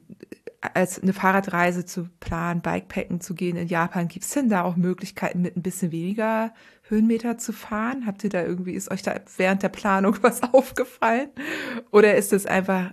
[0.74, 4.76] als eine Fahrradreise zu planen, Bikepacken zu gehen in Japan, gibt es denn da auch
[4.76, 6.52] Möglichkeiten, mit ein bisschen weniger
[6.88, 8.06] Höhenmeter zu fahren?
[8.06, 11.30] Habt ihr da irgendwie, ist euch da während der Planung was aufgefallen?
[11.90, 12.92] Oder ist es einfach,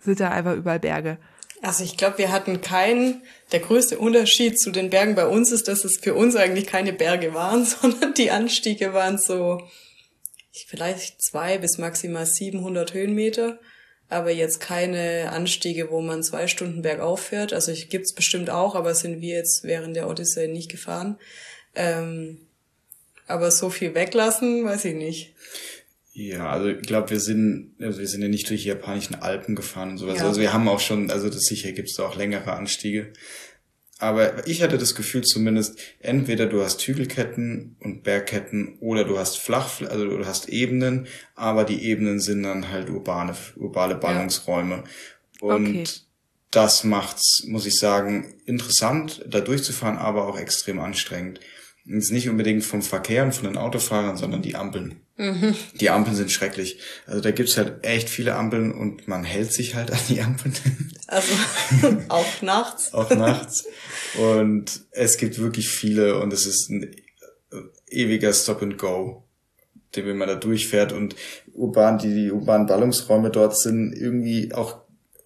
[0.00, 1.18] sind da einfach überall Berge?
[1.64, 5.66] Also ich glaube, wir hatten keinen, der größte Unterschied zu den Bergen bei uns ist,
[5.66, 9.62] dass es für uns eigentlich keine Berge waren, sondern die Anstiege waren so
[10.66, 13.58] vielleicht zwei bis maximal 700 Höhenmeter,
[14.10, 17.54] aber jetzt keine Anstiege, wo man zwei Stunden bergauf fährt.
[17.54, 21.18] Also gibt's bestimmt auch, aber sind wir jetzt während der Odyssee nicht gefahren.
[21.74, 22.46] Ähm,
[23.26, 25.34] aber so viel weglassen, weiß ich nicht.
[26.16, 29.56] Ja, also ich glaube, wir sind, also wir sind ja nicht durch die japanischen Alpen
[29.56, 30.18] gefahren und sowas.
[30.18, 30.28] Ja.
[30.28, 33.12] Also wir haben auch schon, also das sicher gibt es auch längere Anstiege.
[33.98, 39.38] Aber ich hatte das Gefühl zumindest, entweder du hast Hügelketten und Bergketten oder du hast
[39.38, 44.84] Flach, also du hast Ebenen, aber die Ebenen sind dann halt urbane, urbane Ballungsräume.
[45.40, 45.48] Ja.
[45.48, 45.84] Und okay.
[46.52, 51.40] das macht's, muss ich sagen, interessant, da durchzufahren, aber auch extrem anstrengend.
[51.86, 55.00] Jetzt nicht unbedingt vom Verkehr und von den Autofahrern, sondern die Ampeln.
[55.16, 55.54] Mhm.
[55.80, 56.78] Die Ampeln sind schrecklich.
[57.06, 60.54] Also da gibt's halt echt viele Ampeln und man hält sich halt an die Ampeln.
[61.06, 61.34] Also
[62.08, 62.94] auch nachts.
[62.94, 63.66] auch nachts.
[64.16, 66.96] Und es gibt wirklich viele und es ist ein
[67.88, 69.22] ewiger Stop and Go,
[69.94, 71.14] den man da durchfährt und
[71.52, 74.83] urban, die, die urbanen Ballungsräume dort sind irgendwie auch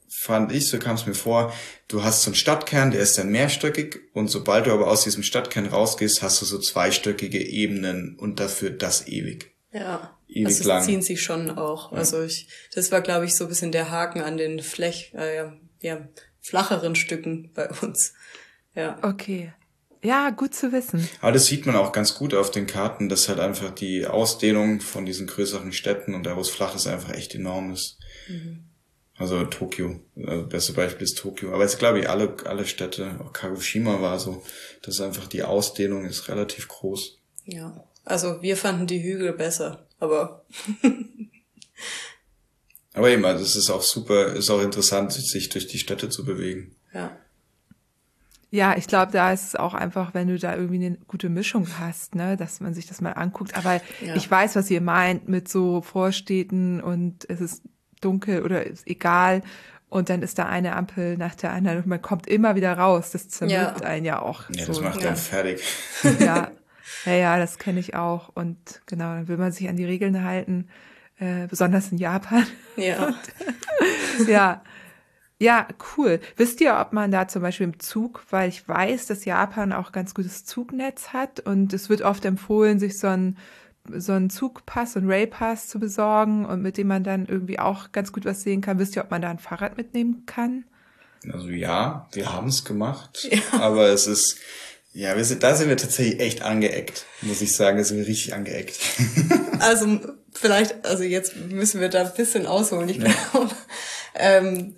[0.09, 1.52] fand ich, so kam es mir vor,
[1.88, 5.22] du hast so einen Stadtkern, der ist dann mehrstöckig und sobald du aber aus diesem
[5.22, 9.52] Stadtkern rausgehst, hast du so zweistöckige Ebenen und dafür das ewig.
[9.72, 10.16] Ja.
[10.28, 10.85] Ewig also lang.
[10.85, 11.93] ziehen sich schon auch.
[11.93, 11.98] Ja.
[11.98, 15.44] Also ich, das war glaube ich so ein bisschen der Haken an den Flech, äh,
[15.80, 16.09] ja,
[16.40, 18.14] flacheren Stücken bei uns.
[18.74, 18.98] Ja.
[19.02, 19.52] Okay.
[20.02, 21.09] Ja, gut zu wissen.
[21.20, 24.80] Aber das sieht man auch ganz gut auf den Karten, dass halt einfach die Ausdehnung
[24.80, 27.98] von diesen größeren Städten und da wo es flach ist, einfach echt enorm ist.
[28.28, 28.68] Mhm.
[29.19, 31.53] Also Tokio, also beste Beispiel ist Tokio.
[31.53, 34.43] Aber jetzt glaube ich alle, alle Städte, auch Kagoshima war so,
[34.82, 37.19] dass einfach die Ausdehnung ist relativ groß.
[37.45, 40.45] Ja, also wir fanden die Hügel besser, aber.
[42.95, 46.24] Aber eben, also es ist auch super, ist auch interessant, sich durch die Städte zu
[46.24, 46.74] bewegen.
[46.93, 47.16] Ja.
[48.51, 51.69] Ja, ich glaube, da ist es auch einfach, wenn du da irgendwie eine gute Mischung
[51.78, 53.57] hast, ne, dass man sich das mal anguckt.
[53.57, 54.16] Aber ja.
[54.16, 57.62] ich weiß, was ihr meint mit so Vorstädten und es ist
[58.00, 59.42] dunkel oder ist egal.
[59.90, 63.10] Und dann ist da eine Ampel nach der anderen und man kommt immer wieder raus.
[63.12, 63.86] Das zermürbt ja.
[63.86, 64.44] einen ja auch.
[64.50, 64.72] Ja, so.
[64.72, 65.08] das macht ja.
[65.08, 65.62] dann fertig.
[66.20, 66.50] Ja,
[67.06, 68.28] ja, ja das kenne ich auch.
[68.34, 70.68] Und genau, dann will man sich an die Regeln halten,
[71.18, 72.46] äh, besonders in Japan.
[72.76, 73.06] Ja.
[74.18, 74.62] Und, ja.
[75.40, 76.18] Ja, cool.
[76.36, 79.92] Wisst ihr, ob man da zum Beispiel im Zug, weil ich weiß, dass Japan auch
[79.92, 83.36] ganz gutes Zugnetz hat und es wird oft empfohlen, sich so ein
[83.96, 88.12] so einen Zugpass und Railpass zu besorgen und mit dem man dann irgendwie auch ganz
[88.12, 88.78] gut was sehen kann.
[88.78, 90.64] Wisst ihr, ob man da ein Fahrrad mitnehmen kann?
[91.32, 93.60] Also ja, wir haben es gemacht, ja.
[93.60, 94.38] aber es ist
[94.92, 98.06] ja, wir sind, da sind wir tatsächlich echt angeeckt, muss ich sagen, da sind wir
[98.06, 98.78] richtig angeeckt.
[99.60, 100.00] also
[100.32, 102.88] vielleicht, also jetzt müssen wir da ein bisschen ausholen.
[102.88, 103.50] Ich glaube,
[104.14, 104.74] ähm,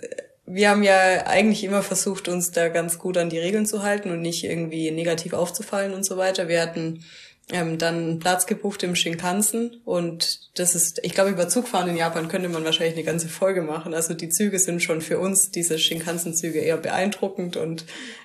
[0.47, 4.11] wir haben ja eigentlich immer versucht, uns da ganz gut an die Regeln zu halten
[4.11, 6.49] und nicht irgendwie negativ aufzufallen und so weiter.
[6.49, 7.05] Wir hatten
[7.53, 12.29] ähm, dann Platz gebucht im Shinkansen und das ist, ich glaube, über Zugfahren in Japan
[12.29, 13.95] könnte man wahrscheinlich eine ganze Folge machen.
[13.95, 17.85] Also die Züge sind schon für uns, diese Shinkansen-Züge, eher beeindruckend und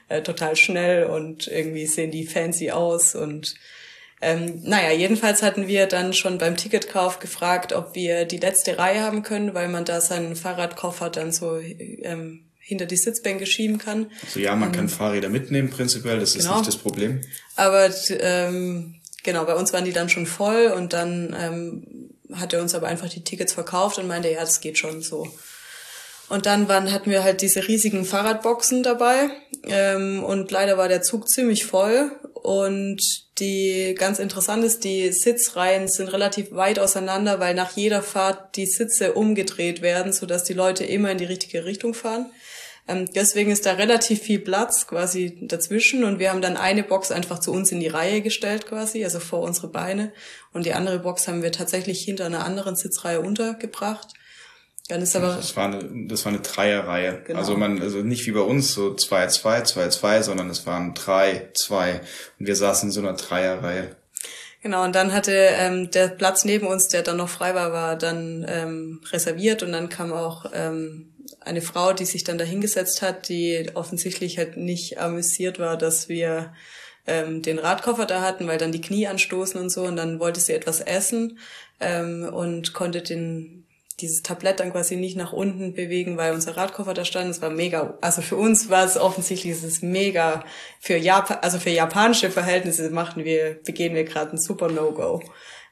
[0.09, 3.55] äh, total schnell und irgendwie sehen die fancy aus und
[4.21, 9.01] ähm, naja, jedenfalls hatten wir dann schon beim Ticketkauf gefragt, ob wir die letzte Reihe
[9.01, 14.09] haben können, weil man da seinen Fahrradkoffer dann so ähm, hinter die Sitzbänke schieben kann.
[14.23, 16.51] Also ja, man kann Fahrräder mitnehmen prinzipiell, das genau.
[16.51, 17.21] ist nicht das Problem.
[17.55, 18.95] Aber ähm,
[19.25, 22.87] genau, bei uns waren die dann schon voll und dann ähm, hat er uns aber
[22.87, 25.27] einfach die Tickets verkauft und meinte, ja, das geht schon so.
[26.27, 29.29] Und dann waren, hatten wir halt diese riesigen Fahrradboxen dabei
[29.63, 32.99] ähm, und leider war der Zug ziemlich voll und
[33.37, 38.65] die ganz interessant ist, die Sitzreihen sind relativ weit auseinander, weil nach jeder Fahrt die
[38.65, 42.31] Sitze umgedreht werden, sodass die Leute immer in die richtige Richtung fahren.
[42.87, 47.11] Ähm, deswegen ist da relativ viel Platz quasi dazwischen und wir haben dann eine Box
[47.11, 50.11] einfach zu uns in die Reihe gestellt quasi, also vor unsere Beine
[50.53, 54.09] und die andere Box haben wir tatsächlich hinter einer anderen Sitzreihe untergebracht.
[54.87, 57.23] Dann ist aber das war eine, das war eine Dreierreihe.
[57.25, 57.39] Genau.
[57.39, 62.01] Also man, also nicht wie bei uns so 2-2, 2-2, sondern es waren 3, 2
[62.39, 63.95] und wir saßen in so einer Dreierreihe.
[64.61, 67.95] Genau, und dann hatte ähm, der Platz neben uns, der dann noch frei war, war
[67.95, 71.14] dann ähm, reserviert und dann kam auch ähm,
[71.45, 76.53] eine Frau, die sich dann dahingesetzt hat, die offensichtlich halt nicht amüsiert war, dass wir
[77.07, 80.39] ähm, den Radkoffer da hatten, weil dann die Knie anstoßen und so und dann wollte
[80.39, 81.39] sie etwas essen
[81.79, 83.61] ähm, und konnte den
[84.01, 87.29] dieses Tablett dann quasi nicht nach unten bewegen, weil unser Radkoffer da stand.
[87.29, 90.43] Es war mega, also für uns war es offensichtlich, es ist mega
[90.81, 95.21] für Japan, also für japanische Verhältnisse machen wir, begehen wir gerade ein super No-Go,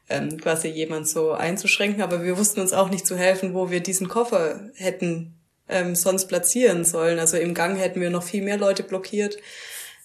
[0.09, 2.01] ähm, quasi jemand so einzuschränken.
[2.01, 6.27] Aber wir wussten uns auch nicht zu helfen, wo wir diesen Koffer hätten ähm, sonst
[6.27, 7.19] platzieren sollen.
[7.19, 9.37] Also im Gang hätten wir noch viel mehr Leute blockiert.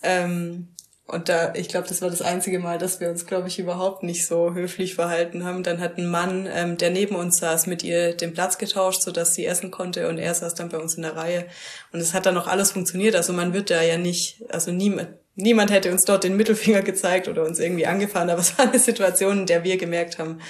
[0.03, 0.69] Ähm,
[1.09, 4.03] und da, ich glaube, das war das einzige Mal, dass wir uns, glaube ich, überhaupt
[4.03, 5.63] nicht so höflich verhalten haben.
[5.63, 9.11] Dann hat ein Mann, ähm, der neben uns saß, mit ihr den Platz getauscht, so
[9.11, 11.47] dass sie essen konnte und er saß dann bei uns in der Reihe.
[11.93, 13.17] Und es hat dann auch alles funktioniert.
[13.17, 17.27] Also man wird da ja nicht, also niemand, niemand hätte uns dort den Mittelfinger gezeigt
[17.27, 20.43] oder uns irgendwie angefahren, aber es war eine Situation, in der wir gemerkt haben,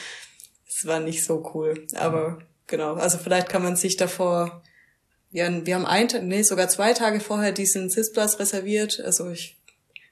[0.68, 1.86] es war nicht so cool.
[1.94, 4.64] Aber genau, also vielleicht kann man sich davor,
[5.30, 9.00] ja, wir haben ein, nee, sogar zwei Tage vorher diesen Sitzplatz reserviert.
[9.04, 9.58] Also ich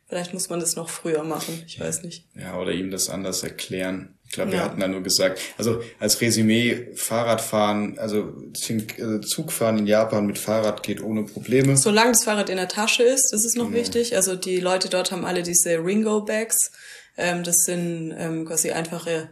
[0.09, 2.25] Vielleicht muss man das noch früher machen, ich weiß nicht.
[2.37, 4.15] Ja, oder ihm das anders erklären.
[4.25, 4.65] Ich glaube, wir ja.
[4.65, 8.33] hatten da nur gesagt, also als Resümee, Fahrradfahren, also
[8.69, 11.77] äh, Zugfahren in Japan mit Fahrrad geht ohne Probleme.
[11.77, 13.79] Solange das Fahrrad in der Tasche ist, das ist noch genau.
[13.79, 14.15] wichtig.
[14.15, 16.71] Also die Leute dort haben alle diese Ringo-Bags.
[17.17, 19.29] Ähm, das sind ähm, quasi einfache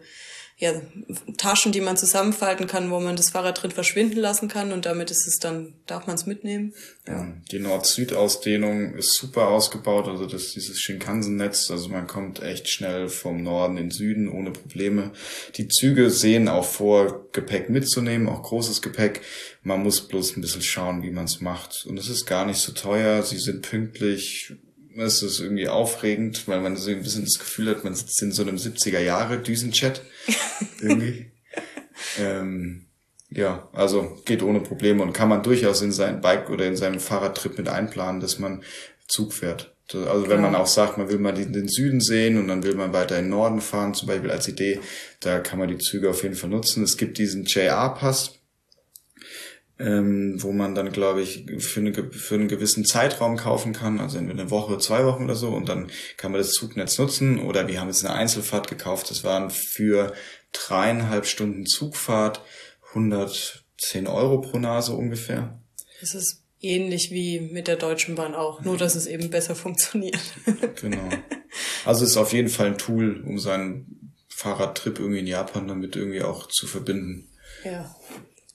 [0.57, 0.73] ja,
[1.37, 5.11] Taschen, die man zusammenfalten kann, wo man das Fahrrad drin verschwinden lassen kann und damit
[5.11, 6.73] ist es dann, darf man es mitnehmen.
[7.09, 7.27] Ja.
[7.51, 13.43] Die Nord-Süd-Ausdehnung ist super ausgebaut, also das dieses Shinkansen-Netz, also man kommt echt schnell vom
[13.43, 15.13] Norden in den Süden ohne Probleme.
[15.57, 19.23] Die Züge sehen auch vor, Gepäck mitzunehmen, auch großes Gepäck.
[19.63, 21.85] Man muss bloß ein bisschen schauen, wie man es macht.
[21.85, 24.55] Und es ist gar nicht so teuer, sie sind pünktlich,
[24.97, 28.33] es ist irgendwie aufregend, weil man so ein bisschen das Gefühl hat, man sitzt in
[28.33, 30.03] so einem 70er Jahre Düsenchat
[30.81, 31.33] irgendwie.
[32.19, 32.87] ähm,
[33.31, 37.01] ja, also geht ohne Probleme und kann man durchaus in sein Bike oder in seinem
[37.01, 38.63] Fahrradtrip mit einplanen, dass man
[39.09, 39.75] Zug fährt.
[39.93, 42.95] Also wenn man auch sagt, man will mal den Süden sehen und dann will man
[42.95, 44.81] weiter in den Norden fahren, zum Beispiel als Idee,
[45.21, 46.83] da kann man die Züge auf jeden Fall nutzen.
[46.83, 48.39] Es gibt diesen JR-Pass,
[49.79, 54.19] ähm, wo man dann, glaube ich, für, eine, für einen gewissen Zeitraum kaufen kann, also
[54.19, 57.41] entweder eine Woche, zwei Wochen oder so, und dann kann man das Zugnetz nutzen.
[57.41, 60.13] Oder wir haben jetzt eine Einzelfahrt gekauft, das waren für
[60.53, 62.41] dreieinhalb Stunden Zugfahrt
[62.91, 65.59] 100 10 Euro pro Nase ungefähr.
[66.01, 70.19] Das ist ähnlich wie mit der Deutschen Bahn auch, nur dass es eben besser funktioniert.
[70.81, 71.09] genau.
[71.85, 75.97] Also es ist auf jeden Fall ein Tool, um seinen Fahrradtrip irgendwie in Japan damit
[75.97, 77.29] irgendwie auch zu verbinden.
[77.65, 77.95] Ja.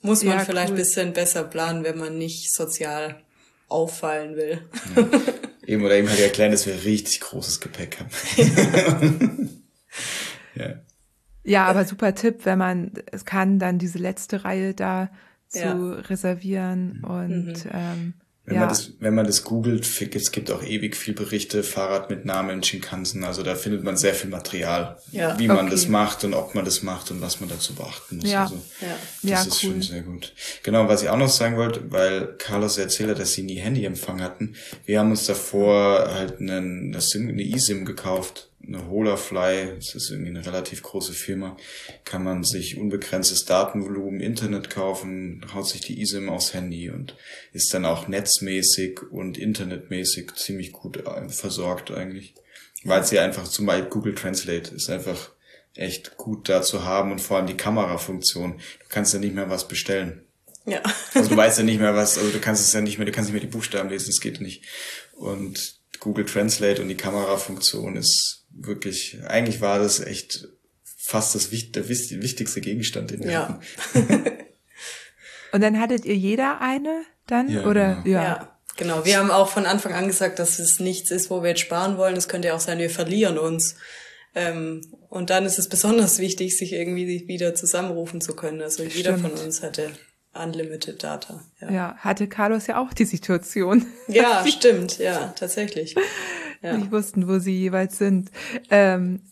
[0.02, 0.74] Muss man Ja, vielleicht cool.
[0.74, 3.20] ein bisschen besser planen, wenn man nicht sozial
[3.68, 4.62] auffallen will.
[5.66, 8.10] Eben oder eben halt erklären, dass wir richtig großes Gepäck haben.
[10.54, 10.74] ja.
[11.42, 15.10] Ja, aber super Tipp, wenn man es kann, dann diese letzte Reihe da
[15.48, 15.92] zu Ja.
[16.00, 18.14] reservieren und ähm,
[18.50, 19.86] Wenn, ja, man das, wenn man das googelt,
[20.16, 23.96] es gibt auch ewig viel Berichte, Fahrrad mit Namen in Shinkansen, also da findet man
[23.96, 25.38] sehr viel Material, Ja.
[25.38, 25.70] wie man Okay.
[25.70, 28.28] das macht und ob man das macht und was man dazu beachten muss.
[28.30, 28.42] Ja.
[28.42, 28.88] Also, Ja.
[29.22, 29.70] das Ja, ist cool.
[29.70, 30.32] schon sehr gut.
[30.64, 34.20] Genau, was ich auch noch sagen wollte, weil Carlos erzählt hat, dass sie nie Handyempfang
[34.20, 34.56] hatten.
[34.84, 40.44] Wir haben uns davor halt einen, eine eSIM gekauft, eine Holafly, das ist irgendwie eine
[40.44, 41.56] relativ große Firma,
[42.04, 47.16] kann man sich unbegrenztes Datenvolumen, Internet kaufen, haut sich die eSIM aufs Handy und
[47.52, 52.34] ist dann auch netzmäßig und internetmäßig ziemlich gut äh, versorgt eigentlich.
[52.84, 55.30] Weil sie einfach zum Beispiel Google Translate ist einfach
[55.74, 58.58] echt gut da zu haben und vor allem die Kamerafunktion.
[58.58, 60.24] Du kannst ja nicht mehr was bestellen.
[60.66, 60.82] Ja.
[61.14, 63.12] Also du weißt ja nicht mehr was, also du kannst es ja nicht mehr, du
[63.12, 64.64] kannst nicht mehr die Buchstaben lesen, das geht nicht.
[65.12, 70.48] Und Google Translate und die Kamerafunktion ist wirklich, eigentlich war das echt
[70.84, 73.48] fast das wicht- der wichtigste Gegenstand, den wir Ja.
[73.48, 73.62] hatten.
[75.52, 78.06] und dann hattet ihr jeder eine dann Ja, oder genau.
[78.18, 78.22] ja.
[78.22, 79.04] Ja, genau.
[79.04, 81.96] Wir haben auch von Anfang an gesagt, dass es nichts ist, wo wir jetzt sparen
[81.96, 82.16] wollen.
[82.16, 83.76] Es könnte ja auch sein, wir verlieren uns.
[84.34, 88.62] Ähm, und dann ist es besonders wichtig, sich irgendwie wieder zusammenrufen zu können.
[88.62, 89.44] Also jeder von Stimmt.
[89.46, 89.90] uns hatte
[90.32, 91.44] Unlimited Data.
[91.60, 93.86] Ja, Ja, hatte Carlos ja auch die Situation.
[94.06, 94.98] ja stimmt.
[94.98, 95.96] Ja, tatsächlich.
[96.62, 96.76] Ja.
[96.76, 98.30] Nicht wussten, wo sie jeweils sind.
[98.70, 99.22] Ähm,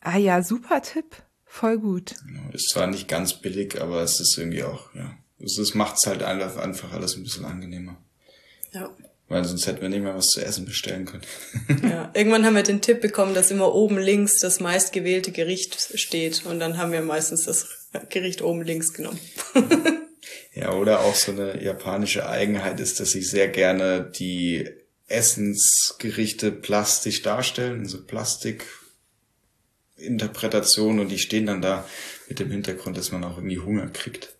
[0.00, 1.16] ah ja, super Tipp.
[1.44, 2.14] Voll gut.
[2.52, 5.16] Ist zwar nicht ganz billig, aber es ist irgendwie auch, ja.
[5.40, 7.96] Es, macht es halt einfach, einfach alles ein bisschen angenehmer.
[8.72, 8.90] Ja.
[9.28, 11.22] Weil sonst hätten wir nicht mehr was zu essen bestellen können.
[11.82, 16.44] Ja, irgendwann haben wir den Tipp bekommen, dass immer oben links das meistgewählte Gericht steht.
[16.46, 17.68] Und dann haben wir meistens das
[18.08, 19.20] Gericht oben links genommen.
[20.54, 24.68] Ja, oder auch so eine japanische Eigenheit ist, dass sie sehr gerne die
[25.08, 31.86] Essensgerichte plastisch darstellen, also Plastikinterpretationen und die stehen dann da
[32.28, 34.36] mit dem Hintergrund, dass man auch irgendwie Hunger kriegt,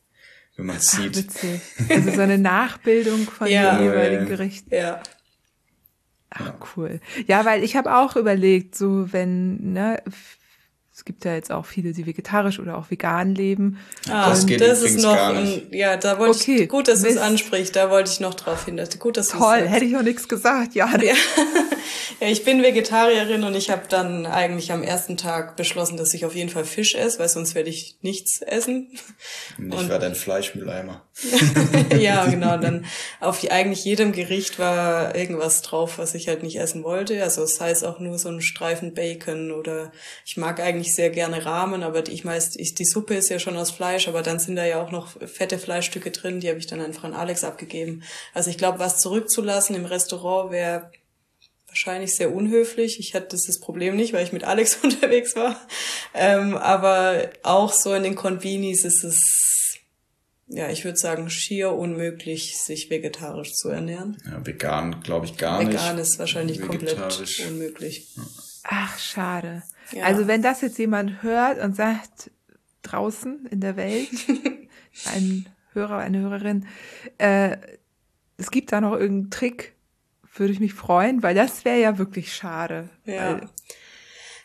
[0.57, 1.17] wenn man es Ach, sieht.
[1.17, 1.61] witzig.
[1.89, 3.77] Also so eine Nachbildung von Ja.
[3.79, 4.29] den jeweiligen Ja, ja.
[4.29, 4.75] Gerichten.
[4.75, 5.03] Ja.
[6.31, 7.01] Ach, cool.
[7.27, 10.03] Ja, weil ich habe auch überlegt, so wenn, ne,
[10.99, 13.79] es gibt ja jetzt auch viele, die vegetarisch oder auch vegan leben.
[14.11, 16.89] Ah, Das das, geht ist übrigens noch, gar ein, ja, da wollte Okay, ich, gut,
[16.89, 18.77] dass du es ansprichst, da wollte ich noch drauf hin.
[18.77, 20.91] dass- Gut, dass Toll, hätte ich auch nichts gesagt, ja.
[21.01, 21.15] Ja.
[22.21, 26.25] ja, ich bin Vegetarierin und ich habe dann eigentlich am ersten Tag beschlossen, dass ich
[26.27, 28.89] auf jeden Fall Fisch esse, weil sonst werde ich nichts essen.
[29.57, 31.03] Und ich war dein Fleischmülleimer.
[31.99, 32.57] ja, genau.
[32.59, 32.87] Dann
[33.21, 37.23] auf eigentlich jedem Gericht war irgendwas drauf, was ich halt nicht essen wollte.
[37.23, 39.93] Also es heißt auch nur so ein Streifen Bacon oder
[40.25, 43.39] ich mag eigentlich sehr gerne Ramen, aber die, ich meist, ich, die Suppe ist ja
[43.39, 46.59] schon aus Fleisch, aber dann sind da ja auch noch fette Fleischstücke drin, die habe
[46.59, 48.03] ich dann einfach an Alex abgegeben.
[48.35, 50.91] Also ich glaube, was zurückzulassen im Restaurant wäre
[51.69, 52.99] wahrscheinlich sehr unhöflich.
[52.99, 55.61] Ich hatte das Problem nicht, weil ich mit Alex unterwegs war.
[56.15, 59.79] Ähm, aber auch so in den Convenis ist es,
[60.49, 64.17] ja, ich würde sagen, schier unmöglich, sich vegetarisch zu ernähren.
[64.25, 65.73] Ja, vegan glaube ich gar nicht.
[65.73, 66.99] Vegan ist wahrscheinlich komplett
[67.47, 68.09] unmöglich.
[68.65, 69.63] Ach, schade.
[69.93, 70.05] Ja.
[70.05, 72.31] Also wenn das jetzt jemand hört und sagt,
[72.83, 74.09] draußen in der Welt,
[75.07, 76.67] ein Hörer, eine Hörerin,
[77.19, 77.57] äh,
[78.37, 79.75] es gibt da noch irgendeinen Trick,
[80.35, 82.89] würde ich mich freuen, weil das wäre ja wirklich schade.
[83.05, 83.41] Ja.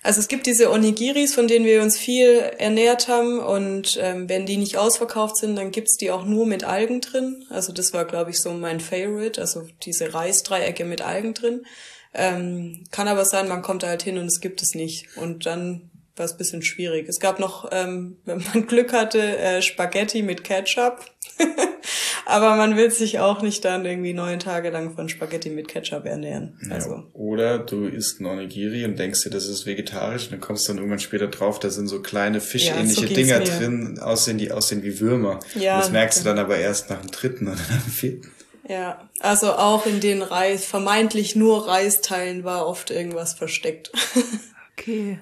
[0.01, 4.45] Also es gibt diese Onigiris, von denen wir uns viel ernährt haben und ähm, wenn
[4.45, 7.45] die nicht ausverkauft sind, dann gibt's die auch nur mit Algen drin.
[7.49, 11.65] Also das war, glaube ich, so mein Favorite, also diese Reisdreiecke mit Algen drin.
[12.13, 15.07] Ähm, kann aber sein, man kommt da halt hin und es gibt es nicht.
[15.17, 17.07] Und dann war es ein bisschen schwierig.
[17.09, 21.05] Es gab noch, ähm, wenn man Glück hatte, äh, Spaghetti mit Ketchup.
[22.25, 26.05] aber man will sich auch nicht dann irgendwie neun Tage lang von Spaghetti mit Ketchup
[26.05, 26.57] ernähren.
[26.69, 27.03] Also Ja.
[27.13, 30.71] Oder du isst ein Onigiri und denkst dir, das ist vegetarisch, und dann kommst du
[30.71, 34.51] dann irgendwann später drauf, da sind so kleine fischähnliche Ja, so Dinger drin, aussehen, die
[34.51, 35.39] aussehen wie Würmer.
[35.55, 36.35] Ja, und das merkst du genau.
[36.35, 38.31] dann aber erst nach dem dritten oder nach dem vierten.
[38.67, 43.91] Ja, also auch in den Reis, vermeintlich nur Reisteilen war oft irgendwas versteckt.
[44.73, 45.19] okay.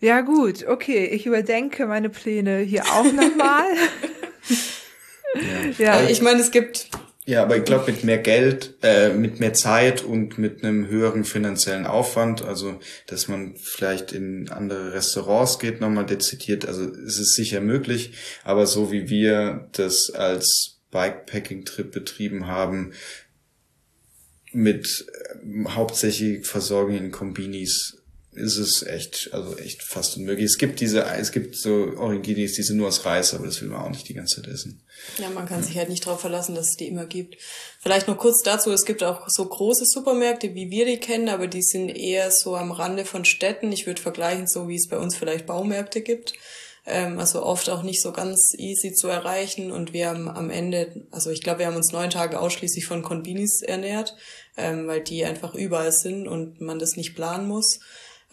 [0.00, 3.66] Ja gut, okay, ich überdenke meine Pläne hier auch nochmal.
[5.78, 6.90] ja, Aber ich meine, es gibt
[7.24, 11.24] Ja, aber ich glaube mit mehr Geld, äh, mit mehr Zeit und mit einem höheren
[11.24, 17.34] finanziellen Aufwand, also dass man vielleicht in andere Restaurants geht, nochmal dezidiert, also es ist
[17.34, 18.12] sicher möglich,
[18.44, 22.92] aber so wie wir das als Bikepacking-Trip betrieben haben,
[24.52, 27.98] mit äh, hauptsächlich Versorgung in Kombinis
[28.38, 30.46] ist es echt, also echt fast unmöglich.
[30.46, 33.68] Es gibt diese, es gibt so Originis, die sind nur aus Reis, aber das will
[33.68, 34.80] man auch nicht die ganze Zeit essen.
[35.18, 37.36] Ja, man kann sich halt nicht darauf verlassen, dass es die immer gibt.
[37.80, 41.48] Vielleicht noch kurz dazu, es gibt auch so große Supermärkte, wie wir die kennen, aber
[41.48, 43.72] die sind eher so am Rande von Städten.
[43.72, 46.34] Ich würde vergleichen, so wie es bei uns vielleicht Baumärkte gibt.
[46.88, 49.70] Ähm, also oft auch nicht so ganz easy zu erreichen.
[49.70, 53.02] Und wir haben am Ende, also ich glaube, wir haben uns neun Tage ausschließlich von
[53.02, 54.16] Konbinis ernährt,
[54.56, 57.80] ähm, weil die einfach überall sind und man das nicht planen muss.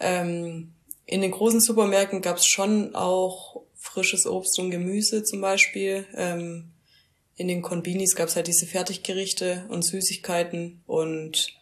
[0.00, 0.72] Ähm,
[1.04, 6.06] in den großen Supermärkten gab es schon auch frisches Obst und Gemüse zum Beispiel.
[6.14, 6.72] Ähm,
[7.36, 11.54] in den Konbinis gab es halt diese Fertiggerichte und Süßigkeiten und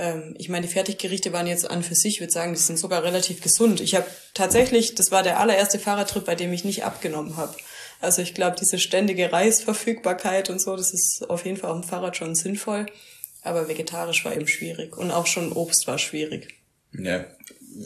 [0.00, 2.78] ähm, ich meine, die Fertiggerichte waren jetzt an für sich, ich würde sagen, die sind
[2.78, 3.80] sogar relativ gesund.
[3.80, 7.54] Ich habe tatsächlich, das war der allererste Fahrradtrip, bei dem ich nicht abgenommen habe.
[8.00, 11.88] Also ich glaube, diese ständige Reisverfügbarkeit und so, das ist auf jeden Fall auf dem
[11.88, 12.86] Fahrrad schon sinnvoll.
[13.42, 16.48] Aber vegetarisch war eben schwierig und auch schon Obst war schwierig.
[16.92, 17.24] Ja,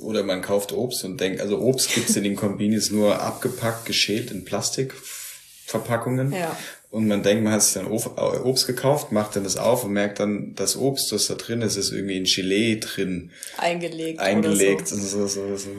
[0.00, 4.30] oder man kauft Obst und denkt, also Obst gibt's in den Kombinis nur abgepackt, geschält
[4.30, 6.32] in Plastikverpackungen.
[6.32, 6.56] Ja.
[6.94, 10.20] Und man denkt, man hat sich dann Obst gekauft, macht dann das auf und merkt
[10.20, 13.32] dann, das Obst, das da drin ist, ist irgendwie in Gelee drin.
[13.58, 14.20] Eingelegt.
[14.20, 14.96] Eingelegt so.
[14.96, 15.70] so, so, so.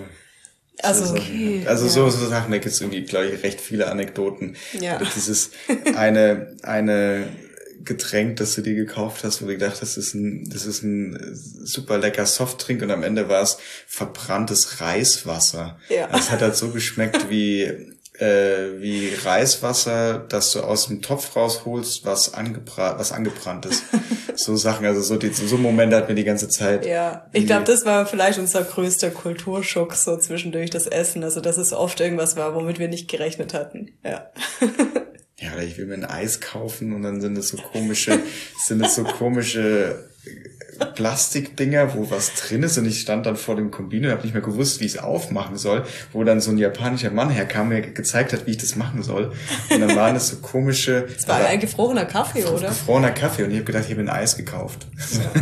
[0.82, 1.92] Also, okay, also ja.
[1.92, 4.58] so, so Sachen, da gibt's irgendwie, glaube ich, recht viele Anekdoten.
[4.78, 4.98] Ja.
[4.98, 5.52] Oder dieses
[5.96, 7.30] eine, eine
[7.86, 10.84] Getränk, das du dir gekauft hast, wo du gedacht hast, das ist ein, das ist
[10.84, 11.18] ein
[11.64, 15.80] super lecker Softdrink und am Ende war es verbranntes Reiswasser.
[15.88, 16.10] Ja.
[16.14, 22.06] Es hat halt so geschmeckt wie, äh, wie Reiswasser, das du aus dem Topf rausholst,
[22.06, 23.84] was, angebrannt, was angebrannt ist.
[24.36, 26.86] so Sachen, also so, die, so Momente hat mir die ganze Zeit.
[26.86, 31.24] Ja, ich glaube, das war vielleicht unser größter Kulturschock, so zwischendurch das Essen.
[31.24, 33.92] Also, dass es oft irgendwas war, womit wir nicht gerechnet hatten.
[34.04, 34.30] Ja.
[35.38, 38.20] ja, oder ich will mir ein Eis kaufen und dann sind es so komische,
[38.66, 40.10] sind es so komische
[40.78, 44.34] Plastikdinger, wo was drin ist und ich stand dann vor dem Kombino und habe nicht
[44.34, 47.82] mehr gewusst, wie ich es aufmachen soll, wo dann so ein japanischer Mann herkam, mir
[47.82, 49.32] gezeigt hat, wie ich das machen soll.
[49.70, 51.08] Und dann waren es so komische...
[51.18, 52.70] Es war ein gefrorener Kaffee, oder?
[52.70, 54.88] Gefrorener Kaffee und ich habe gedacht, ich habe ein Eis gekauft.
[55.14, 55.42] Ja.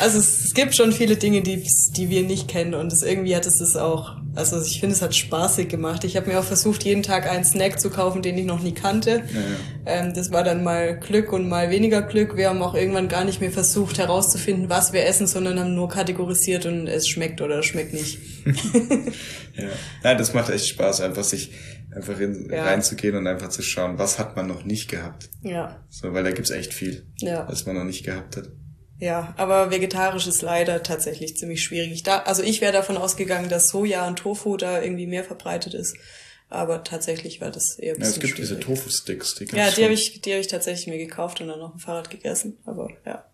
[0.00, 1.66] Also es, es, gibt schon viele Dinge, die,
[1.96, 5.02] die wir nicht kennen und es irgendwie hat es das auch, also ich finde, es
[5.02, 6.04] hat spaßig gemacht.
[6.04, 8.72] Ich habe mir auch versucht, jeden Tag einen Snack zu kaufen, den ich noch nie
[8.72, 9.10] kannte.
[9.10, 10.00] Ja, ja.
[10.00, 12.36] Ähm, das war dann mal Glück und mal weniger Glück.
[12.36, 15.88] Wir haben auch irgendwann gar nicht mehr versucht herauszufinden, was wir essen, sondern haben nur
[15.88, 18.18] kategorisiert und es schmeckt oder schmeckt nicht.
[19.56, 19.68] ja,
[20.02, 21.50] Nein, das macht echt Spaß, einfach sich
[21.94, 22.64] einfach in, ja.
[22.64, 25.30] reinzugehen und einfach zu schauen, was hat man noch nicht gehabt.
[25.42, 25.80] Ja.
[25.88, 27.46] So, weil da gibt's echt viel, ja.
[27.48, 28.48] was man noch nicht gehabt hat.
[29.00, 32.02] Ja, aber vegetarisch ist leider tatsächlich ziemlich schwierig.
[32.02, 35.96] Da, also ich wäre davon ausgegangen, dass Soja und Tofu da irgendwie mehr verbreitet ist.
[36.48, 38.48] Aber tatsächlich war das eher ein bisschen Ja, es gibt schwierig.
[38.48, 39.34] diese Tofu-Sticks.
[39.36, 41.80] Die ja, die habe ich, die habe ich tatsächlich mir gekauft und dann auf dem
[41.80, 42.56] Fahrrad gegessen.
[42.64, 43.24] Aber ja.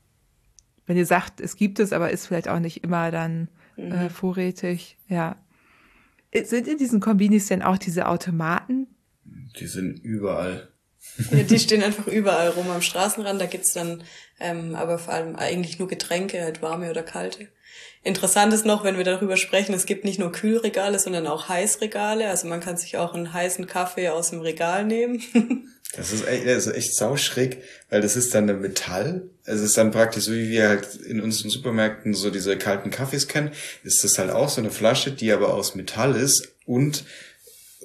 [0.86, 3.92] Wenn ihr sagt, es gibt es, aber ist vielleicht auch nicht immer dann mhm.
[3.92, 4.98] äh, vorrätig.
[5.08, 5.36] Ja.
[6.34, 8.88] Sind in diesen Kombinis denn auch diese Automaten?
[9.58, 10.68] Die sind überall.
[11.30, 13.40] Ja, die stehen einfach überall rum am Straßenrand.
[13.40, 14.02] Da gibt's dann
[14.40, 17.48] ähm, aber vor allem eigentlich nur Getränke, halt warme oder kalte.
[18.02, 22.28] Interessant ist noch, wenn wir darüber sprechen, es gibt nicht nur Kühlregale, sondern auch Heißregale.
[22.28, 25.22] Also man kann sich auch einen heißen Kaffee aus dem Regal nehmen.
[25.96, 29.22] das ist echt, ist echt sauschräg, weil das ist dann ein Metall.
[29.44, 33.26] Es ist dann praktisch so, wie wir halt in unseren Supermärkten so diese kalten Kaffees
[33.26, 33.52] kennen,
[33.84, 37.04] ist das halt auch so eine Flasche, die aber aus Metall ist und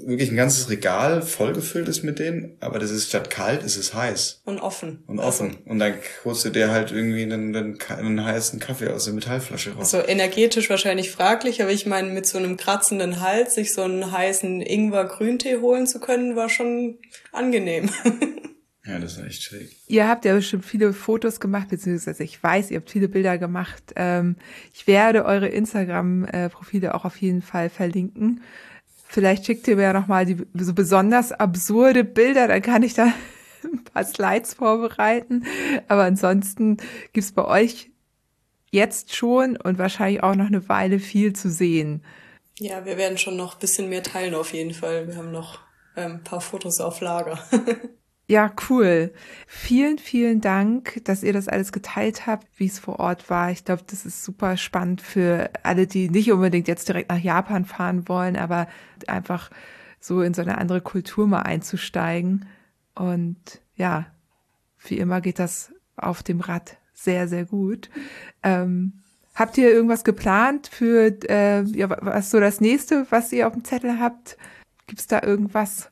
[0.06, 3.94] wirklich ein ganzes Regal vollgefüllt ist mit denen, aber das ist statt kalt, ist es
[3.94, 4.42] heiß.
[4.46, 5.04] Und offen.
[5.08, 5.48] Und offen.
[5.48, 5.60] Also.
[5.66, 5.94] Und dann
[6.26, 9.94] holst du dir halt irgendwie einen, einen, einen, heißen Kaffee aus der Metallflasche raus.
[9.94, 14.12] Also energetisch wahrscheinlich fraglich, aber ich meine, mit so einem kratzenden Hals sich so einen
[14.12, 17.00] heißen Ingwer-Grüntee holen zu können, war schon
[17.32, 17.90] angenehm.
[18.86, 19.70] Ja, das ist echt schräg.
[19.88, 23.84] Ihr habt ja bestimmt viele Fotos gemacht, beziehungsweise ich weiß, ihr habt viele Bilder gemacht.
[23.96, 24.36] Ähm,
[24.74, 28.42] ich werde eure Instagram-Profile auch auf jeden Fall verlinken.
[29.12, 33.12] Vielleicht schickt ihr mir ja nochmal die so besonders absurde Bilder, dann kann ich da
[33.64, 35.46] ein paar Slides vorbereiten.
[35.88, 36.78] Aber ansonsten
[37.12, 37.90] gibt's bei euch
[38.70, 42.04] jetzt schon und wahrscheinlich auch noch eine Weile viel zu sehen.
[42.60, 45.08] Ja, wir werden schon noch ein bisschen mehr teilen auf jeden Fall.
[45.08, 45.60] Wir haben noch
[45.96, 47.40] ähm, ein paar Fotos auf Lager.
[48.30, 49.12] Ja, cool.
[49.48, 53.50] Vielen, vielen Dank, dass ihr das alles geteilt habt, wie es vor Ort war.
[53.50, 57.66] Ich glaube, das ist super spannend für alle, die nicht unbedingt jetzt direkt nach Japan
[57.66, 58.68] fahren wollen, aber
[59.08, 59.50] einfach
[60.00, 62.46] so in so eine andere Kultur mal einzusteigen.
[62.94, 64.06] Und ja,
[64.86, 67.90] wie immer geht das auf dem Rad sehr, sehr gut.
[68.44, 69.02] Ähm,
[69.34, 73.64] habt ihr irgendwas geplant für äh, ja, was so das nächste, was ihr auf dem
[73.64, 74.38] Zettel habt?
[74.86, 75.90] Gibt es da irgendwas,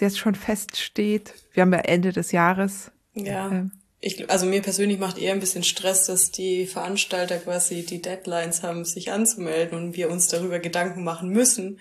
[0.00, 1.34] jetzt schon feststeht?
[1.52, 2.90] Wir haben ja Ende des Jahres.
[3.14, 3.50] Ja.
[3.50, 3.72] Ähm,
[4.02, 8.62] ich, also mir persönlich macht eher ein bisschen Stress, dass die Veranstalter quasi die Deadlines
[8.62, 11.78] haben, sich anzumelden und wir uns darüber Gedanken machen müssen.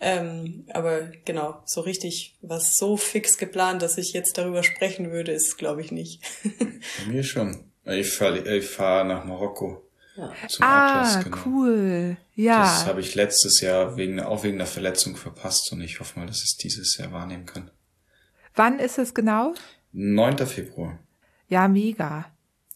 [0.00, 5.30] Ähm, aber genau, so richtig was so fix geplant, dass ich jetzt darüber sprechen würde,
[5.30, 6.22] ist glaube ich nicht.
[6.58, 7.70] Bei mir schon.
[7.84, 9.89] Ich fahre ich fahr nach Marokko.
[10.20, 10.48] Ja.
[10.48, 11.36] Zum ah, Atlas, genau.
[11.46, 12.16] cool.
[12.34, 12.62] Ja.
[12.62, 16.26] Das habe ich letztes Jahr wegen, auch wegen der Verletzung verpasst und ich hoffe mal,
[16.26, 17.70] dass ich es dieses Jahr wahrnehmen kann.
[18.54, 19.54] Wann ist es genau?
[19.92, 20.46] 9.
[20.46, 20.98] Februar.
[21.48, 22.30] Ja, mega.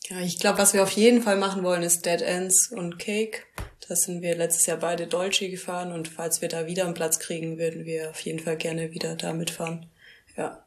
[0.09, 3.43] Ja, ich glaube, was wir auf jeden Fall machen wollen, ist Dead Ends und Cake.
[3.89, 7.19] Da sind wir letztes Jahr beide Dolce gefahren und falls wir da wieder einen Platz
[7.19, 9.87] kriegen, würden wir auf jeden Fall gerne wieder da mitfahren.
[10.37, 10.64] Ja.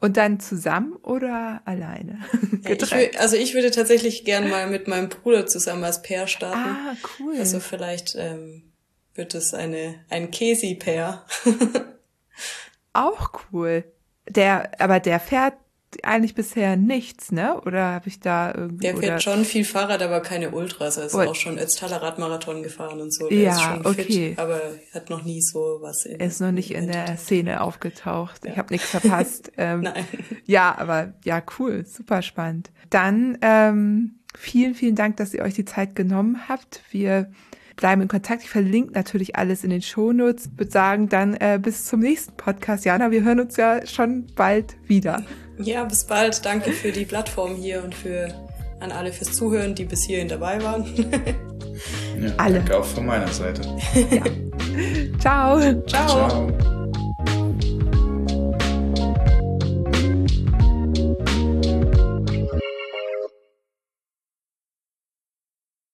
[0.00, 2.20] Und dann zusammen oder alleine?
[2.62, 6.26] Ja, ich will, also ich würde tatsächlich gern mal mit meinem Bruder zusammen als Pair
[6.26, 6.58] starten.
[6.58, 7.36] Ah, cool.
[7.38, 8.72] Also vielleicht ähm,
[9.14, 11.24] wird es eine ein Casey-Pair.
[12.94, 13.84] Auch cool.
[14.26, 15.54] Der, aber der fährt
[16.02, 17.60] eigentlich bisher nichts, ne?
[17.62, 18.86] Oder habe ich da irgendwie.
[18.86, 20.96] Der fährt schon viel Fahrrad, aber keine Ultras.
[20.96, 21.20] Er ist oh.
[21.20, 23.28] auch schon Ötztaler Radmarathon gefahren und so.
[23.28, 24.30] Der ja, ist schon okay.
[24.30, 24.60] Fit, aber
[24.94, 28.44] hat noch nie so was in Er ist noch nicht in der Szene aufgetaucht.
[28.44, 28.52] Ja.
[28.52, 29.52] Ich habe nichts verpasst.
[29.56, 30.04] ähm, Nein.
[30.46, 32.70] Ja, aber ja, cool, super spannend.
[32.90, 36.82] Dann ähm, vielen, vielen Dank, dass ihr euch die Zeit genommen habt.
[36.90, 37.30] Wir
[37.80, 38.44] bleiben in Kontakt.
[38.44, 40.50] Ich verlinke natürlich alles in den Shownotes.
[40.56, 42.84] Würde sagen, dann äh, bis zum nächsten Podcast.
[42.84, 45.24] Jana, wir hören uns ja schon bald wieder.
[45.58, 46.44] Ja, bis bald.
[46.44, 48.32] Danke für die Plattform hier und für
[48.78, 50.84] an alle fürs Zuhören, die bis hierhin dabei waren.
[52.20, 52.58] ja, alle.
[52.58, 53.62] Danke auch von meiner Seite.
[54.10, 54.22] ja.
[55.18, 55.58] Ciao.
[55.86, 56.28] Ciao.
[56.28, 56.89] Ciao.